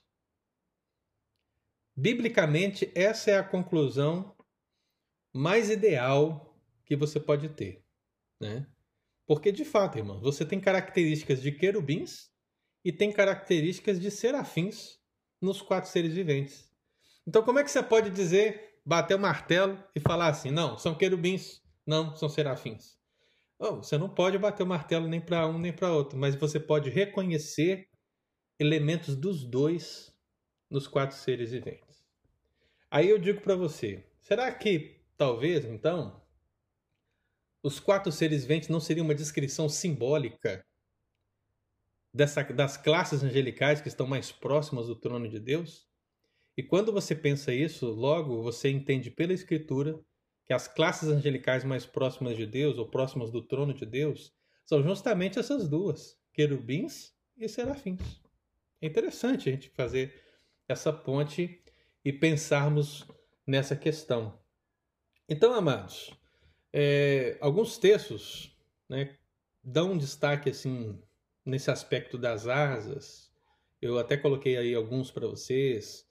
Biblicamente, 1.93 2.89
essa 2.95 3.31
é 3.31 3.37
a 3.37 3.43
conclusão 3.43 4.34
mais 5.35 5.69
ideal 5.69 6.57
que 6.85 6.95
você 6.95 7.19
pode 7.19 7.49
ter, 7.49 7.83
né? 8.39 8.65
Porque 9.27 9.51
de 9.51 9.65
fato, 9.65 9.97
irmão, 9.97 10.21
você 10.21 10.45
tem 10.45 10.61
características 10.61 11.41
de 11.41 11.51
querubins 11.51 12.31
e 12.85 12.91
tem 12.91 13.11
características 13.11 13.99
de 13.99 14.09
serafins 14.09 14.97
nos 15.41 15.61
quatro 15.61 15.89
seres 15.89 16.13
viventes. 16.13 16.71
Então, 17.27 17.43
como 17.43 17.59
é 17.59 17.65
que 17.65 17.71
você 17.71 17.83
pode 17.83 18.11
dizer, 18.11 18.79
bater 18.85 19.15
o 19.15 19.19
martelo 19.19 19.77
e 19.93 19.99
falar 19.99 20.27
assim, 20.27 20.51
não, 20.51 20.77
são 20.77 20.95
querubins, 20.95 21.61
não, 21.85 22.15
são 22.15 22.29
serafins? 22.29 22.97
Oh, 23.59 23.77
você 23.77 23.97
não 23.97 24.07
pode 24.07 24.37
bater 24.37 24.63
o 24.63 24.67
martelo 24.67 25.05
nem 25.05 25.19
para 25.19 25.45
um 25.47 25.59
nem 25.59 25.73
para 25.73 25.91
outro, 25.91 26.17
mas 26.17 26.35
você 26.35 26.61
pode 26.61 26.89
reconhecer 26.89 27.89
elementos 28.57 29.17
dos 29.17 29.43
dois 29.43 30.15
nos 30.69 30.87
quatro 30.87 31.17
seres 31.17 31.51
viventes. 31.51 32.05
Aí 32.89 33.09
eu 33.09 33.17
digo 33.17 33.41
para 33.41 33.55
você, 33.55 34.05
será 34.21 34.49
que 34.53 35.03
talvez 35.17 35.65
então 35.65 36.21
os 37.63 37.79
quatro 37.79 38.11
seres 38.11 38.43
viventes 38.43 38.69
não 38.69 38.79
seria 38.79 39.01
uma 39.01 39.15
descrição 39.15 39.67
simbólica 39.67 40.63
dessa, 42.13 42.43
das 42.43 42.77
classes 42.77 43.23
angelicais 43.23 43.81
que 43.81 43.87
estão 43.87 44.05
mais 44.05 44.31
próximas 44.31 44.87
do 44.87 44.95
trono 44.95 45.27
de 45.27 45.39
Deus? 45.39 45.87
E 46.57 46.63
quando 46.63 46.91
você 46.91 47.13
pensa 47.13 47.53
isso, 47.53 47.87
logo 47.87 48.41
você 48.41 48.69
entende 48.69 49.11
pela 49.11 49.33
Escritura 49.33 49.99
que 50.45 50.53
as 50.53 50.67
classes 50.67 51.09
angelicais 51.09 51.63
mais 51.63 51.85
próximas 51.85 52.37
de 52.37 52.45
Deus, 52.45 52.77
ou 52.77 52.87
próximas 52.87 53.31
do 53.31 53.41
trono 53.41 53.73
de 53.73 53.85
Deus, 53.85 54.31
são 54.63 54.81
justamente 54.83 55.39
essas 55.39 55.67
duas, 55.67 56.17
querubins 56.31 57.13
e 57.35 57.49
serafins. 57.49 58.21
É 58.81 58.87
interessante 58.87 59.49
a 59.49 59.51
gente 59.51 59.69
fazer 59.69 60.13
essa 60.67 60.93
ponte 60.93 61.63
e 62.03 62.13
pensarmos 62.13 63.05
nessa 63.45 63.75
questão. 63.75 64.44
Então, 65.27 65.53
amados, 65.53 66.11
é, 66.71 67.37
alguns 67.41 67.77
textos 67.77 68.55
né, 68.87 69.17
dão 69.63 69.93
um 69.93 69.97
destaque 69.97 70.49
assim 70.51 70.99
nesse 71.43 71.71
aspecto 71.71 72.17
das 72.17 72.47
asas. 72.47 73.31
Eu 73.81 73.97
até 73.97 74.17
coloquei 74.17 74.55
aí 74.55 74.75
alguns 74.75 75.09
para 75.09 75.27
vocês. 75.27 76.07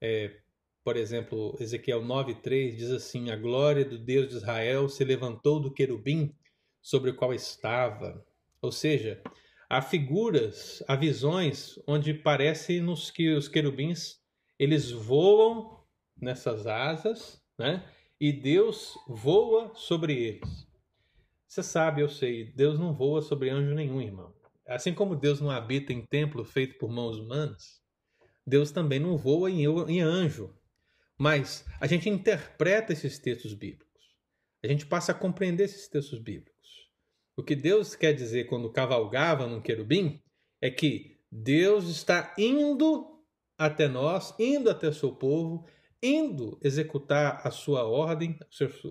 É, 0.00 0.36
por 0.82 0.96
exemplo, 0.96 1.56
Ezequiel 1.60 2.02
9,3 2.02 2.76
diz 2.76 2.90
assim: 2.90 3.30
A 3.30 3.36
glória 3.36 3.84
do 3.84 3.98
Deus 3.98 4.28
de 4.28 4.36
Israel 4.36 4.88
se 4.88 5.04
levantou 5.04 5.60
do 5.60 5.72
querubim 5.72 6.34
sobre 6.82 7.10
o 7.10 7.16
qual 7.16 7.32
estava. 7.32 8.24
Ou 8.60 8.72
seja, 8.72 9.22
há 9.68 9.80
figuras, 9.80 10.82
há 10.88 10.96
visões 10.96 11.78
onde 11.86 12.14
parece 12.14 12.80
nos 12.80 13.10
que 13.10 13.32
os 13.32 13.46
querubins 13.48 14.20
eles 14.58 14.90
voam 14.90 15.84
nessas 16.20 16.66
asas, 16.66 17.42
né? 17.58 17.84
E 18.18 18.32
Deus 18.32 18.98
voa 19.06 19.74
sobre 19.74 20.14
eles. 20.14 20.66
Você 21.46 21.62
sabe, 21.62 22.00
eu 22.00 22.08
sei, 22.08 22.52
Deus 22.52 22.78
não 22.78 22.94
voa 22.94 23.20
sobre 23.20 23.50
anjo 23.50 23.74
nenhum, 23.74 24.00
irmão. 24.00 24.34
Assim 24.66 24.92
como 24.92 25.14
Deus 25.14 25.40
não 25.40 25.50
habita 25.50 25.92
em 25.92 26.04
templo 26.04 26.44
feito 26.44 26.78
por 26.78 26.90
mãos 26.90 27.18
humanas, 27.18 27.80
Deus 28.46 28.70
também 28.70 28.98
não 28.98 29.16
voa 29.16 29.50
em, 29.50 30.00
anjo. 30.00 30.54
Mas 31.18 31.64
a 31.80 31.86
gente 31.86 32.08
interpreta 32.08 32.92
esses 32.92 33.18
textos 33.18 33.52
bíblicos. 33.52 33.86
A 34.64 34.66
gente 34.66 34.86
passa 34.86 35.12
a 35.12 35.14
compreender 35.14 35.64
esses 35.64 35.86
textos 35.86 36.18
bíblicos. 36.18 36.90
O 37.36 37.42
que 37.42 37.54
Deus 37.54 37.94
quer 37.94 38.12
dizer 38.12 38.44
quando 38.44 38.72
cavalgava 38.72 39.46
num 39.46 39.60
querubim 39.60 40.22
é 40.60 40.70
que 40.70 41.18
Deus 41.30 41.88
está 41.88 42.34
indo 42.38 43.22
até 43.58 43.86
nós, 43.88 44.34
indo 44.38 44.70
até 44.70 44.88
o 44.88 44.94
seu 44.94 45.14
povo, 45.14 45.66
indo 46.06 46.58
executar 46.62 47.40
a 47.44 47.50
sua 47.50 47.84
ordem, 47.84 48.38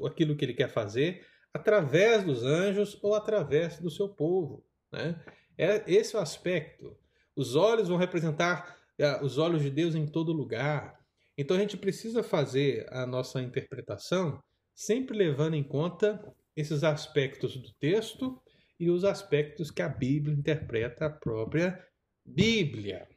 aquilo 0.05 0.35
que 0.35 0.45
ele 0.45 0.53
quer 0.53 0.69
fazer, 0.69 1.25
através 1.53 2.23
dos 2.23 2.43
anjos 2.43 2.99
ou 3.01 3.15
através 3.15 3.79
do 3.79 3.89
seu 3.89 4.09
povo. 4.09 4.63
Né? 4.91 5.19
É 5.57 5.83
esse 5.87 6.15
é 6.15 6.19
o 6.19 6.21
aspecto. 6.21 6.97
Os 7.35 7.55
olhos 7.55 7.87
vão 7.87 7.97
representar 7.97 8.77
os 9.21 9.37
olhos 9.37 9.61
de 9.61 9.69
Deus 9.69 9.95
em 9.95 10.05
todo 10.05 10.31
lugar. 10.31 10.99
Então 11.37 11.55
a 11.55 11.59
gente 11.59 11.77
precisa 11.77 12.23
fazer 12.23 12.87
a 12.91 13.05
nossa 13.05 13.41
interpretação 13.41 14.41
sempre 14.73 15.17
levando 15.17 15.55
em 15.55 15.63
conta 15.63 16.21
esses 16.55 16.83
aspectos 16.83 17.55
do 17.57 17.73
texto 17.73 18.41
e 18.79 18.89
os 18.89 19.03
aspectos 19.03 19.71
que 19.71 19.81
a 19.81 19.89
Bíblia 19.89 20.35
interpreta 20.35 21.05
a 21.05 21.09
própria 21.09 21.81
Bíblia. 22.25 23.07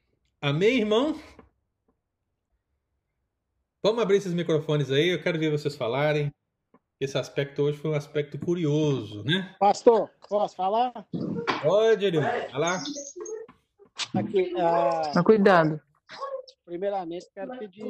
Amém, 0.41 0.79
irmão? 0.79 1.21
Vamos 3.81 4.03
abrir 4.03 4.17
esses 4.17 4.35
microfones 4.35 4.91
aí, 4.91 5.11
eu 5.11 5.23
quero 5.23 5.39
ver 5.39 5.53
vocês 5.53 5.77
falarem. 5.77 6.33
Esse 7.01 7.17
aspecto 7.17 7.63
hoje 7.63 7.79
foi 7.79 7.93
um 7.93 7.95
aspecto 7.95 8.37
curioso, 8.37 9.23
né? 9.23 9.55
Pastor, 9.61 10.11
posso 10.29 10.57
falar? 10.57 10.93
Pode. 11.63 12.11
Vai 12.11 12.53
lá. 12.55 12.83
Aqui, 14.17 14.53
ah, 14.59 15.13
Mas 15.15 15.25
cuidado. 15.25 15.81
primeiramente, 16.65 17.31
quero 17.33 17.57
pedir 17.57 17.85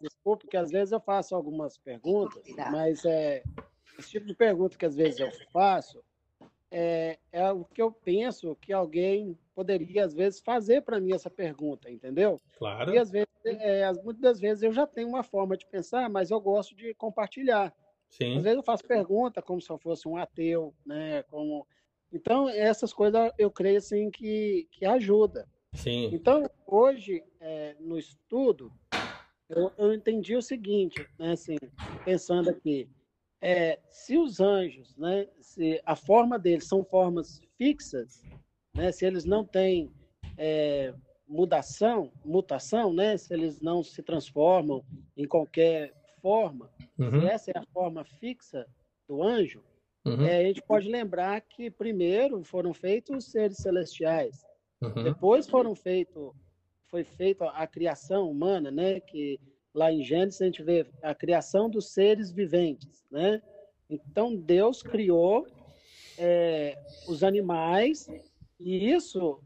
desculpa, 0.00 0.40
porque 0.40 0.56
às 0.56 0.72
vezes 0.72 0.90
eu 0.90 1.00
faço 1.00 1.36
algumas 1.36 1.78
perguntas, 1.78 2.42
mas 2.72 3.04
é, 3.04 3.44
esse 3.96 4.10
tipo 4.10 4.26
de 4.26 4.34
pergunta 4.34 4.76
que 4.76 4.86
às 4.86 4.96
vezes 4.96 5.20
eu 5.20 5.30
faço 5.52 6.02
é, 6.72 7.18
é 7.30 7.52
o 7.52 7.64
que 7.64 7.82
eu 7.82 7.92
penso 7.92 8.56
que 8.56 8.72
alguém 8.72 9.38
poderia, 9.54 10.04
às 10.04 10.14
vezes, 10.14 10.40
fazer 10.40 10.80
para 10.82 10.98
mim 10.98 11.12
essa 11.12 11.28
pergunta, 11.28 11.90
entendeu? 11.90 12.40
Claro. 12.56 12.94
E 12.94 12.98
às 12.98 13.10
vezes, 13.10 13.28
é, 13.44 13.84
as- 13.84 14.02
muitas 14.02 14.22
das 14.22 14.40
vezes 14.40 14.62
eu 14.62 14.72
já 14.72 14.86
tenho 14.86 15.08
uma 15.08 15.22
forma 15.22 15.56
de 15.56 15.66
pensar, 15.66 16.08
mas 16.08 16.30
eu 16.30 16.40
gosto 16.40 16.74
de 16.74 16.94
compartilhar. 16.94 17.72
Sim. 18.08 18.36
Às 18.38 18.42
vezes 18.42 18.56
eu 18.56 18.62
faço 18.62 18.84
pergunta 18.84 19.42
como 19.42 19.60
se 19.60 19.70
eu 19.70 19.78
fosse 19.78 20.08
um 20.08 20.16
ateu, 20.16 20.74
né? 20.84 21.22
Como... 21.24 21.66
Então, 22.10 22.48
essas 22.48 22.92
coisas 22.92 23.30
eu 23.38 23.50
creio 23.50 23.78
assim 23.78 24.10
que, 24.10 24.66
que 24.70 24.84
ajuda. 24.86 25.46
Sim. 25.74 26.10
Então, 26.12 26.42
hoje, 26.66 27.22
é, 27.40 27.76
no 27.80 27.98
estudo, 27.98 28.72
eu, 29.48 29.70
eu 29.76 29.92
entendi 29.92 30.36
o 30.36 30.42
seguinte, 30.42 31.06
né, 31.18 31.32
assim, 31.32 31.56
pensando 32.04 32.50
aqui, 32.50 32.88
é, 33.42 33.78
se 33.90 34.16
os 34.16 34.40
anjos, 34.40 34.96
né, 34.96 35.26
se 35.40 35.82
a 35.84 35.96
forma 35.96 36.38
deles 36.38 36.66
são 36.68 36.84
formas 36.84 37.40
fixas, 37.58 38.24
né, 38.72 38.92
se 38.92 39.04
eles 39.04 39.24
não 39.24 39.44
têm 39.44 39.92
é, 40.38 40.94
mudação, 41.26 42.12
mutação, 42.24 42.92
né, 42.94 43.16
se 43.16 43.34
eles 43.34 43.60
não 43.60 43.82
se 43.82 44.02
transformam 44.02 44.84
em 45.16 45.26
qualquer 45.26 45.92
forma, 46.20 46.70
se 46.96 47.02
Uhum. 47.02 47.28
essa 47.28 47.50
é 47.50 47.58
a 47.58 47.66
forma 47.72 48.04
fixa 48.04 48.64
do 49.08 49.22
anjo, 49.22 49.62
Uhum. 50.04 50.24
é, 50.24 50.38
a 50.38 50.44
gente 50.44 50.62
pode 50.62 50.88
lembrar 50.88 51.40
que 51.40 51.70
primeiro 51.70 52.44
foram 52.44 52.72
feitos 52.72 53.16
os 53.16 53.30
seres 53.30 53.58
celestiais, 53.58 54.44
Uhum. 54.80 55.02
depois 55.02 55.48
foram 55.48 55.74
feito, 55.74 56.34
foi 56.86 57.02
feita 57.02 57.46
a 57.50 57.66
criação 57.66 58.30
humana, 58.30 58.70
né? 58.70 59.00
Que 59.00 59.40
lá 59.74 59.92
em 59.92 60.02
Gênesis 60.02 60.40
a 60.40 60.44
gente 60.44 60.62
vê 60.62 60.86
a 61.02 61.14
criação 61.14 61.68
dos 61.68 61.92
seres 61.92 62.30
viventes, 62.30 63.04
né? 63.10 63.42
Então 63.88 64.34
Deus 64.34 64.82
criou 64.82 65.46
é, 66.18 66.76
os 67.08 67.22
animais 67.22 68.08
e 68.58 68.90
isso 68.90 69.40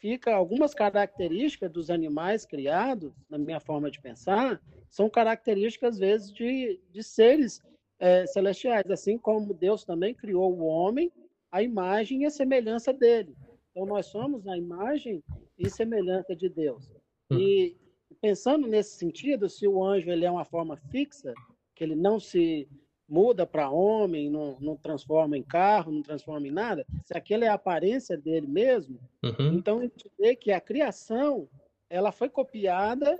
fica 0.00 0.34
algumas 0.34 0.74
características 0.74 1.70
dos 1.70 1.90
animais 1.90 2.44
criados, 2.44 3.12
na 3.28 3.38
minha 3.38 3.60
forma 3.60 3.90
de 3.90 4.00
pensar, 4.00 4.60
são 4.90 5.08
características 5.08 5.94
às 5.94 5.98
vezes 5.98 6.32
de, 6.32 6.80
de 6.90 7.02
seres 7.02 7.62
é, 7.98 8.26
celestiais, 8.26 8.90
assim 8.90 9.16
como 9.16 9.54
Deus 9.54 9.84
também 9.84 10.14
criou 10.14 10.52
o 10.52 10.64
homem, 10.64 11.10
a 11.50 11.62
imagem 11.62 12.22
e 12.22 12.26
a 12.26 12.30
semelhança 12.30 12.92
dele. 12.92 13.34
Então, 13.70 13.86
nós 13.86 14.06
somos 14.06 14.46
a 14.46 14.56
imagem 14.56 15.22
e 15.58 15.70
semelhança 15.70 16.34
de 16.36 16.48
Deus. 16.48 16.88
E 17.30 17.76
pensando 18.24 18.66
nesse 18.66 18.96
sentido, 18.96 19.50
se 19.50 19.68
o 19.68 19.84
anjo 19.84 20.10
ele 20.10 20.24
é 20.24 20.30
uma 20.30 20.46
forma 20.46 20.78
fixa, 20.90 21.34
que 21.74 21.84
ele 21.84 21.94
não 21.94 22.18
se 22.18 22.66
muda 23.06 23.46
para 23.46 23.68
homem, 23.68 24.30
não, 24.30 24.56
não 24.60 24.76
transforma 24.78 25.36
em 25.36 25.42
carro, 25.42 25.92
não 25.92 26.00
transforma 26.00 26.48
em 26.48 26.50
nada, 26.50 26.86
se 27.04 27.14
aquela 27.14 27.44
é 27.44 27.48
a 27.48 27.52
aparência 27.54 28.16
dele 28.16 28.46
mesmo, 28.46 28.98
Uhum. 29.22 29.52
então 29.58 29.78
a 29.80 29.82
gente 29.82 30.10
vê 30.18 30.34
que 30.34 30.50
a 30.50 30.58
criação 30.60 31.46
ela 31.90 32.10
foi 32.10 32.30
copiada 32.30 33.14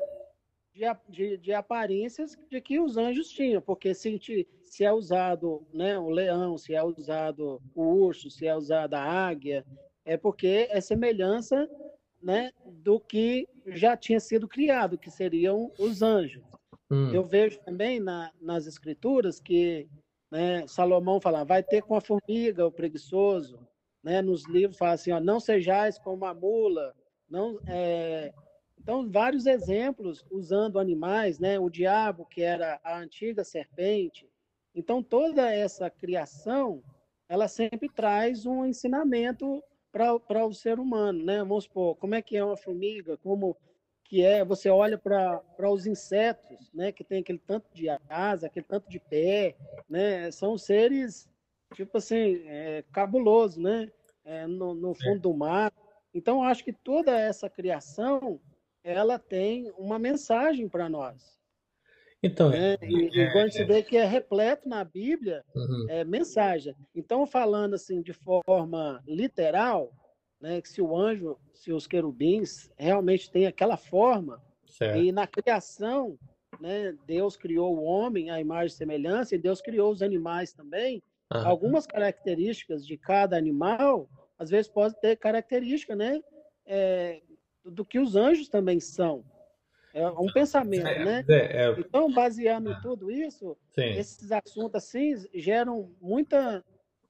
de, 0.72 0.84
de, 1.10 1.36
de 1.36 1.52
aparências 1.52 2.34
de 2.50 2.58
que 2.62 2.80
os 2.80 2.96
anjos 2.96 3.28
tinham, 3.28 3.60
porque 3.60 3.92
se, 3.94 4.10
gente- 4.10 4.48
se 4.62 4.84
é 4.86 4.92
usado 4.92 5.66
né, 5.70 5.98
o 5.98 6.08
leão, 6.08 6.56
se 6.56 6.74
é 6.74 6.82
usado 6.82 7.60
o 7.74 7.82
urso, 7.82 8.30
se 8.30 8.46
é 8.46 8.56
usada 8.56 8.98
a 8.98 9.26
águia, 9.28 9.66
é 10.02 10.16
porque 10.16 10.66
é 10.70 10.80
semelhança 10.80 11.68
né, 12.24 12.50
do 12.64 12.98
que 12.98 13.46
já 13.66 13.96
tinha 13.96 14.18
sido 14.18 14.48
criado, 14.48 14.96
que 14.96 15.10
seriam 15.10 15.70
os 15.78 16.00
anjos. 16.00 16.42
Hum. 16.90 17.12
Eu 17.12 17.22
vejo 17.22 17.60
também 17.60 18.00
na, 18.00 18.32
nas 18.40 18.66
escrituras 18.66 19.38
que 19.38 19.86
né, 20.30 20.66
Salomão 20.66 21.20
fala, 21.20 21.44
vai 21.44 21.62
ter 21.62 21.82
com 21.82 21.94
a 21.94 22.00
formiga, 22.00 22.66
o 22.66 22.72
preguiçoso. 22.72 23.58
Né, 24.02 24.20
nos 24.20 24.46
livros 24.46 24.76
fala 24.76 24.92
assim, 24.92 25.12
ó, 25.12 25.20
não 25.20 25.38
sejais 25.38 25.98
como 25.98 26.24
a 26.24 26.34
mula. 26.34 26.94
Não, 27.28 27.58
é... 27.66 28.32
Então, 28.78 29.10
vários 29.10 29.46
exemplos 29.46 30.26
usando 30.30 30.78
animais, 30.78 31.38
né, 31.38 31.58
o 31.58 31.70
diabo, 31.70 32.26
que 32.26 32.42
era 32.42 32.78
a 32.84 32.98
antiga 32.98 33.42
serpente. 33.42 34.28
Então, 34.74 35.02
toda 35.02 35.50
essa 35.50 35.88
criação, 35.88 36.82
ela 37.28 37.48
sempre 37.48 37.88
traz 37.88 38.44
um 38.44 38.64
ensinamento 38.66 39.62
para 39.94 40.44
o 40.44 40.52
ser 40.52 40.80
humano, 40.80 41.24
né? 41.24 41.38
Vamos 41.38 41.64
supor, 41.64 41.94
como 41.96 42.16
é 42.16 42.20
que 42.20 42.36
é 42.36 42.44
uma 42.44 42.56
formiga, 42.56 43.16
como 43.18 43.56
que 44.02 44.22
é, 44.22 44.44
você 44.44 44.68
olha 44.68 44.98
para 44.98 45.70
os 45.70 45.86
insetos, 45.86 46.70
né, 46.74 46.92
que 46.92 47.04
tem 47.04 47.20
aquele 47.20 47.38
tanto 47.38 47.72
de 47.72 47.88
asa, 48.08 48.48
aquele 48.48 48.66
tanto 48.66 48.88
de 48.90 49.00
pé, 49.00 49.56
né, 49.88 50.30
são 50.30 50.58
seres, 50.58 51.28
tipo 51.74 51.96
assim, 51.96 52.42
é, 52.44 52.84
cabuloso, 52.92 53.60
né, 53.60 53.90
é, 54.24 54.46
no, 54.46 54.74
no, 54.74 54.94
fundo 54.94 55.16
é. 55.16 55.20
do 55.20 55.32
mar. 55.32 55.72
Então, 56.12 56.42
acho 56.42 56.62
que 56.62 56.72
toda 56.72 57.18
essa 57.18 57.48
criação, 57.48 58.40
ela 58.82 59.18
tem 59.18 59.72
uma 59.78 59.98
mensagem 59.98 60.68
para 60.68 60.88
nós. 60.88 61.40
Então, 62.24 62.48
né? 62.48 62.76
e, 62.82 63.20
e 63.20 63.32
quando 63.32 63.52
se 63.52 63.64
vê 63.64 63.82
que 63.82 63.96
é 63.96 64.04
repleto 64.04 64.68
na 64.68 64.82
Bíblia, 64.82 65.44
uhum. 65.54 65.86
é 65.88 66.04
mensagem. 66.04 66.74
Então, 66.94 67.26
falando 67.26 67.74
assim 67.74 68.00
de 68.00 68.14
forma 68.14 69.02
literal, 69.06 69.92
né, 70.40 70.60
que 70.60 70.68
se 70.68 70.80
o 70.80 70.96
anjo, 70.96 71.36
se 71.52 71.70
os 71.70 71.86
querubins 71.86 72.70
realmente 72.78 73.30
têm 73.30 73.46
aquela 73.46 73.76
forma, 73.76 74.42
certo. 74.66 74.98
e 74.98 75.12
na 75.12 75.26
criação, 75.26 76.18
né, 76.60 76.94
Deus 77.06 77.36
criou 77.36 77.76
o 77.76 77.84
homem 77.84 78.30
à 78.30 78.40
imagem 78.40 78.74
e 78.74 78.78
semelhança, 78.78 79.34
e 79.34 79.38
Deus 79.38 79.60
criou 79.60 79.92
os 79.92 80.02
animais 80.02 80.52
também. 80.52 81.02
Uhum. 81.32 81.46
Algumas 81.46 81.86
características 81.86 82.86
de 82.86 82.96
cada 82.96 83.36
animal, 83.36 84.08
às 84.38 84.48
vezes 84.48 84.70
pode 84.70 84.98
ter 85.00 85.16
característica, 85.16 85.94
né, 85.94 86.22
é, 86.66 87.20
do 87.64 87.84
que 87.84 87.98
os 87.98 88.16
anjos 88.16 88.48
também 88.48 88.80
são. 88.80 89.24
É 89.94 90.08
um 90.10 90.26
pensamento, 90.26 90.88
é, 90.88 91.04
né? 91.04 91.24
É, 91.28 91.66
é, 91.66 91.74
então, 91.78 92.12
baseando 92.12 92.72
em 92.72 92.80
tudo 92.80 93.12
isso, 93.12 93.56
sim. 93.72 93.96
esses 93.96 94.32
assuntos 94.32 94.74
assim 94.74 95.14
geram 95.32 95.88
muita 96.00 96.64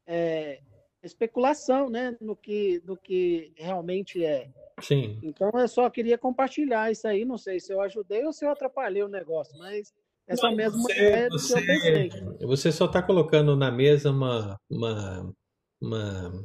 é, 0.07 0.61
especulação, 1.03 1.89
né, 1.89 2.15
no 2.21 2.37
que, 2.37 2.81
do 2.81 2.95
que 2.95 3.53
realmente 3.57 4.23
é. 4.23 4.51
Sim. 4.83 5.19
Então 5.23 5.51
eu 5.55 5.67
só 5.67 5.89
queria 5.89 6.19
compartilhar 6.19 6.93
isso 6.93 7.09
aí, 7.09 7.25
não 7.25 7.39
sei 7.39 7.59
se 7.59 7.73
eu 7.73 7.81
ajudei 7.81 8.23
ou 8.27 8.35
se 8.35 8.45
eu 8.45 8.51
atrapalhei 8.51 9.03
o 9.03 9.09
negócio, 9.09 9.57
mas 9.59 9.95
essa 10.27 10.49
não, 10.49 10.57
mesma 10.57 10.83
você, 10.83 10.93
ideia 10.93 11.29
você, 11.31 11.55
que 11.55 11.61
eu 11.61 11.67
pensei. 11.67 12.47
Você 12.47 12.73
só 12.73 12.85
está 12.85 13.03
colocando 13.03 13.57
na 13.57 13.71
mesa 13.71 14.11
uma, 14.11 14.61
uma, 14.69 15.35
uma, 15.81 16.45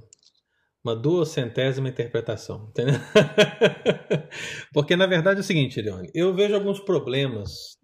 uma 0.83 0.95
duocentésima 0.95 1.89
interpretação, 1.89 2.67
entendeu? 2.69 2.95
Porque 4.73 4.95
na 4.95 5.05
verdade 5.05 5.39
é 5.39 5.41
o 5.41 5.45
seguinte, 5.45 5.81
Leone, 5.81 6.09
eu 6.13 6.33
vejo 6.33 6.55
alguns 6.55 6.79
problemas 6.79 7.77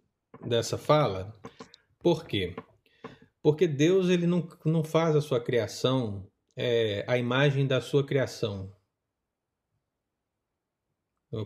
dessa 0.46 0.78
fala, 0.78 1.34
por 2.00 2.26
quê? 2.26 2.56
Porque 3.42 3.68
Deus 3.68 4.10
ele 4.10 4.26
não, 4.26 4.48
não 4.66 4.84
faz 4.84 5.16
a 5.16 5.22
sua 5.22 5.44
criação 5.44 6.26
é, 6.56 7.04
a 7.08 7.18
imagem 7.18 7.68
da 7.68 7.82
sua 7.82 8.06
criação? 8.06 8.72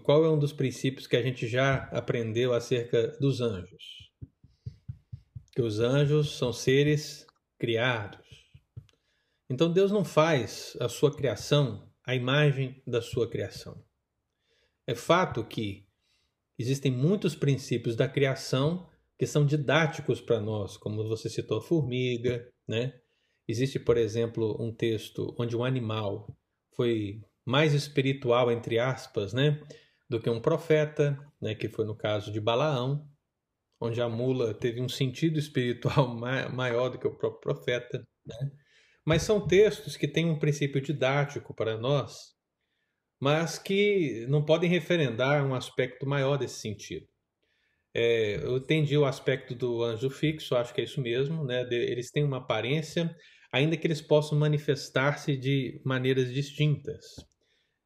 Qual 0.03 0.23
é 0.23 0.29
um 0.29 0.37
dos 0.37 0.53
princípios 0.53 1.07
que 1.07 1.15
a 1.15 1.21
gente 1.21 1.47
já 1.47 1.85
aprendeu 1.85 2.53
acerca 2.53 3.07
dos 3.19 3.41
anjos? 3.41 4.11
Que 5.53 5.61
os 5.61 5.79
anjos 5.79 6.37
são 6.37 6.53
seres 6.53 7.25
criados. 7.57 8.28
Então 9.49 9.71
Deus 9.71 9.91
não 9.91 10.05
faz 10.05 10.77
a 10.79 10.87
sua 10.87 11.15
criação 11.15 11.89
a 12.05 12.15
imagem 12.15 12.81
da 12.87 13.01
sua 13.01 13.29
criação. 13.29 13.83
É 14.87 14.95
fato 14.95 15.45
que 15.45 15.87
existem 16.57 16.91
muitos 16.91 17.35
princípios 17.35 17.95
da 17.95 18.07
criação 18.07 18.89
que 19.17 19.27
são 19.27 19.45
didáticos 19.45 20.19
para 20.19 20.39
nós, 20.39 20.77
como 20.77 21.07
você 21.07 21.29
citou 21.29 21.59
a 21.59 21.61
formiga, 21.61 22.51
né? 22.67 22.99
Existe, 23.47 23.79
por 23.79 23.97
exemplo, 23.97 24.57
um 24.59 24.73
texto 24.73 25.35
onde 25.37 25.55
um 25.57 25.63
animal 25.63 26.35
foi 26.75 27.21
mais 27.45 27.73
espiritual, 27.73 28.51
entre 28.51 28.79
aspas, 28.79 29.33
né, 29.33 29.61
do 30.09 30.19
que 30.19 30.29
um 30.29 30.39
profeta, 30.39 31.19
né, 31.41 31.55
que 31.55 31.67
foi 31.67 31.83
no 31.83 31.95
caso 31.95 32.31
de 32.31 32.39
Balaão, 32.39 33.07
onde 33.81 34.01
a 34.01 34.07
mula 34.07 34.53
teve 34.53 34.81
um 34.81 34.89
sentido 34.89 35.39
espiritual 35.39 36.07
maior 36.53 36.89
do 36.89 36.99
que 36.99 37.07
o 37.07 37.15
próprio 37.15 37.41
profeta. 37.41 38.07
Né? 38.25 38.51
Mas 39.10 39.24
são 39.24 39.41
textos 39.41 39.97
que 39.97 40.07
têm 40.07 40.30
um 40.30 40.38
princípio 40.38 40.80
didático 40.80 41.51
para 41.51 41.76
nós, 41.76 42.36
mas 43.20 43.57
que 43.57 44.28
não 44.30 44.45
podem 44.45 44.70
referendar 44.70 45.43
um 45.43 45.55
aspecto 45.55 46.05
maior 46.05 46.38
desse 46.38 46.60
sentido. 46.60 47.07
É, 47.91 48.36
eu 48.36 48.57
entendi 48.57 48.95
o 48.95 49.05
aspecto 49.05 49.55
do 49.55 49.82
anjo 49.82 50.12
fixo, 50.12 50.55
acho 50.55 50.76
que 50.76 50.82
é 50.82 50.84
isso 50.84 51.01
mesmo, 51.01 51.43
né? 51.43 51.68
Eles 51.72 52.12
têm 52.12 52.24
uma 52.24 52.38
aparência, 52.38 53.10
ainda 53.51 53.76
que 53.76 53.88
eles 53.88 53.99
possam 53.99 54.38
manifestar-se 54.38 55.36
de 55.36 55.82
maneiras 55.84 56.32
distintas. 56.32 57.03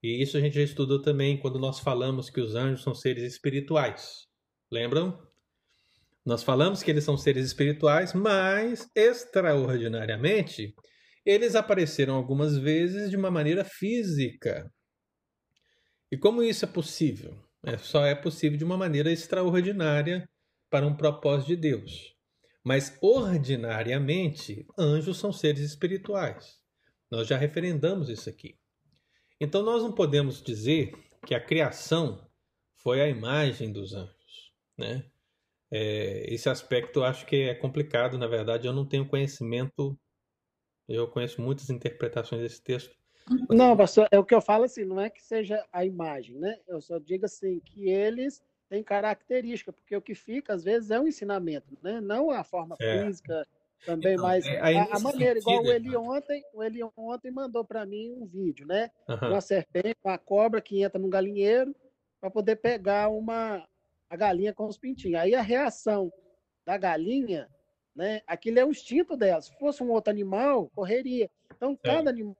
E 0.04 0.22
isso 0.22 0.36
a 0.36 0.42
gente 0.42 0.56
já 0.56 0.64
estudou 0.64 1.02
também 1.02 1.38
quando 1.38 1.58
nós 1.58 1.80
falamos 1.80 2.30
que 2.30 2.42
os 2.42 2.54
anjos 2.54 2.84
são 2.84 2.94
seres 2.94 3.24
espirituais. 3.24 4.28
Lembram? 4.70 5.18
Nós 6.26 6.44
falamos 6.44 6.84
que 6.84 6.92
eles 6.92 7.06
são 7.06 7.16
seres 7.16 7.46
espirituais, 7.46 8.14
mas 8.14 8.92
extraordinariamente 8.94 10.76
eles 11.26 11.56
apareceram 11.56 12.16
algumas 12.16 12.58
vezes 12.58 13.10
de 13.10 13.18
uma 13.18 13.32
maneira 13.32 13.64
física. 13.64 14.70
E 16.12 16.18
como 16.18 16.44
isso 16.44 16.66
é 16.66 16.68
possível? 16.68 17.38
É, 17.66 17.78
só 17.78 18.06
é 18.06 18.14
possível 18.14 18.58
de 18.58 18.64
uma 18.64 18.78
maneira 18.78 19.12
extraordinária 19.12 20.28
para 20.70 20.86
um 20.86 20.96
propósito 20.96 21.48
de 21.48 21.56
Deus. 21.56 22.14
Mas 22.64 22.98
ordinariamente, 23.02 24.66
anjos 24.78 25.18
são 25.18 25.32
seres 25.32 25.62
espirituais. 25.62 26.58
Nós 27.10 27.28
já 27.28 27.38
referendamos 27.38 28.10
isso 28.10 28.30
aqui. 28.30 28.58
Então 29.40 29.62
nós 29.62 29.84
não 29.84 29.94
podemos 29.94 30.42
dizer 30.42 30.94
que 31.26 31.36
a 31.36 31.40
criação 31.40 32.28
foi 32.78 33.02
a 33.02 33.08
imagem 33.08 33.72
dos 33.72 33.94
anjos, 33.94 34.54
né? 34.78 35.06
É, 35.72 36.32
esse 36.32 36.50
aspecto 36.50 37.00
eu 37.00 37.04
acho 37.04 37.26
que 37.26 37.36
é 37.36 37.56
complicado, 37.56 38.18
na 38.18 38.28
verdade, 38.28 38.68
eu 38.68 38.74
não 38.74 38.88
tenho 38.88 39.08
conhecimento, 39.08 39.98
eu 40.88 41.08
conheço 41.08 41.42
muitas 41.42 41.70
interpretações 41.70 42.42
desse 42.42 42.62
texto. 42.62 42.96
Não, 43.50 43.76
pastor, 43.78 44.08
é 44.12 44.20
o 44.20 44.26
que 44.26 44.36
eu 44.36 44.42
falo 44.42 44.66
assim, 44.66 44.84
não 44.84 45.00
é 45.00 45.10
que 45.10 45.22
seja 45.22 45.66
a 45.72 45.86
imagem, 45.86 46.38
né? 46.38 46.60
Eu 46.68 46.82
só 46.82 47.00
digo 47.00 47.26
assim, 47.26 47.60
que 47.62 47.90
eles 47.90 48.44
tem 48.70 48.84
característica, 48.84 49.72
porque 49.72 49.96
o 49.96 50.02
que 50.02 50.16
fica, 50.16 50.54
às 50.54 50.64
vezes, 50.64 50.90
é 50.90 51.00
um 51.00 51.08
ensinamento, 51.08 51.78
né? 51.84 52.02
não 52.02 52.32
a 52.32 52.44
forma 52.44 52.76
é. 52.82 53.06
física 53.06 53.48
também, 53.86 54.14
então, 54.14 54.26
mas 54.26 54.46
é, 54.46 54.60
a, 54.60 54.96
a, 54.96 55.00
maneira, 55.00 55.38
igual 55.38 55.62
o 55.62 55.72
Eli 55.72 55.96
ontem, 55.96 56.44
o 56.54 56.64
Eli 56.64 56.80
ontem 56.98 57.32
mandou 57.32 57.64
para 57.64 57.86
mim 57.86 58.12
um 58.14 58.26
vídeo, 58.26 58.66
né? 58.66 58.90
Uhum. 59.08 59.30
Uma 59.30 59.42
serpente, 59.42 59.98
uma 60.04 60.18
cobra 60.18 60.62
que 60.62 60.82
entra 60.82 61.00
num 61.00 61.10
galinheiro 61.10 61.76
para 62.20 62.32
poder 62.32 62.56
pegar 62.56 63.10
uma 63.10 63.68
a 64.10 64.16
galinha 64.16 64.54
com 64.54 64.68
os 64.68 64.78
pintinhos. 64.78 65.20
Aí 65.20 65.36
a 65.36 65.42
reação 65.42 66.12
da 66.66 66.78
galinha, 66.78 67.50
né? 67.96 68.22
Aquilo 68.28 68.60
é 68.60 68.66
o 68.66 68.72
instinto 68.72 69.16
dela. 69.16 69.42
Se 69.42 69.52
fosse 69.58 69.84
um 69.84 69.92
outro 69.92 70.12
animal, 70.12 70.70
correria. 70.76 71.30
Então, 71.56 71.78
cada 71.82 72.10
é. 72.10 72.14
animal 72.14 72.38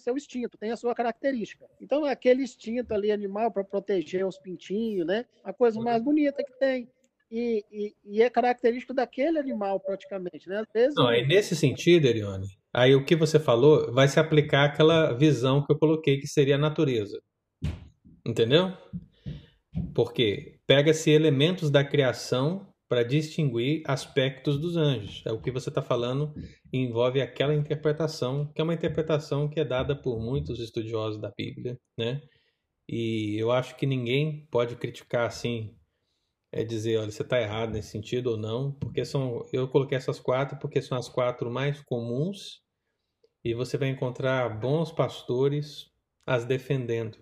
seu 0.00 0.16
instinto, 0.16 0.58
tem 0.58 0.70
a 0.70 0.76
sua 0.76 0.94
característica. 0.94 1.66
Então, 1.80 2.06
é 2.06 2.10
aquele 2.10 2.42
instinto 2.42 2.92
ali 2.92 3.12
animal 3.12 3.52
para 3.52 3.62
proteger 3.62 4.26
os 4.26 4.38
pintinhos, 4.38 5.06
né? 5.06 5.26
A 5.44 5.52
coisa 5.52 5.78
uhum. 5.78 5.84
mais 5.84 6.02
bonita 6.02 6.42
que 6.42 6.52
tem. 6.58 6.88
E, 7.30 7.64
e, 7.70 7.94
e, 8.04 8.22
é 8.22 8.28
característico 8.28 8.92
daquele 8.92 9.38
animal, 9.38 9.78
praticamente, 9.78 10.48
né? 10.48 10.60
Às 10.60 10.72
vezes. 10.72 10.94
Não, 10.96 11.10
é 11.10 11.24
nesse 11.24 11.54
sentido, 11.54 12.06
Erione, 12.06 12.48
aí 12.72 12.94
o 12.94 13.04
que 13.04 13.14
você 13.14 13.38
falou 13.38 13.92
vai 13.92 14.08
se 14.08 14.18
aplicar 14.18 14.64
àquela 14.64 15.12
visão 15.12 15.64
que 15.64 15.72
eu 15.72 15.78
coloquei, 15.78 16.18
que 16.18 16.26
seria 16.26 16.56
a 16.56 16.58
natureza. 16.58 17.22
Entendeu? 18.26 18.72
Porque 19.94 20.58
pega-se 20.66 21.10
elementos 21.10 21.70
da 21.70 21.84
criação 21.84 22.66
para 22.90 23.04
distinguir 23.04 23.84
aspectos 23.86 24.58
dos 24.58 24.76
anjos. 24.76 25.22
É 25.24 25.30
o 25.30 25.40
que 25.40 25.52
você 25.52 25.68
está 25.68 25.80
falando 25.80 26.34
envolve 26.72 27.22
aquela 27.22 27.54
interpretação, 27.54 28.52
que 28.52 28.60
é 28.60 28.64
uma 28.64 28.74
interpretação 28.74 29.48
que 29.48 29.60
é 29.60 29.64
dada 29.64 29.94
por 29.94 30.18
muitos 30.18 30.58
estudiosos 30.58 31.20
da 31.20 31.30
Bíblia, 31.30 31.78
né? 31.96 32.20
E 32.88 33.36
eu 33.38 33.52
acho 33.52 33.76
que 33.76 33.86
ninguém 33.86 34.44
pode 34.50 34.74
criticar 34.74 35.28
assim, 35.28 35.76
é 36.50 36.64
dizer, 36.64 36.98
olha, 36.98 37.12
você 37.12 37.22
está 37.22 37.40
errado 37.40 37.70
nesse 37.70 37.90
sentido 37.90 38.32
ou 38.32 38.36
não, 38.36 38.72
porque 38.72 39.04
são, 39.04 39.46
eu 39.52 39.68
coloquei 39.68 39.96
essas 39.96 40.18
quatro 40.18 40.58
porque 40.58 40.82
são 40.82 40.98
as 40.98 41.08
quatro 41.08 41.48
mais 41.48 41.80
comuns 41.82 42.60
e 43.44 43.54
você 43.54 43.78
vai 43.78 43.88
encontrar 43.88 44.48
bons 44.58 44.90
pastores 44.90 45.92
as 46.26 46.44
defendendo. 46.44 47.18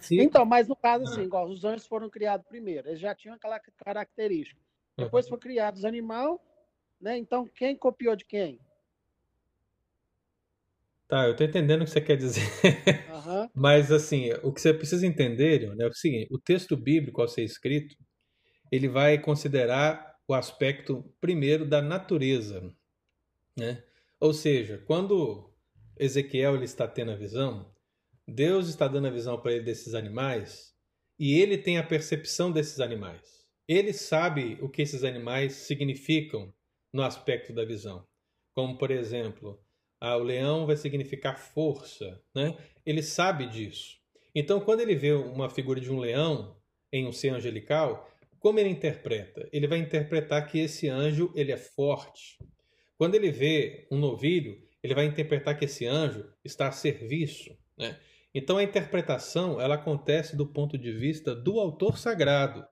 Se- 0.00 0.16
Então, 0.16 0.44
mas 0.44 0.68
no 0.68 0.76
caso, 0.76 1.04
assim, 1.04 1.22
igual 1.22 1.48
os 1.48 1.64
anjos 1.64 1.86
foram 1.86 2.10
criados 2.10 2.46
primeiro, 2.46 2.88
eles 2.88 3.00
já 3.00 3.14
tinham 3.14 3.34
aquela 3.36 3.58
característica. 3.60 4.60
Depois 4.98 5.26
Uhum. 5.26 5.28
foi 5.28 5.38
criados 5.38 5.80
os 5.80 5.84
animais, 5.84 6.38
né? 7.00 7.16
Então, 7.18 7.46
quem 7.48 7.76
copiou 7.76 8.16
de 8.16 8.24
quem? 8.24 8.60
Tá, 11.08 11.26
eu 11.26 11.34
tô 11.34 11.42
entendendo 11.44 11.82
o 11.82 11.84
que 11.84 11.90
você 11.90 12.00
quer 12.00 12.16
dizer. 12.16 12.42
Aham. 13.06 13.50
Mas 13.54 13.90
assim, 13.90 14.30
o 14.42 14.52
que 14.52 14.60
você 14.60 14.72
precisa 14.72 15.06
entender 15.06 15.60
Leon, 15.60 15.76
é 15.80 15.86
o 15.86 15.92
seguinte: 15.92 16.28
o 16.32 16.38
texto 16.38 16.76
bíblico, 16.76 17.20
ao 17.20 17.28
ser 17.28 17.42
escrito, 17.44 17.96
ele 18.72 18.88
vai 18.88 19.18
considerar 19.20 20.16
o 20.28 20.34
aspecto 20.34 21.04
primeiro 21.20 21.66
da 21.66 21.82
natureza, 21.82 22.62
né? 23.58 23.82
Ou 24.20 24.34
seja, 24.34 24.78
quando 24.86 25.52
Ezequiel 25.98 26.56
ele 26.56 26.64
está 26.64 26.88
tendo 26.88 27.12
a 27.12 27.16
visão, 27.16 27.69
Deus 28.30 28.68
está 28.68 28.86
dando 28.86 29.08
a 29.08 29.10
visão 29.10 29.40
para 29.40 29.52
ele 29.52 29.64
desses 29.64 29.94
animais 29.94 30.72
e 31.18 31.38
ele 31.38 31.58
tem 31.58 31.78
a 31.78 31.82
percepção 31.82 32.50
desses 32.50 32.80
animais. 32.80 33.44
Ele 33.68 33.92
sabe 33.92 34.58
o 34.60 34.68
que 34.68 34.82
esses 34.82 35.04
animais 35.04 35.52
significam 35.52 36.52
no 36.92 37.02
aspecto 37.02 37.52
da 37.52 37.64
visão. 37.64 38.06
Como, 38.54 38.78
por 38.78 38.90
exemplo, 38.90 39.60
ah, 40.00 40.16
o 40.16 40.22
leão 40.22 40.66
vai 40.66 40.76
significar 40.76 41.38
força, 41.38 42.20
né? 42.34 42.56
Ele 42.86 43.02
sabe 43.02 43.46
disso. 43.46 43.98
Então, 44.34 44.60
quando 44.60 44.80
ele 44.80 44.94
vê 44.94 45.12
uma 45.12 45.50
figura 45.50 45.80
de 45.80 45.90
um 45.90 45.98
leão 45.98 46.56
em 46.92 47.06
um 47.06 47.12
ser 47.12 47.30
angelical, 47.30 48.08
como 48.38 48.58
ele 48.58 48.70
interpreta? 48.70 49.48
Ele 49.52 49.66
vai 49.66 49.78
interpretar 49.78 50.46
que 50.46 50.58
esse 50.58 50.88
anjo 50.88 51.30
ele 51.34 51.52
é 51.52 51.56
forte. 51.56 52.38
Quando 52.96 53.14
ele 53.14 53.30
vê 53.30 53.86
um 53.90 53.98
novilho, 53.98 54.58
ele 54.82 54.94
vai 54.94 55.04
interpretar 55.04 55.58
que 55.58 55.66
esse 55.66 55.86
anjo 55.86 56.32
está 56.44 56.68
a 56.68 56.72
serviço. 56.72 57.56
Né? 57.76 57.98
Então, 58.34 58.58
a 58.58 58.62
interpretação 58.62 59.60
ela 59.60 59.74
acontece 59.74 60.36
do 60.36 60.46
ponto 60.46 60.78
de 60.78 60.92
vista 60.92 61.34
do 61.34 61.58
autor 61.58 61.98
sagrado, 61.98 62.64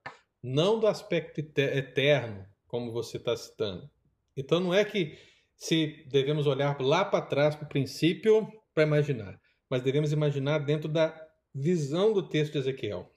não 0.42 0.78
do 0.78 0.86
aspecto 0.86 1.40
ete- 1.40 1.60
eterno, 1.60 2.46
como 2.66 2.92
você 2.92 3.16
está 3.16 3.36
citando. 3.36 3.90
Então, 4.36 4.60
não 4.60 4.72
é 4.72 4.84
que 4.84 5.18
se 5.56 6.06
devemos 6.08 6.46
olhar 6.46 6.80
lá 6.80 7.04
para 7.04 7.24
trás, 7.24 7.56
para 7.56 7.64
o 7.64 7.68
princípio, 7.68 8.46
para 8.72 8.84
imaginar, 8.84 9.40
mas 9.68 9.82
devemos 9.82 10.12
imaginar 10.12 10.58
dentro 10.60 10.88
da 10.88 11.20
visão 11.52 12.12
do 12.12 12.28
texto 12.28 12.52
de 12.52 12.58
Ezequiel. 12.58 13.10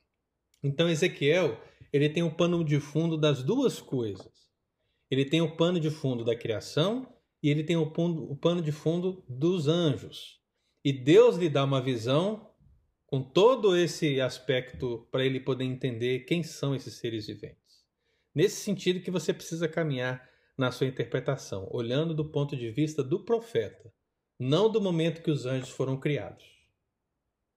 Então, 0.64 0.90
Ezequiel 0.90 1.62
ele 1.94 2.10
tem 2.10 2.24
o 2.24 2.34
pano 2.34 2.64
de 2.64 2.80
fundo 2.80 3.18
das 3.18 3.44
duas 3.44 3.80
coisas. 3.80 4.50
Ele 5.10 5.26
tem 5.26 5.42
o 5.42 5.56
pano 5.56 5.80
de 5.80 5.90
fundo 5.90 6.24
da 6.24 6.36
criação 6.36 7.06
e 7.44 7.50
ele 7.50 7.64
tem 7.64 7.76
o 7.76 7.84
o 7.84 8.36
pano 8.38 8.62
de 8.62 8.72
fundo 8.72 9.24
dos 9.28 9.68
anjos. 9.68 10.41
E 10.84 10.92
Deus 10.92 11.38
lhe 11.38 11.50
dá 11.50 11.64
uma 11.64 11.82
visão 11.82 12.50
com 13.06 13.22
todo 13.22 13.76
esse 13.76 14.20
aspecto 14.22 15.08
para 15.12 15.26
ele 15.26 15.40
poder 15.40 15.66
entender 15.66 16.22
quem 16.22 16.42
são 16.44 16.74
esses 16.74 16.96
seres 16.96 17.28
viventes. 17.28 17.86
Nesse 18.34 18.62
sentido 18.62 19.02
que 19.02 19.12
você 19.12 19.34
precisa 19.34 19.68
caminhar 19.68 20.30
na 20.58 20.72
sua 20.72 20.88
interpretação, 20.88 21.68
olhando 21.72 22.14
do 22.14 22.26
ponto 22.32 22.56
de 22.56 22.72
vista 22.72 23.04
do 23.04 23.24
profeta, 23.24 23.94
não 24.40 24.72
do 24.72 24.82
momento 24.82 25.22
que 25.22 25.30
os 25.30 25.46
anjos 25.46 25.70
foram 25.70 26.00
criados. 26.00 26.46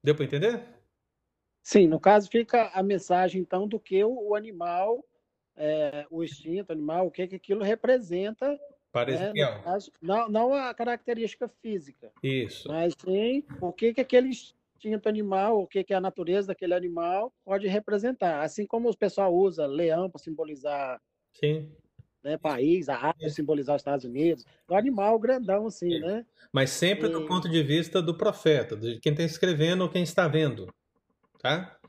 Deu 0.03 0.14
para 0.14 0.25
entender? 0.25 0.62
Sim, 1.62 1.87
no 1.87 1.99
caso 1.99 2.29
fica 2.29 2.68
a 2.75 2.83
mensagem, 2.83 3.41
então, 3.41 3.66
do 3.66 3.81
que 3.81 4.05
o, 4.05 4.35
animal, 4.35 5.03
é, 5.57 6.07
o 6.11 6.22
instinto 6.22 6.72
animal, 6.72 7.07
o 7.07 7.11
que, 7.11 7.27
que 7.27 7.37
aquilo 7.37 7.62
representa, 7.62 8.59
Para 8.95 9.11
né, 9.11 9.16
no 9.16 9.24
Ezequiel. 9.24 9.62
caso, 9.64 9.90
não, 10.01 10.28
não 10.28 10.55
a 10.55 10.72
característica 10.72 11.49
física, 11.49 12.12
Isso. 12.22 12.68
mas 12.68 12.95
sim 12.97 13.42
o 13.61 13.72
que, 13.72 13.92
que 13.92 14.01
aquele 14.01 14.28
instinto 14.28 15.09
animal, 15.09 15.61
o 15.61 15.66
que, 15.66 15.82
que 15.82 15.92
a 15.92 16.01
natureza 16.01 16.47
daquele 16.47 16.74
animal 16.74 17.32
pode 17.45 17.66
representar. 17.66 18.45
Assim 18.45 18.64
como 18.64 18.88
o 18.88 18.97
pessoal 18.97 19.34
usa 19.34 19.66
leão 19.66 20.09
para 20.09 20.20
simbolizar 20.20 21.01
Sim. 21.32 21.72
né, 22.22 22.38
país, 22.38 22.88
a 22.88 22.95
árvore 22.95 23.30
simbolizar 23.30 23.74
os 23.74 23.80
Estados 23.80 24.05
Unidos, 24.05 24.47
o 24.68 24.76
animal 24.76 25.18
grandão 25.18 25.66
assim, 25.66 25.99
né? 25.99 26.24
Mas 26.53 26.70
sempre 26.70 27.09
do 27.09 27.22
E- 27.22 27.26
ponto 27.26 27.49
de 27.49 27.64
vista 27.64 28.01
do 28.01 28.16
profeta, 28.16 28.76
de 28.76 29.01
quem 29.01 29.11
está 29.11 29.24
escrevendo 29.24 29.82
ou 29.82 29.90
quem 29.90 30.05
está 30.05 30.28
vendo. 30.28 30.72
Tá? 31.40 31.80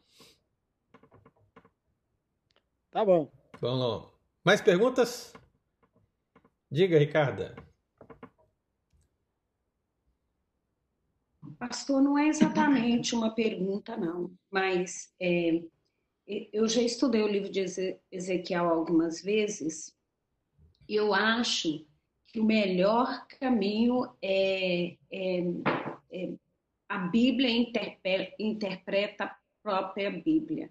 Tá 2.90 3.06
bom. 3.06 3.30
Vamos 3.62 3.80
lá. 3.80 4.10
Mais 4.44 4.60
perguntas? 4.60 5.32
Diga, 6.76 7.00
Ricarda. 7.00 7.56
Pastor, 11.58 12.02
não 12.02 12.18
é 12.18 12.28
exatamente 12.28 13.16
uma 13.16 13.34
pergunta, 13.34 13.96
não, 13.96 14.30
mas 14.52 15.14
é, 15.18 15.64
eu 16.28 16.68
já 16.68 16.82
estudei 16.82 17.22
o 17.22 17.30
livro 17.30 17.50
de 17.50 17.62
Eze- 17.62 17.98
Ezequiel 18.12 18.68
algumas 18.68 19.22
vezes 19.22 19.96
e 20.90 20.96
eu 20.96 21.14
acho 21.14 21.88
que 22.28 22.42
o 22.42 22.44
melhor 22.44 23.26
caminho 23.40 24.14
é, 24.22 24.98
é- 25.10 25.44
é 26.12 26.34
a 26.90 26.98
Bíblia 26.98 27.50
interpreta 28.38 29.24
a 29.24 29.38
própria 29.64 30.12
Bíblia. 30.12 30.70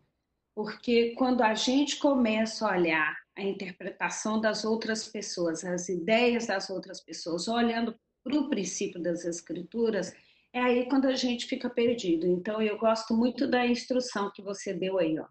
Porque 0.54 1.14
quando 1.16 1.40
a 1.42 1.54
gente 1.54 1.96
começa 1.96 2.68
a 2.68 2.76
olhar 2.76 3.23
a 3.36 3.42
interpretação 3.42 4.40
das 4.40 4.64
outras 4.64 5.08
pessoas, 5.08 5.64
as 5.64 5.88
ideias 5.88 6.46
das 6.46 6.70
outras 6.70 7.00
pessoas, 7.00 7.48
olhando 7.48 7.94
para 8.22 8.38
o 8.38 8.48
princípio 8.48 9.02
das 9.02 9.24
Escrituras, 9.24 10.14
é 10.52 10.60
aí 10.60 10.88
quando 10.88 11.06
a 11.06 11.16
gente 11.16 11.46
fica 11.46 11.68
perdido. 11.68 12.26
Então, 12.26 12.62
eu 12.62 12.78
gosto 12.78 13.14
muito 13.14 13.46
da 13.46 13.66
instrução 13.66 14.30
que 14.32 14.40
você 14.40 14.72
deu 14.72 14.98
aí, 14.98 15.18
ó. 15.18 15.26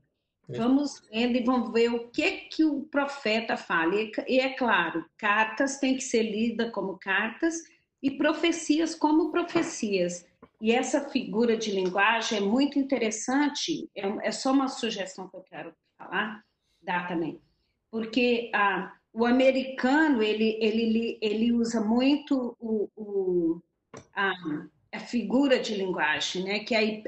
Vamos 0.49 1.01
lendo 1.10 1.38
e 1.38 1.43
vamos 1.43 1.72
ver 1.72 1.89
o 1.89 2.10
que 2.10 2.32
que 2.49 2.66
o 2.66 2.84
profeta 2.84 3.56
fala. 3.56 3.95
E, 3.95 4.12
e 4.28 4.39
é 4.39 4.54
claro, 4.54 5.06
cartas 5.18 5.80
têm 5.80 5.95
que 5.95 6.04
ser 6.04 6.24
lidas 6.24 6.70
como 6.72 6.99
cartas 6.99 7.56
e 8.01 8.12
profecias 8.12 8.93
como 8.93 9.32
profecias. 9.32 10.26
E 10.62 10.74
essa 10.74 11.10
figura 11.10 11.56
de 11.56 11.72
linguagem 11.72 12.38
é 12.38 12.41
muito 12.41 12.78
interessante. 12.78 13.89
É, 13.95 14.28
é 14.28 14.32
só 14.32 14.51
uma 14.51 14.68
sugestão 14.68 15.30
que 15.30 15.38
eu 15.38 15.43
quero 15.43 15.74
falar, 15.97 16.43
dar 16.82 17.08
também, 17.08 17.41
porque 17.94 18.50
ah, 18.56 18.91
o 19.14 19.24
americano 19.24 20.24
ele, 20.24 20.58
ele, 20.60 21.20
ele 21.22 21.52
usa 21.52 21.80
muito 21.80 22.58
o, 22.60 22.89
o, 22.96 23.62
a, 24.16 24.34
a 24.91 25.00
figura 25.00 25.60
de 25.60 25.76
linguagem, 25.76 26.44
né? 26.44 26.60
Que 26.62 26.74
é 26.74 27.04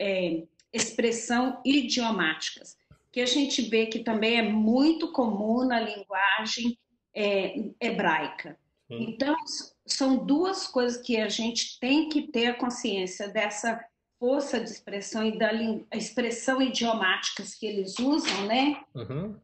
é, 0.00 0.42
expressão 0.72 1.60
idiomáticas, 1.62 2.74
que 3.12 3.20
a 3.20 3.26
gente 3.26 3.60
vê 3.60 3.84
que 3.84 3.98
também 3.98 4.38
é 4.38 4.42
muito 4.42 5.12
comum 5.12 5.62
na 5.66 5.78
linguagem 5.78 6.78
é, 7.14 7.56
hebraica. 7.78 8.58
Então, 8.88 9.36
s- 9.42 9.74
são 9.86 10.24
duas 10.24 10.66
coisas 10.66 11.02
que 11.02 11.18
a 11.18 11.28
gente 11.28 11.78
tem 11.78 12.08
que 12.08 12.28
ter 12.32 12.46
a 12.46 12.54
consciência 12.54 13.28
dessa 13.28 13.78
força 14.18 14.58
de 14.58 14.70
expressão 14.70 15.22
e 15.26 15.36
da 15.38 15.50
expressão 15.94 16.62
idiomáticas 16.62 17.54
que 17.54 17.66
eles 17.66 17.98
usam, 17.98 18.46
né? 18.46 18.82
Uhum. 18.94 19.38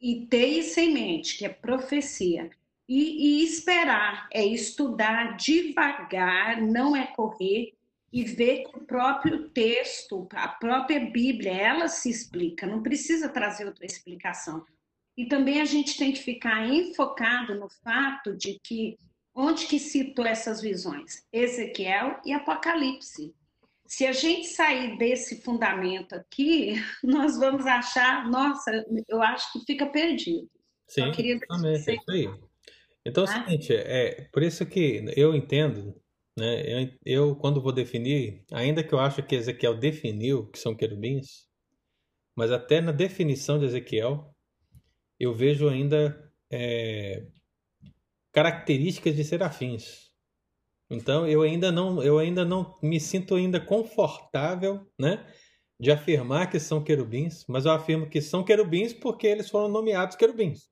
E 0.00 0.26
ter 0.26 0.46
isso 0.46 0.78
em 0.80 0.92
mente, 0.92 1.38
que 1.38 1.44
é 1.44 1.48
profecia. 1.48 2.50
E, 2.88 3.40
e 3.40 3.44
esperar, 3.44 4.28
é 4.32 4.44
estudar 4.44 5.36
devagar, 5.36 6.62
não 6.62 6.94
é 6.94 7.06
correr, 7.06 7.76
e 8.12 8.24
ver 8.24 8.64
que 8.64 8.78
o 8.78 8.84
próprio 8.84 9.50
texto, 9.50 10.26
a 10.32 10.48
própria 10.48 11.00
Bíblia, 11.00 11.52
ela 11.52 11.88
se 11.88 12.08
explica, 12.08 12.66
não 12.66 12.82
precisa 12.82 13.28
trazer 13.28 13.66
outra 13.66 13.84
explicação. 13.84 14.64
E 15.16 15.26
também 15.26 15.60
a 15.60 15.64
gente 15.64 15.98
tem 15.98 16.12
que 16.12 16.22
ficar 16.22 16.66
enfocado 16.66 17.54
no 17.54 17.68
fato 17.68 18.36
de 18.36 18.58
que 18.62 18.96
onde 19.34 19.66
que 19.66 19.78
citou 19.78 20.24
essas 20.24 20.60
visões? 20.60 21.26
Ezequiel 21.32 22.20
e 22.24 22.32
Apocalipse. 22.32 23.34
Se 23.86 24.06
a 24.06 24.12
gente 24.12 24.48
sair 24.48 24.96
desse 24.98 25.42
fundamento 25.42 26.14
aqui, 26.14 26.74
nós 27.02 27.38
vamos 27.38 27.66
achar, 27.66 28.28
nossa, 28.28 28.70
eu 29.08 29.22
acho 29.22 29.52
que 29.52 29.64
fica 29.64 29.86
perdido. 29.86 30.48
Sim, 30.88 31.10
exatamente, 31.18 31.90
é 31.90 31.94
isso 31.94 32.10
aí. 32.10 32.28
Então 33.04 33.24
é 33.24 33.26
o 33.26 33.30
Tá? 33.30 33.44
seguinte, 33.44 33.72
é 33.72 34.28
por 34.32 34.42
isso 34.42 34.66
que 34.66 35.04
eu 35.16 35.34
entendo, 35.34 35.94
né? 36.36 36.62
Eu, 36.66 36.90
eu 37.04 37.36
quando 37.36 37.62
vou 37.62 37.72
definir, 37.72 38.44
ainda 38.52 38.82
que 38.82 38.92
eu 38.92 38.98
acho 38.98 39.22
que 39.22 39.34
Ezequiel 39.34 39.76
definiu 39.78 40.50
que 40.50 40.58
são 40.58 40.74
querubins, 40.76 41.46
mas 42.36 42.50
até 42.52 42.80
na 42.80 42.92
definição 42.92 43.58
de 43.58 43.66
Ezequiel, 43.66 44.34
eu 45.18 45.34
vejo 45.34 45.68
ainda 45.68 46.32
é, 46.50 47.26
características 48.32 49.16
de 49.16 49.24
serafins. 49.24 50.10
Então 50.90 51.26
eu 51.26 51.42
ainda 51.42 51.72
não, 51.72 52.02
eu 52.02 52.18
ainda 52.18 52.44
não 52.44 52.78
me 52.82 53.00
sinto 53.00 53.34
ainda 53.34 53.60
confortável, 53.60 54.86
né, 54.98 55.26
de 55.78 55.90
afirmar 55.90 56.50
que 56.50 56.58
são 56.58 56.82
querubins, 56.82 57.44
mas 57.48 57.66
eu 57.66 57.72
afirmo 57.72 58.08
que 58.08 58.20
são 58.20 58.44
querubins 58.44 58.92
porque 58.92 59.26
eles 59.26 59.50
foram 59.50 59.68
nomeados 59.68 60.16
querubins. 60.16 60.68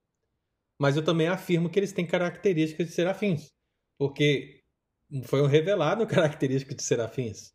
Mas 0.79 0.97
eu 0.97 1.05
também 1.05 1.29
afirmo 1.29 1.69
que 1.69 1.79
eles 1.79 1.93
têm 1.93 2.07
características 2.07 2.89
de 2.89 2.93
serafins, 2.93 3.53
porque 3.99 4.63
foi 5.25 5.43
um 5.43 5.47
revelado 5.47 6.07
características 6.09 6.77
de 6.77 6.83
serafins. 6.83 7.53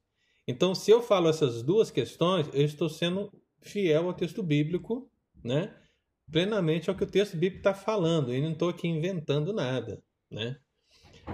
Então, 0.48 0.74
se 0.74 0.90
eu 0.90 1.02
falo 1.02 1.30
essas 1.30 1.62
duas 1.62 1.92
questões, 1.92 2.50
eu 2.54 2.64
estou 2.64 2.90
sendo 2.90 3.32
fiel 3.62 4.08
ao 4.08 4.14
texto 4.14 4.42
bíblico, 4.42 5.12
né? 5.44 5.76
Plenamente 6.32 6.90
ao 6.90 6.96
que 6.96 7.04
o 7.04 7.10
texto 7.10 7.34
bíblico 7.38 7.60
está 7.60 7.74
falando, 7.74 8.34
e 8.34 8.42
não 8.42 8.52
estou 8.52 8.70
aqui 8.70 8.88
inventando 8.88 9.54
nada, 9.54 10.02
né? 10.32 10.60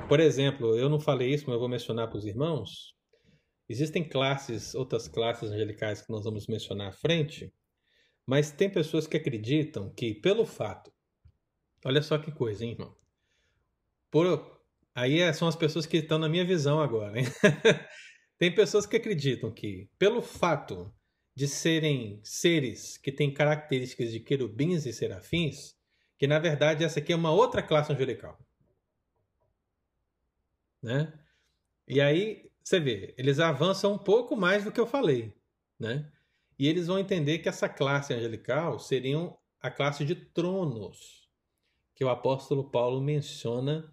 Por 0.08 0.20
exemplo, 0.20 0.78
eu 0.78 0.88
não 0.88 1.00
falei 1.00 1.34
isso, 1.34 1.46
mas 1.48 1.54
eu 1.56 1.60
vou 1.60 1.70
mencionar 1.70 2.08
para 2.08 2.18
os 2.18 2.26
irmãos. 2.26 2.96
Existem 3.68 4.08
classes, 4.08 4.76
outras 4.76 5.08
classes 5.08 5.52
angelicais 5.52 6.02
que 6.02 6.12
nós 6.12 6.24
vamos 6.24 6.48
mencionar 6.48 6.90
à 6.90 6.92
frente, 6.92 7.52
mas 8.26 8.52
tem 8.52 8.70
pessoas 8.70 9.08
que 9.08 9.18
acreditam 9.18 9.92
que, 9.94 10.14
pelo 10.14 10.46
fato. 10.46 10.92
Olha 11.84 12.02
só 12.02 12.18
que 12.18 12.32
coisa, 12.32 12.64
hein, 12.64 12.72
irmão? 12.72 12.96
Por, 14.12 14.62
aí 14.94 15.20
é, 15.20 15.34
são 15.34 15.48
as 15.48 15.56
pessoas 15.56 15.86
que 15.86 15.98
estão 15.98 16.20
na 16.20 16.30
minha 16.30 16.46
visão 16.46 16.80
agora, 16.80 17.20
hein? 17.20 17.26
tem 18.38 18.54
pessoas 18.54 18.86
que 18.86 18.98
acreditam 18.98 19.52
que, 19.52 19.90
pelo 19.98 20.22
fato 20.22 20.94
de 21.36 21.48
serem 21.48 22.20
seres 22.24 22.98
que 22.98 23.12
têm 23.12 23.34
características 23.34 24.12
de 24.12 24.20
querubins 24.20 24.86
e 24.86 24.94
serafins, 24.94 25.76
que 26.18 26.28
na 26.28 26.40
verdade 26.40 26.84
essa 26.84 27.00
aqui 27.00 27.12
é 27.12 27.16
uma 27.16 27.32
outra 27.32 27.62
classe 27.62 27.92
angelical. 27.92 28.40
Né? 30.86 31.12
E 31.88 32.00
aí 32.00 32.48
você 32.64 32.80
vê, 32.80 33.16
eles 33.18 33.40
avançam 33.40 33.94
um 33.94 33.98
pouco 33.98 34.36
mais 34.38 34.64
do 34.64 34.72
que 34.72 34.80
eu 34.80 34.86
falei, 34.86 35.34
né? 35.80 36.12
E 36.60 36.68
eles 36.68 36.86
vão 36.86 37.00
entender 37.00 37.40
que 37.40 37.50
essa 37.50 37.68
classe 37.68 38.14
angelical 38.14 38.78
seriam 38.78 39.36
a 39.60 39.72
classe 39.72 40.06
de 40.06 40.14
tronos, 40.14 41.28
que 41.96 42.06
o 42.06 42.10
apóstolo 42.10 42.70
Paulo 42.70 43.02
menciona 43.02 43.92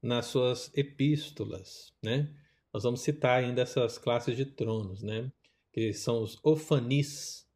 nas 0.00 0.24
suas 0.24 0.72
epístolas, 0.74 1.92
né? 2.02 2.34
Nós 2.72 2.82
vamos 2.82 3.02
citar 3.02 3.42
ainda 3.42 3.60
essas 3.60 3.98
classes 3.98 4.34
de 4.34 4.46
tronos, 4.46 5.02
né? 5.02 5.30
Que 5.70 5.92
são 5.92 6.22
os 6.22 6.38
ofanis. 6.42 7.46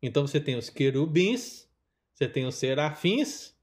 Então 0.00 0.24
você 0.24 0.40
tem 0.40 0.56
os 0.56 0.70
querubins, 0.70 1.68
você 2.14 2.28
tem 2.28 2.46
os 2.46 2.54
serafins, 2.54 3.56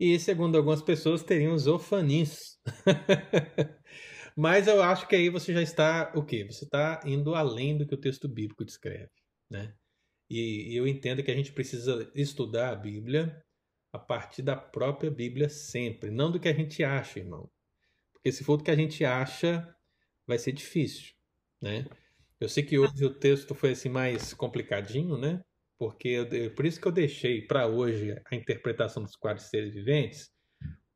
e 0.00 0.18
segundo 0.18 0.58
algumas 0.58 0.82
pessoas 0.82 1.22
teriam 1.22 1.54
os 1.54 1.68
ofanis. 1.68 2.49
Mas 4.36 4.66
eu 4.66 4.82
acho 4.82 5.06
que 5.08 5.16
aí 5.16 5.28
você 5.28 5.52
já 5.52 5.62
está 5.62 6.12
o 6.14 6.24
quê? 6.24 6.44
Você 6.44 6.64
está 6.64 7.00
indo 7.04 7.34
além 7.34 7.76
do 7.76 7.86
que 7.86 7.94
o 7.94 8.00
texto 8.00 8.28
bíblico 8.28 8.64
descreve, 8.64 9.10
né? 9.50 9.74
E, 10.28 10.72
e 10.72 10.76
eu 10.76 10.86
entendo 10.86 11.22
que 11.22 11.30
a 11.30 11.36
gente 11.36 11.52
precisa 11.52 12.10
estudar 12.14 12.70
a 12.70 12.76
Bíblia 12.76 13.44
a 13.92 13.98
partir 13.98 14.42
da 14.42 14.56
própria 14.56 15.10
Bíblia 15.10 15.48
sempre, 15.48 16.10
não 16.10 16.30
do 16.30 16.38
que 16.38 16.48
a 16.48 16.54
gente 16.54 16.84
acha, 16.84 17.18
irmão. 17.18 17.50
Porque 18.12 18.30
se 18.30 18.44
for 18.44 18.56
do 18.56 18.64
que 18.64 18.70
a 18.70 18.76
gente 18.76 19.04
acha, 19.04 19.66
vai 20.26 20.38
ser 20.38 20.52
difícil, 20.52 21.12
né? 21.60 21.84
Eu 22.38 22.48
sei 22.48 22.62
que 22.62 22.78
hoje 22.78 23.04
o 23.04 23.14
texto 23.14 23.54
foi 23.54 23.72
assim 23.72 23.88
mais 23.88 24.32
complicadinho, 24.32 25.18
né? 25.18 25.42
Porque 25.78 26.08
eu, 26.08 26.54
por 26.54 26.64
isso 26.64 26.80
que 26.80 26.86
eu 26.86 26.92
deixei 26.92 27.46
para 27.46 27.66
hoje 27.66 28.14
a 28.30 28.36
interpretação 28.36 29.02
dos 29.02 29.16
quatro 29.16 29.42
seres 29.42 29.74
viventes, 29.74 30.30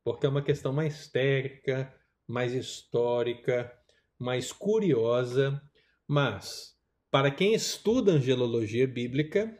porque 0.05 0.27
é 0.27 0.29
uma 0.29 0.43
questão 0.43 0.71
mais 0.71 1.07
técnica, 1.07 1.91
mais 2.27 2.53
histórica, 2.53 3.75
mais 4.19 4.51
curiosa, 4.51 5.59
mas 6.07 6.77
para 7.09 7.31
quem 7.31 7.55
estuda 7.55 8.11
angelologia 8.11 8.87
bíblica, 8.87 9.59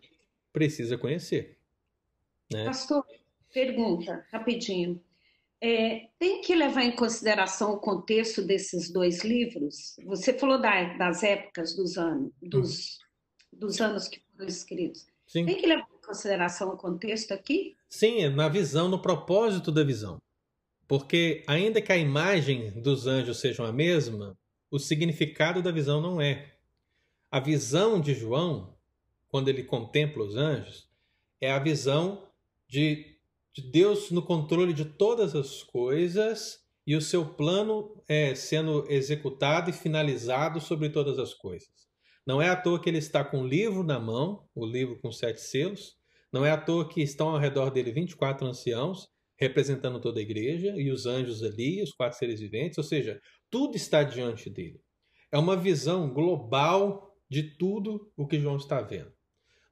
precisa 0.53 0.99
conhecer. 0.99 1.57
Né? 2.53 2.63
Pastor, 2.65 3.03
pergunta, 3.51 4.23
rapidinho. 4.31 5.03
É, 5.59 6.09
tem 6.19 6.41
que 6.41 6.53
levar 6.53 6.83
em 6.83 6.95
consideração 6.95 7.73
o 7.73 7.79
contexto 7.79 8.45
desses 8.45 8.91
dois 8.91 9.23
livros? 9.23 9.95
Você 10.05 10.31
falou 10.37 10.61
da, 10.61 10.95
das 10.95 11.23
épocas 11.23 11.75
dos 11.75 11.97
anos, 11.97 12.31
dos, 12.39 12.99
hum. 13.51 13.57
dos 13.59 13.81
anos 13.81 14.07
que 14.07 14.21
foram 14.31 14.47
escritos. 14.47 15.07
Sim. 15.25 15.45
Tem 15.45 15.57
que 15.57 15.65
levar 15.65 15.87
em 15.89 16.05
consideração 16.05 16.69
o 16.69 16.77
contexto 16.77 17.31
aqui? 17.31 17.75
Sim, 17.89 18.29
na 18.29 18.47
visão, 18.47 18.87
no 18.87 19.01
propósito 19.01 19.71
da 19.71 19.83
visão. 19.83 20.21
Porque, 20.87 21.43
ainda 21.47 21.81
que 21.81 21.91
a 21.91 21.97
imagem 21.97 22.69
dos 22.79 23.07
anjos 23.07 23.39
seja 23.39 23.65
a 23.65 23.71
mesma, 23.71 24.37
o 24.69 24.77
significado 24.77 25.61
da 25.61 25.71
visão 25.71 25.99
não 25.99 26.21
é. 26.21 26.53
A 27.31 27.39
visão 27.39 27.99
de 27.99 28.13
João, 28.13 28.77
quando 29.27 29.47
ele 29.47 29.63
contempla 29.63 30.23
os 30.23 30.35
anjos, 30.35 30.87
é 31.41 31.51
a 31.51 31.59
visão 31.59 32.27
de, 32.67 33.17
de 33.51 33.61
Deus 33.63 34.11
no 34.11 34.21
controle 34.21 34.73
de 34.73 34.85
todas 34.85 35.35
as 35.35 35.63
coisas 35.63 36.63
e 36.85 36.95
o 36.95 37.01
seu 37.01 37.25
plano 37.25 38.01
é 38.07 38.35
sendo 38.35 38.85
executado 38.89 39.71
e 39.71 39.73
finalizado 39.73 40.61
sobre 40.61 40.89
todas 40.89 41.17
as 41.17 41.33
coisas. 41.33 41.69
Não 42.25 42.41
é 42.41 42.49
à 42.49 42.55
toa 42.55 42.79
que 42.79 42.89
ele 42.89 42.99
está 42.99 43.23
com 43.23 43.41
o 43.41 43.47
livro 43.47 43.83
na 43.83 43.99
mão, 43.99 44.47
o 44.53 44.65
livro 44.65 44.99
com 44.99 45.11
sete 45.11 45.41
selos. 45.41 45.95
Não 46.31 46.45
é 46.45 46.51
à 46.51 46.57
toa 46.57 46.87
que 46.87 47.01
estão 47.01 47.29
ao 47.29 47.39
redor 47.39 47.71
dele 47.71 47.91
24 47.91 48.45
anciãos 48.45 49.14
representando 49.37 49.99
toda 49.99 50.19
a 50.19 50.23
igreja, 50.23 50.73
e 50.77 50.91
os 50.91 51.05
anjos 51.05 51.43
ali, 51.43 51.81
os 51.81 51.91
quatro 51.91 52.17
seres 52.17 52.39
viventes, 52.39 52.77
ou 52.77 52.83
seja, 52.83 53.19
tudo 53.49 53.75
está 53.75 54.03
diante 54.03 54.49
dele. 54.49 54.81
É 55.31 55.37
uma 55.37 55.57
visão 55.57 56.13
global 56.13 57.15
de 57.29 57.43
tudo 57.57 58.11
o 58.15 58.25
que 58.25 58.39
João 58.39 58.57
está 58.57 58.81
vendo. 58.81 59.11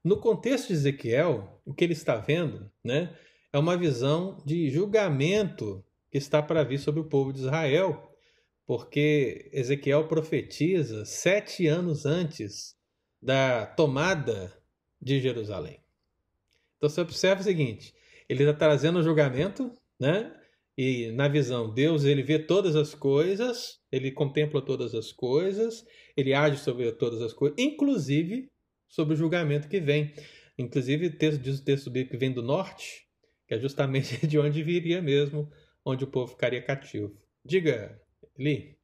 No 0.02 0.18
contexto 0.18 0.68
de 0.68 0.74
Ezequiel, 0.74 1.62
o 1.64 1.72
que 1.72 1.84
ele 1.84 1.94
está 1.94 2.16
vendo 2.16 2.70
né, 2.84 3.16
é 3.52 3.58
uma 3.58 3.76
visão 3.76 4.42
de 4.44 4.68
julgamento 4.68 5.82
que 6.10 6.18
está 6.18 6.42
para 6.42 6.62
vir 6.62 6.78
sobre 6.78 7.00
o 7.00 7.08
povo 7.08 7.32
de 7.32 7.40
Israel, 7.40 8.14
porque 8.66 9.50
Ezequiel 9.52 10.06
profetiza 10.06 11.04
sete 11.04 11.66
anos 11.66 12.04
antes 12.04 12.76
da 13.20 13.64
tomada 13.64 14.52
de 15.00 15.20
Jerusalém. 15.20 15.82
Então 16.76 16.88
você 16.90 17.00
observa 17.00 17.40
o 17.40 17.44
seguinte: 17.44 17.94
ele 18.34 18.50
está 18.50 18.66
trazendo 18.66 18.98
o 18.98 19.02
julgamento, 19.02 19.70
né? 19.98 20.34
E 20.76 21.12
na 21.12 21.28
visão, 21.28 21.72
Deus 21.72 22.04
ele 22.04 22.22
vê 22.22 22.38
todas 22.38 22.74
as 22.74 22.94
coisas, 22.94 23.80
ele 23.92 24.10
contempla 24.10 24.60
todas 24.60 24.92
as 24.94 25.12
coisas, 25.12 25.86
ele 26.16 26.34
age 26.34 26.58
sobre 26.58 26.90
todas 26.92 27.22
as 27.22 27.32
coisas, 27.32 27.56
inclusive 27.58 28.50
sobre 28.88 29.14
o 29.14 29.16
julgamento 29.16 29.68
que 29.68 29.80
vem. 29.80 30.12
Inclusive, 30.58 31.10
texto 31.10 31.40
diz 31.40 31.60
o 31.60 31.64
texto 31.64 31.90
bíblico 31.90 32.12
que 32.12 32.16
vem 32.16 32.32
do 32.32 32.42
norte, 32.42 33.08
que 33.46 33.54
é 33.54 33.58
justamente 33.58 34.18
de 34.26 34.38
onde 34.38 34.62
viria 34.62 35.00
mesmo, 35.00 35.50
onde 35.84 36.04
o 36.04 36.08
povo 36.08 36.32
ficaria 36.32 36.62
cativo. 36.62 37.16
Diga, 37.44 38.00
Li. 38.36 38.76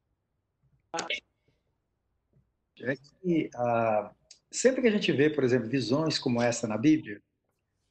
É 2.82 2.94
que, 2.96 3.50
ah, 3.54 4.12
sempre 4.50 4.80
que 4.80 4.88
a 4.88 4.90
gente 4.90 5.12
vê, 5.12 5.28
por 5.28 5.44
exemplo, 5.44 5.68
visões 5.68 6.18
como 6.18 6.40
essa 6.40 6.66
na 6.66 6.78
Bíblia, 6.78 7.20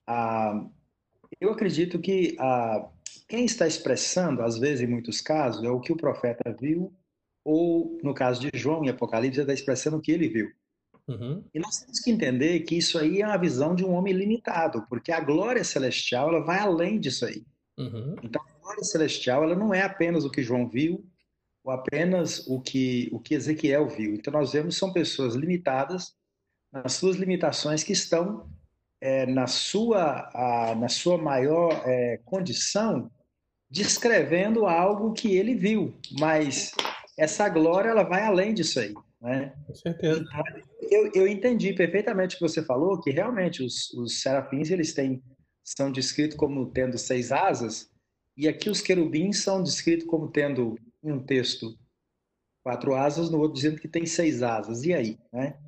ah, 0.07 0.65
eu 1.39 1.51
acredito 1.51 1.99
que 1.99 2.35
ah, 2.39 2.89
quem 3.27 3.45
está 3.45 3.67
expressando, 3.67 4.41
às 4.41 4.57
vezes, 4.57 4.81
em 4.81 4.87
muitos 4.87 5.21
casos, 5.21 5.63
é 5.63 5.69
o 5.69 5.79
que 5.79 5.93
o 5.93 5.97
profeta 5.97 6.55
viu, 6.59 6.93
ou, 7.43 7.97
no 8.03 8.13
caso 8.13 8.41
de 8.41 8.49
João, 8.57 8.83
em 8.83 8.89
Apocalipse, 8.89 9.39
está 9.39 9.53
expressando 9.53 9.97
o 9.97 10.01
que 10.01 10.11
ele 10.11 10.27
viu. 10.27 10.49
Uhum. 11.07 11.43
E 11.53 11.59
nós 11.59 11.79
temos 11.79 11.99
que 11.99 12.11
entender 12.11 12.59
que 12.61 12.77
isso 12.77 12.97
aí 12.97 13.21
é 13.21 13.25
uma 13.25 13.37
visão 13.37 13.73
de 13.73 13.83
um 13.83 13.93
homem 13.93 14.13
limitado, 14.13 14.85
porque 14.87 15.11
a 15.11 15.19
glória 15.19 15.63
celestial 15.63 16.29
ela 16.29 16.43
vai 16.43 16.59
além 16.59 16.99
disso 16.99 17.25
aí. 17.25 17.43
Uhum. 17.77 18.15
Então, 18.21 18.41
a 18.41 18.59
glória 18.61 18.83
celestial 18.83 19.43
ela 19.43 19.55
não 19.55 19.73
é 19.73 19.81
apenas 19.81 20.25
o 20.25 20.29
que 20.29 20.43
João 20.43 20.69
viu, 20.69 21.03
ou 21.63 21.71
apenas 21.71 22.45
o 22.47 22.61
que, 22.61 23.09
o 23.11 23.19
que 23.19 23.33
Ezequiel 23.33 23.87
viu. 23.87 24.13
Então, 24.13 24.31
nós 24.31 24.53
vemos 24.53 24.77
são 24.77 24.93
pessoas 24.93 25.35
limitadas 25.35 26.13
nas 26.71 26.93
suas 26.93 27.15
limitações 27.15 27.83
que 27.83 27.93
estão 27.93 28.47
é, 29.01 29.25
na, 29.25 29.47
sua, 29.47 30.29
a, 30.33 30.75
na 30.75 30.89
sua 30.89 31.17
maior 31.17 31.71
é, 31.85 32.19
condição, 32.25 33.09
descrevendo 33.69 34.65
algo 34.65 35.13
que 35.13 35.35
ele 35.35 35.55
viu, 35.55 35.93
mas 36.19 36.71
essa 37.17 37.47
glória 37.49 37.89
ela 37.89 38.03
vai 38.03 38.23
além 38.23 38.53
disso 38.53 38.79
aí. 38.79 38.93
Né? 39.21 39.53
Com 39.67 39.75
certeza. 39.75 40.21
Então, 40.21 40.43
eu, 40.89 41.11
eu 41.13 41.27
entendi 41.27 41.73
perfeitamente 41.73 42.35
o 42.35 42.39
que 42.39 42.47
você 42.47 42.63
falou, 42.63 42.99
que 42.99 43.11
realmente 43.11 43.63
os, 43.63 43.93
os 43.93 44.21
serafins 44.21 44.71
eles 44.71 44.93
têm, 44.93 45.21
são 45.63 45.91
descritos 45.91 46.37
como 46.37 46.71
tendo 46.71 46.97
seis 46.97 47.31
asas, 47.31 47.89
e 48.35 48.47
aqui 48.47 48.69
os 48.69 48.81
querubins 48.81 49.43
são 49.43 49.61
descritos 49.61 50.07
como 50.07 50.31
tendo, 50.31 50.75
em 51.03 51.11
um 51.11 51.23
texto, 51.23 51.77
quatro 52.63 52.95
asas, 52.95 53.29
no 53.29 53.39
outro 53.39 53.55
dizendo 53.55 53.79
que 53.79 53.87
tem 53.87 54.05
seis 54.05 54.41
asas. 54.41 54.83
E 54.83 54.93
aí? 54.93 55.19
Né? 55.31 55.59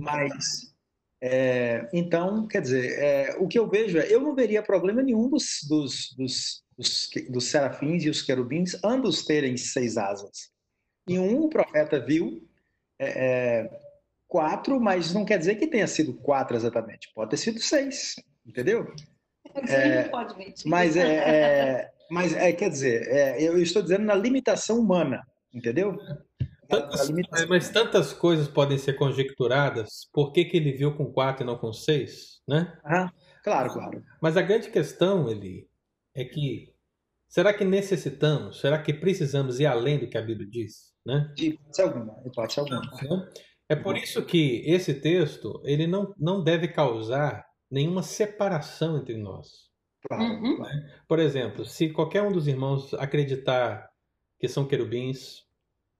Mas 0.00 0.74
é, 1.20 1.88
então, 1.92 2.46
quer 2.46 2.62
dizer, 2.62 2.98
é, 2.98 3.36
o 3.38 3.48
que 3.48 3.58
eu 3.58 3.68
vejo 3.68 3.98
é, 3.98 4.12
eu 4.12 4.20
não 4.20 4.34
veria 4.34 4.62
problema 4.62 5.02
nenhum 5.02 5.28
dos, 5.28 5.60
dos, 5.68 6.14
dos, 6.16 6.62
dos, 6.76 7.10
dos 7.28 7.44
serafins 7.44 8.04
e 8.04 8.10
os 8.10 8.22
querubins 8.22 8.76
ambos 8.84 9.24
terem 9.24 9.56
seis 9.56 9.96
asas. 9.96 10.50
Em 11.08 11.18
um, 11.18 11.42
o 11.42 11.48
profeta 11.48 11.98
viu 11.98 12.46
é, 12.98 13.08
é 13.08 13.80
quatro, 14.28 14.78
mas 14.80 15.12
não 15.12 15.24
quer 15.24 15.38
dizer 15.38 15.56
que 15.56 15.66
tenha 15.66 15.86
sido 15.86 16.14
quatro 16.14 16.56
exatamente. 16.56 17.10
Pode 17.14 17.30
ter 17.30 17.36
sido 17.38 17.58
seis, 17.60 18.14
entendeu? 18.46 18.92
É, 19.66 20.08
mentir. 20.36 20.66
Mas 20.66 20.96
é, 20.96 21.02
é, 21.16 21.90
mas 22.10 22.32
é, 22.34 22.52
quer 22.52 22.70
dizer, 22.70 23.08
é, 23.08 23.42
eu 23.42 23.60
estou 23.60 23.82
dizendo 23.82 24.04
na 24.04 24.14
limitação 24.14 24.78
humana, 24.78 25.26
entendeu? 25.52 25.98
Tantas, 26.68 27.08
é, 27.10 27.46
mas 27.46 27.70
tantas 27.70 28.12
coisas 28.12 28.46
podem 28.46 28.76
ser 28.76 28.94
conjecturadas. 28.94 30.08
Por 30.12 30.32
que, 30.32 30.44
que 30.44 30.56
ele 30.56 30.72
viu 30.72 30.94
com 30.94 31.10
quatro 31.10 31.42
e 31.42 31.46
não 31.46 31.56
com 31.56 31.72
seis, 31.72 32.40
né? 32.46 32.78
Ah, 32.84 33.10
claro, 33.42 33.72
claro. 33.72 34.02
Mas 34.20 34.36
a 34.36 34.42
grande 34.42 34.70
questão, 34.70 35.30
Eli, 35.30 35.66
é 36.14 36.24
que 36.24 36.74
será 37.26 37.54
que 37.54 37.64
necessitamos, 37.64 38.60
será 38.60 38.80
que 38.82 38.92
precisamos 38.92 39.58
ir 39.60 39.66
além 39.66 39.98
do 39.98 40.08
que 40.08 40.18
a 40.18 40.22
Bíblia 40.22 40.48
diz, 40.50 40.92
né? 41.06 41.32
De 41.34 41.46
hipótese 41.48 41.82
alguma, 41.82 42.22
hipótese 42.26 42.60
alguma. 42.60 42.80
Né? 42.80 43.28
É 43.70 43.76
por 43.76 43.96
isso 43.96 44.24
que 44.24 44.62
esse 44.66 44.94
texto 44.94 45.60
ele 45.64 45.86
não, 45.86 46.14
não 46.18 46.42
deve 46.42 46.68
causar 46.68 47.44
nenhuma 47.70 48.02
separação 48.02 48.98
entre 48.98 49.16
nós. 49.16 49.68
Claro, 50.06 50.22
Uhum. 50.24 50.56
claro. 50.56 50.78
Por 51.06 51.18
exemplo, 51.18 51.64
se 51.64 51.90
qualquer 51.90 52.22
um 52.22 52.32
dos 52.32 52.46
irmãos 52.46 52.94
acreditar 52.94 53.88
que 54.38 54.48
são 54.48 54.66
querubins, 54.66 55.42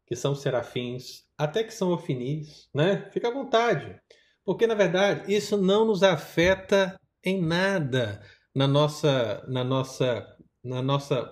que 0.09 0.17
são 0.17 0.35
serafins, 0.35 1.25
até 1.37 1.63
que 1.63 1.73
são 1.73 1.93
ofinis, 1.93 2.67
né? 2.75 3.11
Fica 3.13 3.29
à 3.29 3.31
vontade. 3.31 4.01
Porque, 4.43 4.67
na 4.67 4.75
verdade, 4.75 5.33
isso 5.33 5.59
não 5.59 5.85
nos 5.85 6.03
afeta 6.03 6.99
em 7.23 7.43
nada 7.43 8.25
na 8.55 8.67
nossa, 8.67 9.45
na 9.47 9.63
nossa, 9.63 10.27
na 10.65 10.81
nossa 10.81 11.31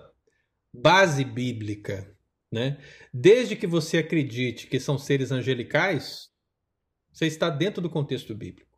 base 0.71 1.25
bíblica, 1.25 2.15
né? 2.51 2.77
Desde 3.11 3.55
que 3.55 3.65
você 3.65 3.97
acredite 3.97 4.67
que 4.67 4.79
são 4.79 4.95
seres 4.99 5.31
angelicais, 5.31 6.29
você 7.11 7.25
está 7.25 7.49
dentro 7.49 7.81
do 7.81 7.89
contexto 7.89 8.35
bíblico, 8.35 8.77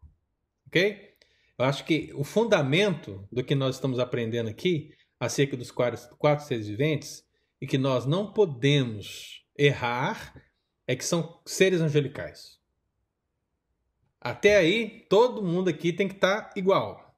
ok? 0.68 1.10
Eu 1.58 1.66
acho 1.66 1.84
que 1.84 2.14
o 2.16 2.24
fundamento 2.24 3.28
do 3.30 3.44
que 3.44 3.54
nós 3.54 3.76
estamos 3.76 4.00
aprendendo 4.00 4.50
aqui, 4.50 4.94
acerca 5.20 5.58
dos 5.58 5.72
quatro, 5.72 6.00
quatro 6.18 6.46
seres 6.46 6.70
viventes, 6.70 7.22
e 7.62 7.68
que 7.68 7.78
nós 7.78 8.06
não 8.06 8.32
podemos 8.32 9.44
errar, 9.60 10.34
é 10.88 10.96
que 10.96 11.04
são 11.04 11.40
seres 11.46 11.82
angelicais. 11.82 12.58
Até 14.22 14.56
aí, 14.56 15.06
todo 15.10 15.44
mundo 15.44 15.70
aqui 15.70 15.92
tem 15.92 16.08
que 16.08 16.16
estar 16.16 16.52
igual. 16.56 17.14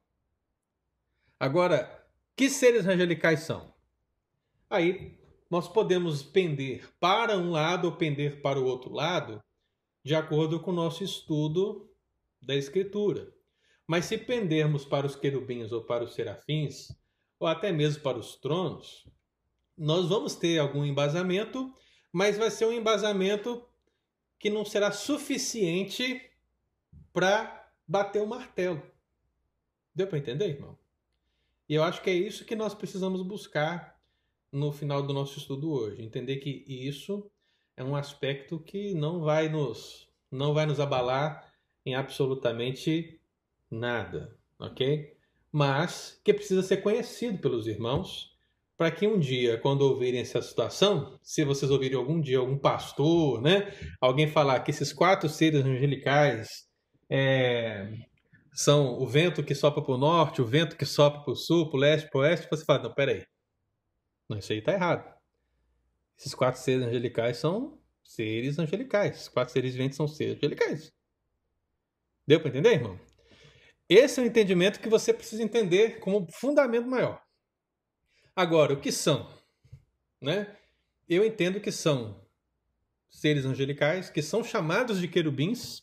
Agora, 1.38 2.04
que 2.36 2.50
seres 2.50 2.86
angelicais 2.86 3.40
são? 3.40 3.72
Aí 4.68 5.18
nós 5.48 5.68
podemos 5.68 6.22
pender 6.22 6.92
para 6.98 7.38
um 7.38 7.50
lado 7.50 7.86
ou 7.86 7.96
pender 7.96 8.42
para 8.42 8.58
o 8.58 8.64
outro 8.64 8.92
lado, 8.92 9.40
de 10.04 10.14
acordo 10.14 10.58
com 10.58 10.70
o 10.70 10.74
nosso 10.74 11.04
estudo 11.04 11.88
da 12.40 12.56
Escritura. 12.56 13.32
Mas 13.86 14.06
se 14.06 14.18
pendermos 14.18 14.84
para 14.84 15.06
os 15.06 15.14
querubins 15.14 15.70
ou 15.70 15.84
para 15.84 16.04
os 16.04 16.14
serafins, 16.14 16.88
ou 17.38 17.46
até 17.46 17.70
mesmo 17.70 18.02
para 18.02 18.18
os 18.18 18.36
tronos, 18.36 19.06
nós 19.76 20.08
vamos 20.08 20.34
ter 20.34 20.58
algum 20.58 20.84
embasamento, 20.84 21.72
mas 22.12 22.36
vai 22.36 22.50
ser 22.50 22.66
um 22.66 22.72
embasamento 22.72 23.64
que 24.38 24.50
não 24.50 24.64
será 24.64 24.92
suficiente 24.92 26.30
para 27.12 27.70
bater 27.88 28.20
o 28.20 28.26
martelo. 28.26 28.82
Deu 29.94 30.06
para 30.06 30.18
entender, 30.18 30.48
irmão? 30.48 30.76
E 31.68 31.74
eu 31.74 31.82
acho 31.82 32.02
que 32.02 32.10
é 32.10 32.14
isso 32.14 32.44
que 32.44 32.54
nós 32.54 32.74
precisamos 32.74 33.22
buscar 33.22 33.98
no 34.50 34.70
final 34.72 35.02
do 35.02 35.14
nosso 35.14 35.38
estudo 35.38 35.72
hoje, 35.72 36.02
entender 36.02 36.36
que 36.36 36.64
isso 36.66 37.30
é 37.76 37.82
um 37.82 37.96
aspecto 37.96 38.58
que 38.58 38.94
não 38.94 39.20
vai 39.20 39.48
nos 39.48 40.08
não 40.30 40.54
vai 40.54 40.64
nos 40.64 40.80
abalar 40.80 41.52
em 41.84 41.94
absolutamente 41.94 43.20
nada, 43.70 44.36
ok? 44.58 45.14
Mas 45.50 46.18
que 46.24 46.32
precisa 46.32 46.62
ser 46.62 46.78
conhecido 46.78 47.38
pelos 47.38 47.66
irmãos 47.66 48.31
para 48.76 48.90
que 48.90 49.06
um 49.06 49.18
dia, 49.18 49.58
quando 49.58 49.82
ouvirem 49.82 50.20
essa 50.20 50.42
situação, 50.42 51.18
se 51.22 51.44
vocês 51.44 51.70
ouvirem 51.70 51.96
algum 51.96 52.20
dia 52.20 52.38
algum 52.38 52.58
pastor, 52.58 53.40
né, 53.40 53.72
alguém 54.00 54.26
falar 54.26 54.60
que 54.60 54.70
esses 54.70 54.92
quatro 54.92 55.28
seres 55.28 55.64
angelicais 55.64 56.48
é, 57.10 57.92
são 58.52 58.98
o 58.98 59.06
vento 59.06 59.44
que 59.44 59.54
sopra 59.54 59.82
para 59.82 59.94
o 59.94 59.98
norte, 59.98 60.42
o 60.42 60.46
vento 60.46 60.76
que 60.76 60.86
sopra 60.86 61.20
para 61.22 61.32
o 61.32 61.36
sul, 61.36 61.68
para 61.70 61.76
o 61.76 61.80
leste, 61.80 62.10
para 62.10 62.18
o 62.18 62.22
oeste, 62.22 62.48
você 62.50 62.64
fala, 62.64 62.82
não, 62.82 62.94
peraí, 62.94 63.24
não, 64.28 64.38
isso 64.38 64.52
aí 64.52 64.58
está 64.58 64.72
errado. 64.72 65.12
Esses 66.18 66.34
quatro 66.34 66.60
seres 66.60 66.86
angelicais 66.86 67.36
são 67.36 67.78
seres 68.02 68.58
angelicais. 68.58 69.22
Os 69.22 69.28
quatro 69.28 69.52
seres 69.52 69.74
viventes 69.74 69.96
são 69.96 70.08
seres 70.08 70.36
angelicais. 70.36 70.92
Deu 72.26 72.40
para 72.40 72.48
entender, 72.48 72.74
irmão? 72.74 72.98
Esse 73.88 74.20
é 74.20 74.22
o 74.22 74.26
entendimento 74.26 74.80
que 74.80 74.88
você 74.88 75.12
precisa 75.12 75.42
entender 75.42 75.98
como 76.00 76.26
fundamento 76.32 76.88
maior. 76.88 77.20
Agora, 78.34 78.72
o 78.72 78.80
que 78.80 78.90
são? 78.90 79.28
Né? 80.20 80.56
Eu 81.08 81.24
entendo 81.24 81.60
que 81.60 81.70
são 81.70 82.24
seres 83.10 83.44
angelicais 83.44 84.08
que 84.08 84.22
são 84.22 84.42
chamados 84.42 85.00
de 85.00 85.06
querubins, 85.06 85.82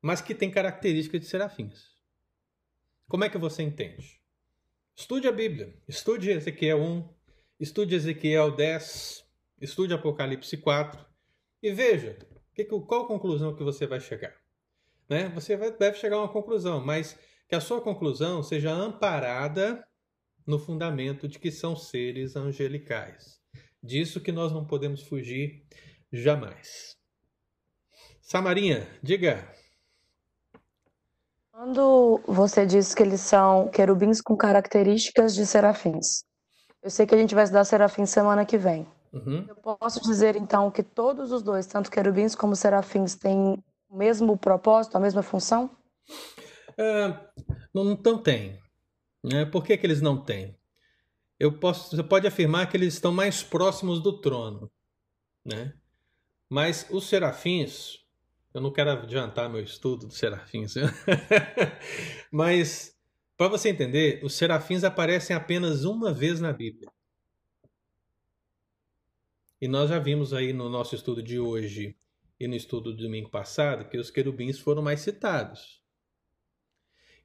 mas 0.00 0.20
que 0.20 0.34
têm 0.34 0.50
características 0.50 1.20
de 1.20 1.26
serafins. 1.26 1.96
Como 3.08 3.24
é 3.24 3.28
que 3.28 3.38
você 3.38 3.62
entende? 3.62 4.20
Estude 4.96 5.28
a 5.28 5.32
Bíblia. 5.32 5.76
Estude 5.86 6.30
Ezequiel 6.30 6.80
1, 6.80 7.08
estude 7.60 7.94
Ezequiel 7.94 8.50
10, 8.50 9.24
estude 9.60 9.92
Apocalipse 9.92 10.56
4 10.56 11.04
e 11.62 11.70
veja 11.72 12.18
que, 12.54 12.64
qual 12.64 13.06
conclusão 13.06 13.54
que 13.54 13.62
você 13.62 13.86
vai 13.86 14.00
chegar. 14.00 14.34
Né? 15.08 15.28
Você 15.30 15.56
vai, 15.56 15.70
deve 15.70 15.98
chegar 15.98 16.16
a 16.16 16.20
uma 16.20 16.32
conclusão, 16.32 16.84
mas 16.84 17.18
que 17.46 17.54
a 17.54 17.60
sua 17.60 17.82
conclusão 17.82 18.42
seja 18.42 18.72
amparada 18.72 19.86
no 20.46 20.58
fundamento 20.58 21.28
de 21.28 21.38
que 21.38 21.50
são 21.50 21.74
seres 21.74 22.36
angelicais. 22.36 23.40
Disso 23.82 24.20
que 24.20 24.32
nós 24.32 24.52
não 24.52 24.64
podemos 24.66 25.02
fugir 25.02 25.66
jamais. 26.12 26.96
Samarinha, 28.20 28.88
diga. 29.02 29.48
Quando 31.50 32.20
você 32.26 32.66
diz 32.66 32.94
que 32.94 33.02
eles 33.02 33.20
são 33.20 33.68
querubins 33.68 34.20
com 34.20 34.36
características 34.36 35.34
de 35.34 35.46
serafins, 35.46 36.24
eu 36.82 36.90
sei 36.90 37.06
que 37.06 37.14
a 37.14 37.18
gente 37.18 37.34
vai 37.34 37.44
estudar 37.44 37.64
serafins 37.64 38.10
semana 38.10 38.44
que 38.44 38.58
vem. 38.58 38.86
Uhum. 39.12 39.46
Eu 39.48 39.56
posso 39.56 40.00
dizer 40.02 40.36
então 40.36 40.70
que 40.70 40.82
todos 40.82 41.32
os 41.32 41.42
dois, 41.42 41.66
tanto 41.66 41.90
querubins 41.90 42.34
como 42.34 42.54
serafins, 42.54 43.14
têm 43.14 43.62
o 43.88 43.96
mesmo 43.96 44.36
propósito, 44.36 44.96
a 44.96 45.00
mesma 45.00 45.22
função? 45.22 45.70
Ah, 46.78 47.30
não, 47.72 47.84
não 47.84 48.22
tem. 48.22 48.60
Né? 49.26 49.44
Por 49.44 49.64
que, 49.64 49.76
que 49.76 49.84
eles 49.84 50.00
não 50.00 50.16
têm? 50.16 50.56
Eu 51.38 51.58
posso, 51.58 51.94
você 51.96 52.02
pode 52.02 52.28
afirmar 52.28 52.70
que 52.70 52.76
eles 52.76 52.94
estão 52.94 53.12
mais 53.12 53.42
próximos 53.42 54.00
do 54.00 54.20
trono. 54.20 54.70
Né? 55.44 55.74
Mas 56.48 56.86
os 56.90 57.08
serafins, 57.08 57.98
eu 58.54 58.60
não 58.60 58.72
quero 58.72 58.90
adiantar 58.90 59.50
meu 59.50 59.60
estudo 59.60 60.06
dos 60.06 60.16
serafins, 60.16 60.74
viu? 60.74 60.86
mas 62.30 62.96
para 63.36 63.48
você 63.48 63.68
entender, 63.68 64.24
os 64.24 64.34
serafins 64.34 64.84
aparecem 64.84 65.34
apenas 65.34 65.84
uma 65.84 66.14
vez 66.14 66.40
na 66.40 66.52
Bíblia. 66.52 66.88
E 69.60 69.66
nós 69.66 69.90
já 69.90 69.98
vimos 69.98 70.32
aí 70.32 70.52
no 70.52 70.68
nosso 70.68 70.94
estudo 70.94 71.20
de 71.20 71.40
hoje 71.40 71.96
e 72.38 72.46
no 72.46 72.54
estudo 72.54 72.92
do 72.92 73.02
domingo 73.02 73.28
passado 73.28 73.88
que 73.88 73.98
os 73.98 74.10
querubins 74.10 74.60
foram 74.60 74.82
mais 74.82 75.00
citados. 75.00 75.82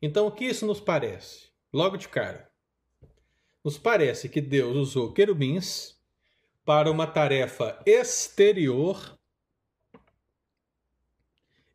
Então, 0.01 0.25
o 0.25 0.31
que 0.31 0.45
isso 0.45 0.65
nos 0.65 0.81
parece? 0.81 1.50
Logo 1.73 1.95
de 1.95 2.09
cara, 2.09 2.51
nos 3.63 3.77
parece 3.77 4.27
que 4.27 4.41
Deus 4.41 4.75
usou 4.75 5.13
querubins 5.13 5.97
para 6.65 6.91
uma 6.91 7.07
tarefa 7.07 7.81
exterior, 7.85 9.17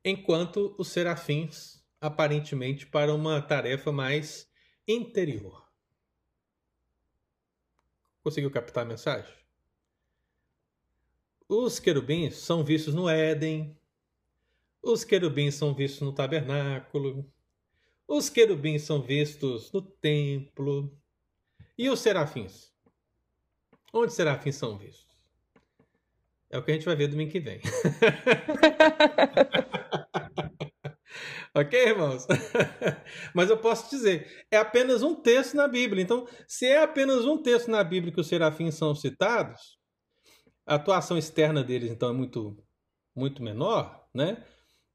enquanto 0.04 0.74
os 0.78 0.88
serafins 0.88 1.82
aparentemente 1.98 2.86
para 2.86 3.14
uma 3.14 3.40
tarefa 3.40 3.90
mais 3.90 4.50
interior. 4.86 5.66
Conseguiu 8.22 8.50
captar 8.50 8.84
a 8.84 8.88
mensagem? 8.88 9.34
Os 11.48 11.78
querubins 11.78 12.36
são 12.36 12.62
vistos 12.62 12.94
no 12.94 13.08
Éden, 13.08 13.80
os 14.82 15.04
querubins 15.04 15.54
são 15.54 15.74
vistos 15.74 16.02
no 16.02 16.12
tabernáculo, 16.12 17.32
os 18.08 18.28
querubins 18.28 18.82
são 18.82 19.02
vistos 19.02 19.70
no 19.72 19.82
templo. 19.82 20.96
E 21.76 21.90
os 21.90 22.00
serafins? 22.00 22.72
Onde 23.92 24.08
os 24.08 24.14
serafins 24.14 24.56
são 24.56 24.78
vistos? 24.78 25.06
É 26.48 26.58
o 26.58 26.62
que 26.62 26.70
a 26.70 26.74
gente 26.74 26.86
vai 26.86 26.94
ver 26.94 27.08
domingo 27.08 27.32
que 27.32 27.40
vem. 27.40 27.60
ok, 31.54 31.88
irmãos? 31.88 32.26
Mas 33.34 33.50
eu 33.50 33.58
posso 33.58 33.90
dizer, 33.90 34.46
é 34.50 34.56
apenas 34.56 35.02
um 35.02 35.14
texto 35.14 35.54
na 35.54 35.66
Bíblia. 35.66 36.02
Então, 36.02 36.26
se 36.46 36.66
é 36.66 36.82
apenas 36.82 37.24
um 37.24 37.42
texto 37.42 37.70
na 37.70 37.82
Bíblia 37.82 38.12
que 38.12 38.20
os 38.20 38.28
serafins 38.28 38.76
são 38.76 38.94
citados, 38.94 39.76
a 40.64 40.76
atuação 40.76 41.18
externa 41.18 41.64
deles, 41.64 41.90
então, 41.90 42.10
é 42.10 42.12
muito, 42.12 42.56
muito 43.14 43.42
menor, 43.42 44.08
né? 44.14 44.44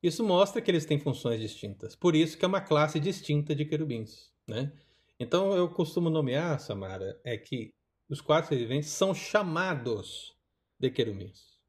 Isso 0.02 0.24
mostra 0.24 0.62
que 0.62 0.72
eles 0.72 0.86
têm 0.86 1.00
funções 1.00 1.40
distintas. 1.40 1.96
Por 1.96 2.16
isso 2.16 2.38
que 2.38 2.44
é 2.44 2.48
uma 2.48 2.62
classe 2.62 3.00
distinta 3.00 3.54
de 3.54 3.66
querubins, 3.66 4.32
né? 4.48 4.72
Então, 5.20 5.54
eu 5.54 5.70
costumo 5.70 6.10
nomear, 6.10 6.60
Samara, 6.60 7.20
é 7.24 7.38
que 7.38 7.74
os 8.10 8.20
quatro 8.20 8.56
viventes 8.58 8.90
são 8.90 9.14
chamados 9.14 10.36
de 10.80 10.90
querubins, 10.90 11.60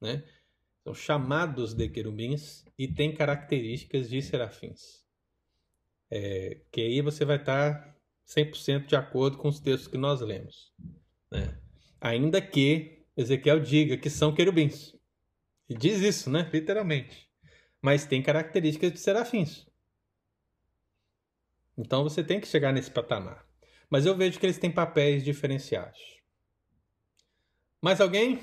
né? 0.00 0.22
São 0.84 0.94
chamados 0.94 1.72
de 1.72 1.88
querubins 1.88 2.64
e 2.78 2.86
têm 2.86 3.14
características 3.14 4.10
de 4.10 4.20
serafins. 4.20 5.02
É, 6.10 6.60
que 6.70 6.82
aí 6.82 7.00
você 7.00 7.24
vai 7.24 7.36
estar 7.36 7.96
100% 8.26 8.86
de 8.86 8.96
acordo 8.96 9.38
com 9.38 9.48
os 9.48 9.58
textos 9.58 9.88
que 9.88 9.96
nós 9.96 10.20
lemos. 10.20 10.72
Né? 11.30 11.58
Ainda 12.00 12.40
que 12.40 13.06
Ezequiel 13.16 13.60
diga 13.60 13.96
que 13.96 14.10
são 14.10 14.34
querubins. 14.34 14.94
E 15.68 15.74
diz 15.74 16.00
isso, 16.00 16.28
né? 16.28 16.48
Literalmente. 16.52 17.23
Mas 17.84 18.06
tem 18.06 18.22
características 18.22 18.92
de 18.92 18.98
serafins. 18.98 19.66
Então 21.76 22.02
você 22.02 22.24
tem 22.24 22.40
que 22.40 22.48
chegar 22.48 22.72
nesse 22.72 22.90
patamar. 22.90 23.46
Mas 23.90 24.06
eu 24.06 24.16
vejo 24.16 24.40
que 24.40 24.46
eles 24.46 24.56
têm 24.56 24.72
papéis 24.72 25.22
diferenciados. 25.22 26.00
Mais 27.82 28.00
alguém? 28.00 28.42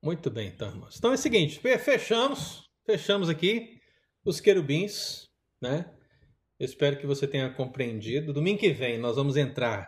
Muito 0.00 0.30
bem, 0.30 0.48
então, 0.48 0.70
irmãos. 0.70 0.96
Então 0.96 1.10
é 1.10 1.14
o 1.16 1.18
seguinte, 1.18 1.60
fechamos, 1.78 2.70
fechamos 2.86 3.28
aqui 3.28 3.78
os 4.24 4.40
querubins, 4.40 5.28
né? 5.60 5.94
Eu 6.58 6.64
espero 6.64 6.98
que 6.98 7.06
você 7.06 7.28
tenha 7.28 7.52
compreendido. 7.52 8.32
Domingo 8.32 8.60
que 8.60 8.72
vem 8.72 8.98
nós 8.98 9.16
vamos 9.16 9.36
entrar 9.36 9.86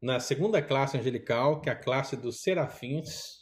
na 0.00 0.20
segunda 0.20 0.62
classe 0.62 0.96
angelical, 0.96 1.60
que 1.60 1.68
é 1.68 1.72
a 1.72 1.76
classe 1.76 2.16
dos 2.16 2.40
serafins. 2.40 3.41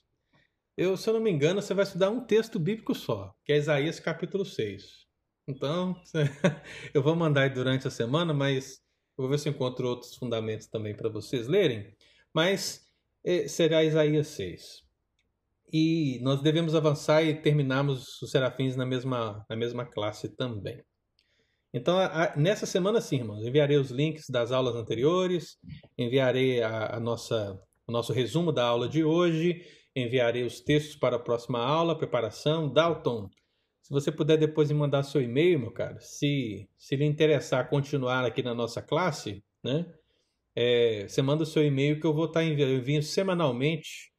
Eu, 0.77 0.97
se 0.97 1.09
eu 1.09 1.15
não 1.15 1.21
me 1.21 1.31
engano, 1.31 1.61
você 1.61 1.75
vai 1.75 1.85
estudar 1.85 2.11
um 2.11 2.25
texto 2.25 2.59
bíblico 2.59 2.95
só, 2.95 3.35
que 3.45 3.53
é 3.53 3.57
Isaías 3.57 4.01
capítulo 4.01 4.45
6. 4.45 5.07
Então, 5.49 6.01
eu 6.95 7.03
vou 7.03 7.15
mandar 7.15 7.43
aí 7.43 7.51
durante 7.51 7.87
a 7.87 7.91
semana, 7.91 8.33
mas 8.33 8.81
eu 9.19 9.23
vou 9.23 9.29
ver 9.29 9.39
se 9.39 9.49
encontro 9.49 9.89
outros 9.89 10.15
fundamentos 10.15 10.67
também 10.67 10.97
para 10.97 11.09
vocês 11.09 11.47
lerem. 11.49 11.95
Mas 12.33 12.87
eh, 13.25 13.49
será 13.49 13.85
Isaías 13.85 14.29
6 14.29 14.91
e 15.73 16.19
nós 16.23 16.43
devemos 16.43 16.75
avançar 16.75 17.23
e 17.23 17.35
terminarmos 17.35 18.21
os 18.21 18.31
serafins 18.31 18.77
na 18.77 18.85
mesma, 18.85 19.45
na 19.49 19.57
mesma 19.57 19.85
classe 19.85 20.29
também. 20.29 20.83
Então, 21.73 21.97
a, 21.97 22.25
a, 22.25 22.37
nessa 22.37 22.67
semana, 22.67 23.01
sim, 23.01 23.17
irmãos, 23.19 23.47
enviarei 23.47 23.77
os 23.77 23.91
links 23.91 24.29
das 24.29 24.51
aulas 24.51 24.75
anteriores, 24.75 25.57
enviarei 25.97 26.61
a, 26.63 26.97
a, 26.97 27.01
nossa, 27.01 27.61
o 27.87 27.93
nosso 27.93 28.13
resumo 28.13 28.51
da 28.51 28.65
aula 28.65 28.89
de 28.89 29.05
hoje, 29.05 29.65
enviarei 29.95 30.45
os 30.45 30.61
textos 30.61 30.97
para 30.97 31.17
a 31.17 31.19
próxima 31.19 31.59
aula, 31.59 31.97
preparação. 31.97 32.73
Dalton, 32.73 33.29
se 33.83 33.91
você 33.91 34.13
puder 34.13 34.37
depois 34.39 34.71
me 34.71 34.79
mandar 34.79 35.03
seu 35.03 35.21
e-mail, 35.21 35.59
meu 35.59 35.73
cara, 35.73 35.99
se, 36.01 36.69
se 36.77 36.97
lhe 36.97 37.05
interessar 37.05 37.69
continuar 37.69 38.25
aqui 38.25 38.43
na 38.43 38.55
nossa 38.55 38.81
classe, 38.81 39.43
né? 39.63 39.87
É, 40.55 41.07
você 41.09 41.23
manda 41.23 41.43
o 41.43 41.47
seu 41.47 41.65
e-mail 41.65 42.01
que 42.01 42.07
eu 42.07 42.15
vou 42.15 42.27
estar 42.27 42.45
enviando, 42.45 42.73
eu 42.73 42.79
envio 42.79 43.03
semanalmente 43.03 44.13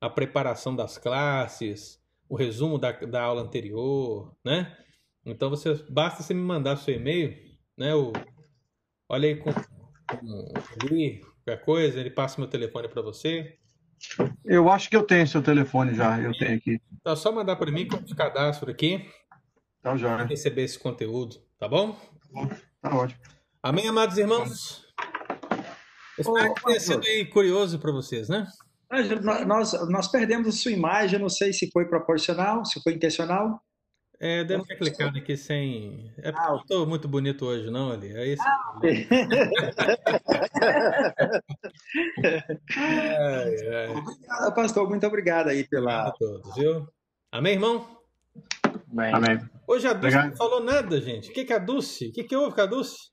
a 0.00 0.08
preparação 0.08 0.74
das 0.74 0.98
classes, 0.98 2.00
o 2.28 2.36
resumo 2.36 2.78
da, 2.78 2.92
da 2.92 3.22
aula 3.22 3.42
anterior, 3.42 4.34
né? 4.44 4.76
Então 5.24 5.50
você 5.50 5.74
basta 5.88 6.22
você 6.22 6.34
me 6.34 6.40
mandar 6.40 6.76
seu 6.76 6.94
e-mail, 6.94 7.36
né? 7.76 7.94
O, 7.94 8.12
olha 9.08 9.28
aí 9.28 9.36
com, 9.36 9.52
com 9.52 10.26
o 10.26 10.52
qualquer 11.44 11.64
coisa, 11.64 12.00
ele 12.00 12.10
passa 12.10 12.40
meu 12.40 12.48
telefone 12.48 12.88
para 12.88 13.02
você. 13.02 13.58
Eu 14.44 14.70
acho 14.70 14.90
que 14.90 14.96
eu 14.96 15.02
tenho 15.02 15.26
seu 15.26 15.42
telefone 15.42 15.94
já, 15.94 16.20
eu 16.20 16.32
tenho 16.32 16.56
aqui. 16.56 16.80
Então, 17.00 17.12
é 17.12 17.16
só 17.16 17.32
mandar 17.32 17.56
para 17.56 17.70
mim 17.70 17.86
com 17.86 17.96
o 17.96 18.16
cadastro 18.16 18.70
aqui. 18.70 19.08
Tá 19.82 19.96
já. 19.96 20.24
Receber 20.24 20.62
esse 20.62 20.78
conteúdo, 20.78 21.36
tá 21.58 21.68
bom? 21.68 21.98
Tá 22.80 22.94
ótimo. 22.96 23.20
Amém, 23.62 23.88
amados 23.88 24.18
irmãos? 24.18 24.86
Espero 26.18 26.54
que 26.54 26.64
tenha 26.64 26.80
sido 26.80 27.30
curioso 27.30 27.78
para 27.78 27.92
vocês, 27.92 28.28
né? 28.28 28.46
Nós, 29.46 29.72
nós 29.88 30.08
perdemos 30.08 30.48
a 30.48 30.52
sua 30.52 30.70
imagem, 30.70 31.18
não 31.18 31.28
sei 31.28 31.52
se 31.52 31.70
foi 31.70 31.88
proporcional, 31.88 32.64
se 32.64 32.82
foi 32.82 32.92
intencional. 32.94 33.62
É, 34.24 34.44
deve 34.44 34.64
ter 34.64 34.76
clicado 34.76 35.18
aqui 35.18 35.36
sem. 35.36 36.12
É 36.18 36.30
porque 36.30 36.44
ah, 36.44 36.46
eu 36.46 36.52
não 36.52 36.60
estou 36.60 36.86
muito 36.86 37.08
bonito 37.08 37.44
hoje, 37.44 37.68
não, 37.68 37.90
ali. 37.90 38.16
É 38.16 38.28
isso. 38.28 38.44
Ah, 38.46 38.78
ai, 42.76 43.66
ai. 43.66 43.88
Obrigado, 43.88 44.54
pastor. 44.54 44.88
Muito 44.88 45.04
obrigado 45.04 45.48
aí 45.48 45.64
pela. 45.64 46.06
A 46.06 46.12
todos, 46.12 46.54
viu? 46.54 46.88
Amém, 47.32 47.54
irmão? 47.54 47.98
Amém. 48.92 49.12
Amém. 49.12 49.40
Hoje 49.66 49.88
a 49.88 49.92
Dulce 49.92 50.16
não 50.16 50.36
falou 50.36 50.62
nada, 50.62 51.00
gente. 51.00 51.30
O 51.30 51.32
que, 51.32 51.44
que 51.44 51.52
é 51.52 51.56
a 51.56 51.58
Dulce? 51.58 52.10
O 52.10 52.12
que, 52.12 52.22
que 52.22 52.36
houve 52.36 52.54
com 52.54 52.60
a 52.60 52.66
Dulce? 52.66 53.10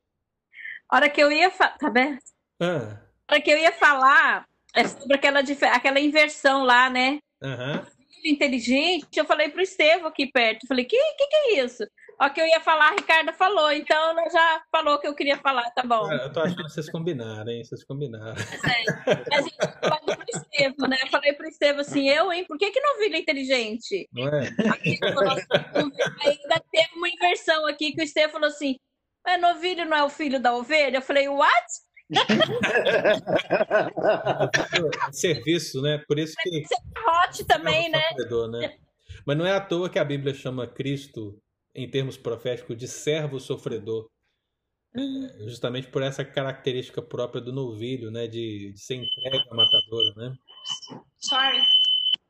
A 0.88 0.98
hora 0.98 1.10
que 1.10 1.24
eu 1.24 1.32
ia. 1.32 1.50
Fa... 1.50 1.70
Tá 1.70 1.90
bem? 1.90 2.20
Ah. 2.62 3.00
A 3.28 3.34
hora 3.34 3.42
que 3.42 3.50
eu 3.50 3.58
ia 3.58 3.72
falar 3.72 4.46
é 4.76 4.88
sobre 4.88 5.16
aquela, 5.16 5.40
aquela 5.74 6.00
inversão 6.00 6.64
lá, 6.64 6.88
né? 6.88 7.18
Uhum. 7.42 7.99
Inteligente, 8.28 9.18
eu 9.18 9.26
falei 9.26 9.50
pro 9.50 9.62
Estevam 9.62 10.08
aqui 10.08 10.28
perto, 10.32 10.68
falei, 10.68 10.86
que, 10.86 10.98
que 10.98 11.28
que 11.28 11.36
é 11.36 11.64
isso? 11.64 11.84
Ó, 12.22 12.30
que 12.30 12.42
eu 12.42 12.46
ia 12.46 12.60
falar, 12.60 12.90
a 12.90 12.96
Ricardo 12.96 13.32
falou, 13.32 13.72
então 13.72 14.10
ela 14.10 14.30
já 14.30 14.62
falou 14.70 14.96
o 14.96 15.00
que 15.00 15.08
eu 15.08 15.16
queria 15.16 15.38
falar, 15.38 15.70
tá 15.72 15.84
bom. 15.84 16.12
É, 16.12 16.26
eu 16.26 16.34
tô 16.34 16.42
achando 16.42 16.58
que 16.58 16.64
vocês 16.64 16.92
combinaram, 16.92 17.50
hein? 17.50 17.64
Vocês 17.64 17.84
combinaram. 17.86 18.36
É, 18.36 19.14
mas 19.30 19.46
eu 19.46 19.90
falei 19.90 20.16
pro 20.18 20.26
Estevam, 20.28 20.90
né? 20.90 20.98
Eu 21.02 21.08
falei 21.08 21.34
pro 21.34 21.48
Estevam 21.48 21.82
assim, 21.82 22.10
eu, 22.10 22.34
hein? 22.34 22.44
Por 22.46 22.58
que 22.58 22.72
que 22.72 22.82
não 22.82 23.00
vira 23.00 23.18
inteligente? 23.18 24.10
Não 24.12 24.28
é? 24.28 24.50
ainda 26.26 26.64
teve 26.72 26.90
uma 26.96 27.10
inversão 27.10 27.66
aqui 27.68 27.94
que 27.94 28.02
o 28.02 28.04
Estevam 28.04 28.34
falou 28.34 28.50
assim, 28.50 28.76
mas 29.26 29.40
novilho 29.40 29.86
não 29.86 29.96
é 29.96 30.04
o 30.04 30.10
filho 30.10 30.42
da 30.42 30.54
ovelha? 30.54 30.98
Eu 30.98 31.02
falei, 31.02 31.30
what? 31.30 31.66
Serviço, 35.12 35.82
né? 35.82 35.98
Por 36.08 36.18
isso 36.20 36.36
que. 36.42 36.64
Hot 37.08 37.44
também, 37.46 37.90
né? 37.90 38.02
né? 38.52 38.78
Mas 39.26 39.38
não 39.38 39.46
é 39.46 39.54
à 39.54 39.62
toa 39.62 39.90
que 39.90 40.00
a 40.00 40.06
Bíblia 40.06 40.34
chama 40.34 40.66
Cristo, 40.68 41.40
em 41.76 41.90
termos 41.90 42.18
proféticos, 42.18 42.76
de 42.78 42.88
servo 42.88 43.40
sofredor. 43.40 44.10
Uhum. 44.96 45.48
justamente 45.48 45.88
por 45.88 46.02
essa 46.02 46.26
característica 46.26 47.00
própria 47.00 47.40
do 47.40 47.54
novilho, 47.54 48.10
né? 48.10 48.26
De, 48.28 48.72
de 48.74 48.80
ser 48.80 48.96
entregue 48.96 49.48
à 49.52 49.56
matadora, 49.56 50.14
né? 50.16 50.36
Sorry. 51.18 51.62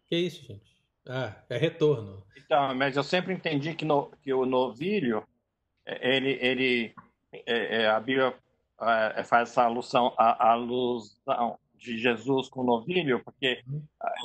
Que 0.07 0.17
isso, 0.17 0.45
gente? 0.45 0.69
Ah, 1.07 1.41
é 1.49 1.57
retorno. 1.57 2.23
Então, 2.37 2.75
mas 2.75 2.97
eu 2.97 3.03
sempre 3.03 3.33
entendi 3.33 3.73
que, 3.73 3.85
no, 3.85 4.11
que 4.21 4.33
o 4.33 4.45
novilho, 4.45 5.25
ele, 5.85 6.37
ele 6.41 6.93
é, 7.31 7.83
é, 7.83 7.87
a 7.87 7.99
Bíblia 7.99 8.33
é, 8.81 9.23
faz 9.23 9.49
essa 9.49 9.63
alusão, 9.63 10.13
a, 10.17 10.51
alusão 10.51 11.57
de 11.75 11.97
Jesus 11.97 12.49
com 12.49 12.61
o 12.61 12.65
novilho, 12.65 13.23
porque 13.23 13.63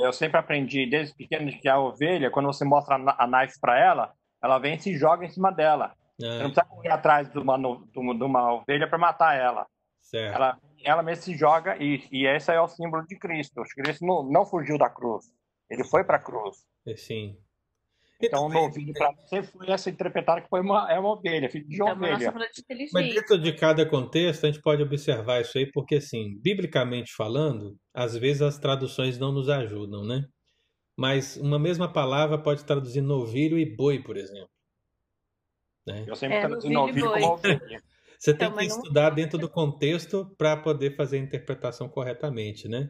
eu 0.01 0.13
sempre 0.13 0.39
aprendi 0.39 0.87
desde 0.87 1.15
pequeno 1.15 1.51
que 1.53 1.69
a 1.69 1.79
ovelha, 1.79 2.31
quando 2.31 2.47
você 2.47 2.65
mostra 2.65 2.97
a 2.97 3.27
naife 3.27 3.61
para 3.61 3.79
ela, 3.79 4.13
ela 4.43 4.59
vem 4.59 4.75
e 4.75 4.81
se 4.81 4.97
joga 4.97 5.25
em 5.25 5.31
cima 5.31 5.51
dela. 5.51 5.95
É. 6.21 6.27
Você 6.27 6.43
não 6.43 6.51
precisa 6.51 6.65
correr 6.67 6.91
atrás 6.91 7.31
de 7.31 7.39
uma, 7.39 7.57
de 7.57 8.25
uma 8.25 8.55
ovelha 8.55 8.89
para 8.89 8.99
matar 8.99 9.37
ela. 9.37 9.67
Certo. 10.01 10.35
Ela, 10.35 10.59
ela 10.85 11.03
mesmo 11.03 11.25
se 11.25 11.37
joga 11.37 11.77
e, 11.83 12.07
e 12.13 12.27
esse 12.27 12.53
é 12.53 12.61
o 12.61 12.69
símbolo 12.69 13.07
de 13.07 13.19
Cristo. 13.19 13.63
Cristo 13.75 14.05
não, 14.05 14.23
não 14.23 14.45
fugiu 14.45 14.77
da 14.77 14.91
cruz. 14.91 15.25
Ele 15.71 15.85
foi 15.85 16.05
para 16.05 16.17
a 16.17 16.21
cruz. 16.21 16.59
Sim. 16.97 17.37
Então, 18.21 18.47
o 18.47 18.49
novilho 18.49 18.93
para 18.93 19.13
você 19.13 19.43
foi 19.43 19.71
essa 19.71 19.91
interpretada 19.91 20.41
que 20.41 20.49
foi 20.49 20.61
uma, 20.61 20.91
é 20.91 20.99
uma 20.99 21.13
ovelha, 21.13 21.51
filho 21.51 21.67
de 21.67 21.75
então, 21.75 21.89
ovelha. 21.89 22.17
De 22.17 22.89
Mas 22.93 23.15
dentro 23.15 23.39
de 23.39 23.53
cada 23.53 23.85
contexto, 23.85 24.45
a 24.45 24.51
gente 24.51 24.63
pode 24.63 24.83
observar 24.83 25.41
isso 25.41 25.59
aí, 25.59 25.71
porque, 25.71 25.97
assim, 25.97 26.39
biblicamente 26.41 27.13
falando, 27.15 27.77
às 27.93 28.17
vezes 28.17 28.43
as 28.43 28.59
traduções 28.59 29.19
não 29.19 29.33
nos 29.33 29.49
ajudam, 29.49 30.05
né? 30.05 30.25
Mas 30.97 31.37
uma 31.37 31.59
mesma 31.59 31.93
palavra 31.93 32.39
pode 32.39 32.65
traduzir 32.65 33.01
novilho 33.01 33.59
e 33.59 33.77
boi, 33.77 34.01
por 34.03 34.17
exemplo. 34.17 34.51
Né? 35.87 36.05
Eu 36.07 36.15
sempre 36.15 36.37
é, 36.37 36.41
traduzi 36.41 36.69
novilho 36.71 37.13
como 37.13 37.27
ovelha. 37.33 37.83
Você 38.19 38.33
tem 38.33 38.49
então, 38.49 38.59
que 38.59 38.65
estudar 38.65 39.11
não... 39.11 39.17
dentro 39.17 39.39
do 39.39 39.51
contexto 39.51 40.35
para 40.39 40.57
poder 40.57 40.97
fazer 40.97 41.19
a 41.19 41.21
interpretação 41.21 41.89
corretamente, 41.89 42.69
né? 42.69 42.89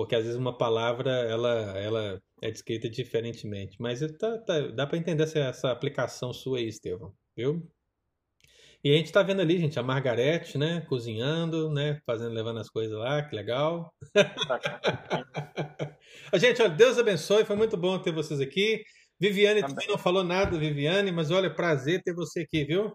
Porque 0.00 0.16
às 0.16 0.24
vezes 0.24 0.38
uma 0.38 0.56
palavra 0.56 1.10
ela, 1.10 1.78
ela 1.78 2.22
é 2.40 2.50
descrita 2.50 2.88
diferentemente. 2.88 3.76
Mas 3.78 4.00
tá, 4.18 4.38
tá, 4.38 4.60
dá 4.68 4.86
para 4.86 4.96
entender 4.96 5.24
essa, 5.24 5.38
essa, 5.40 5.70
aplicação 5.70 6.32
sua 6.32 6.56
aí, 6.56 6.68
Estevão. 6.68 7.12
Viu? 7.36 7.70
E 8.82 8.94
a 8.94 8.96
gente 8.96 9.12
tá 9.12 9.22
vendo 9.22 9.42
ali, 9.42 9.58
gente, 9.58 9.78
a 9.78 9.82
Margarete, 9.82 10.56
né? 10.56 10.80
Cozinhando, 10.88 11.70
né? 11.70 12.00
Fazendo, 12.06 12.32
levando 12.32 12.60
as 12.60 12.70
coisas 12.70 12.96
lá, 12.96 13.22
que 13.22 13.36
legal. 13.36 13.92
gente, 16.36 16.62
olha, 16.62 16.70
Deus 16.70 16.96
abençoe, 16.96 17.44
foi 17.44 17.56
muito 17.56 17.76
bom 17.76 17.98
ter 17.98 18.10
vocês 18.10 18.40
aqui. 18.40 18.82
Viviane 19.20 19.60
também, 19.60 19.74
também 19.74 19.88
não 19.88 19.98
falou 19.98 20.24
nada, 20.24 20.58
Viviane, 20.58 21.12
mas 21.12 21.30
olha, 21.30 21.54
prazer 21.54 22.02
ter 22.02 22.14
você 22.14 22.40
aqui, 22.40 22.64
viu? 22.64 22.86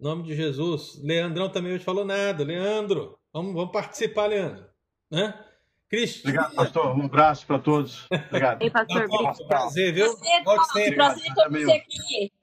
Em 0.00 0.04
nome 0.04 0.22
de 0.22 0.36
Jesus. 0.36 1.02
Leandrão 1.02 1.50
também 1.50 1.72
não 1.72 1.80
falou 1.80 2.04
nada. 2.04 2.44
Leandro, 2.44 3.18
vamos, 3.32 3.52
vamos 3.52 3.72
participar, 3.72 4.26
Leandro. 4.26 4.64
Né? 5.10 5.47
Cristian. 5.88 6.30
Obrigado, 6.30 6.54
pastor. 6.54 6.96
Um 6.98 7.04
abraço 7.06 7.46
para 7.46 7.58
todos. 7.58 8.06
Obrigado. 8.10 8.62
Ei, 8.62 8.70
pastor, 8.70 9.08
Prazer, 9.46 9.94
viu? 9.94 10.16
Prazer, 10.16 10.84
ser. 10.84 10.94
Prazer 10.94 11.34
com 11.34 11.50
você 11.50 11.72
aqui. 11.72 12.37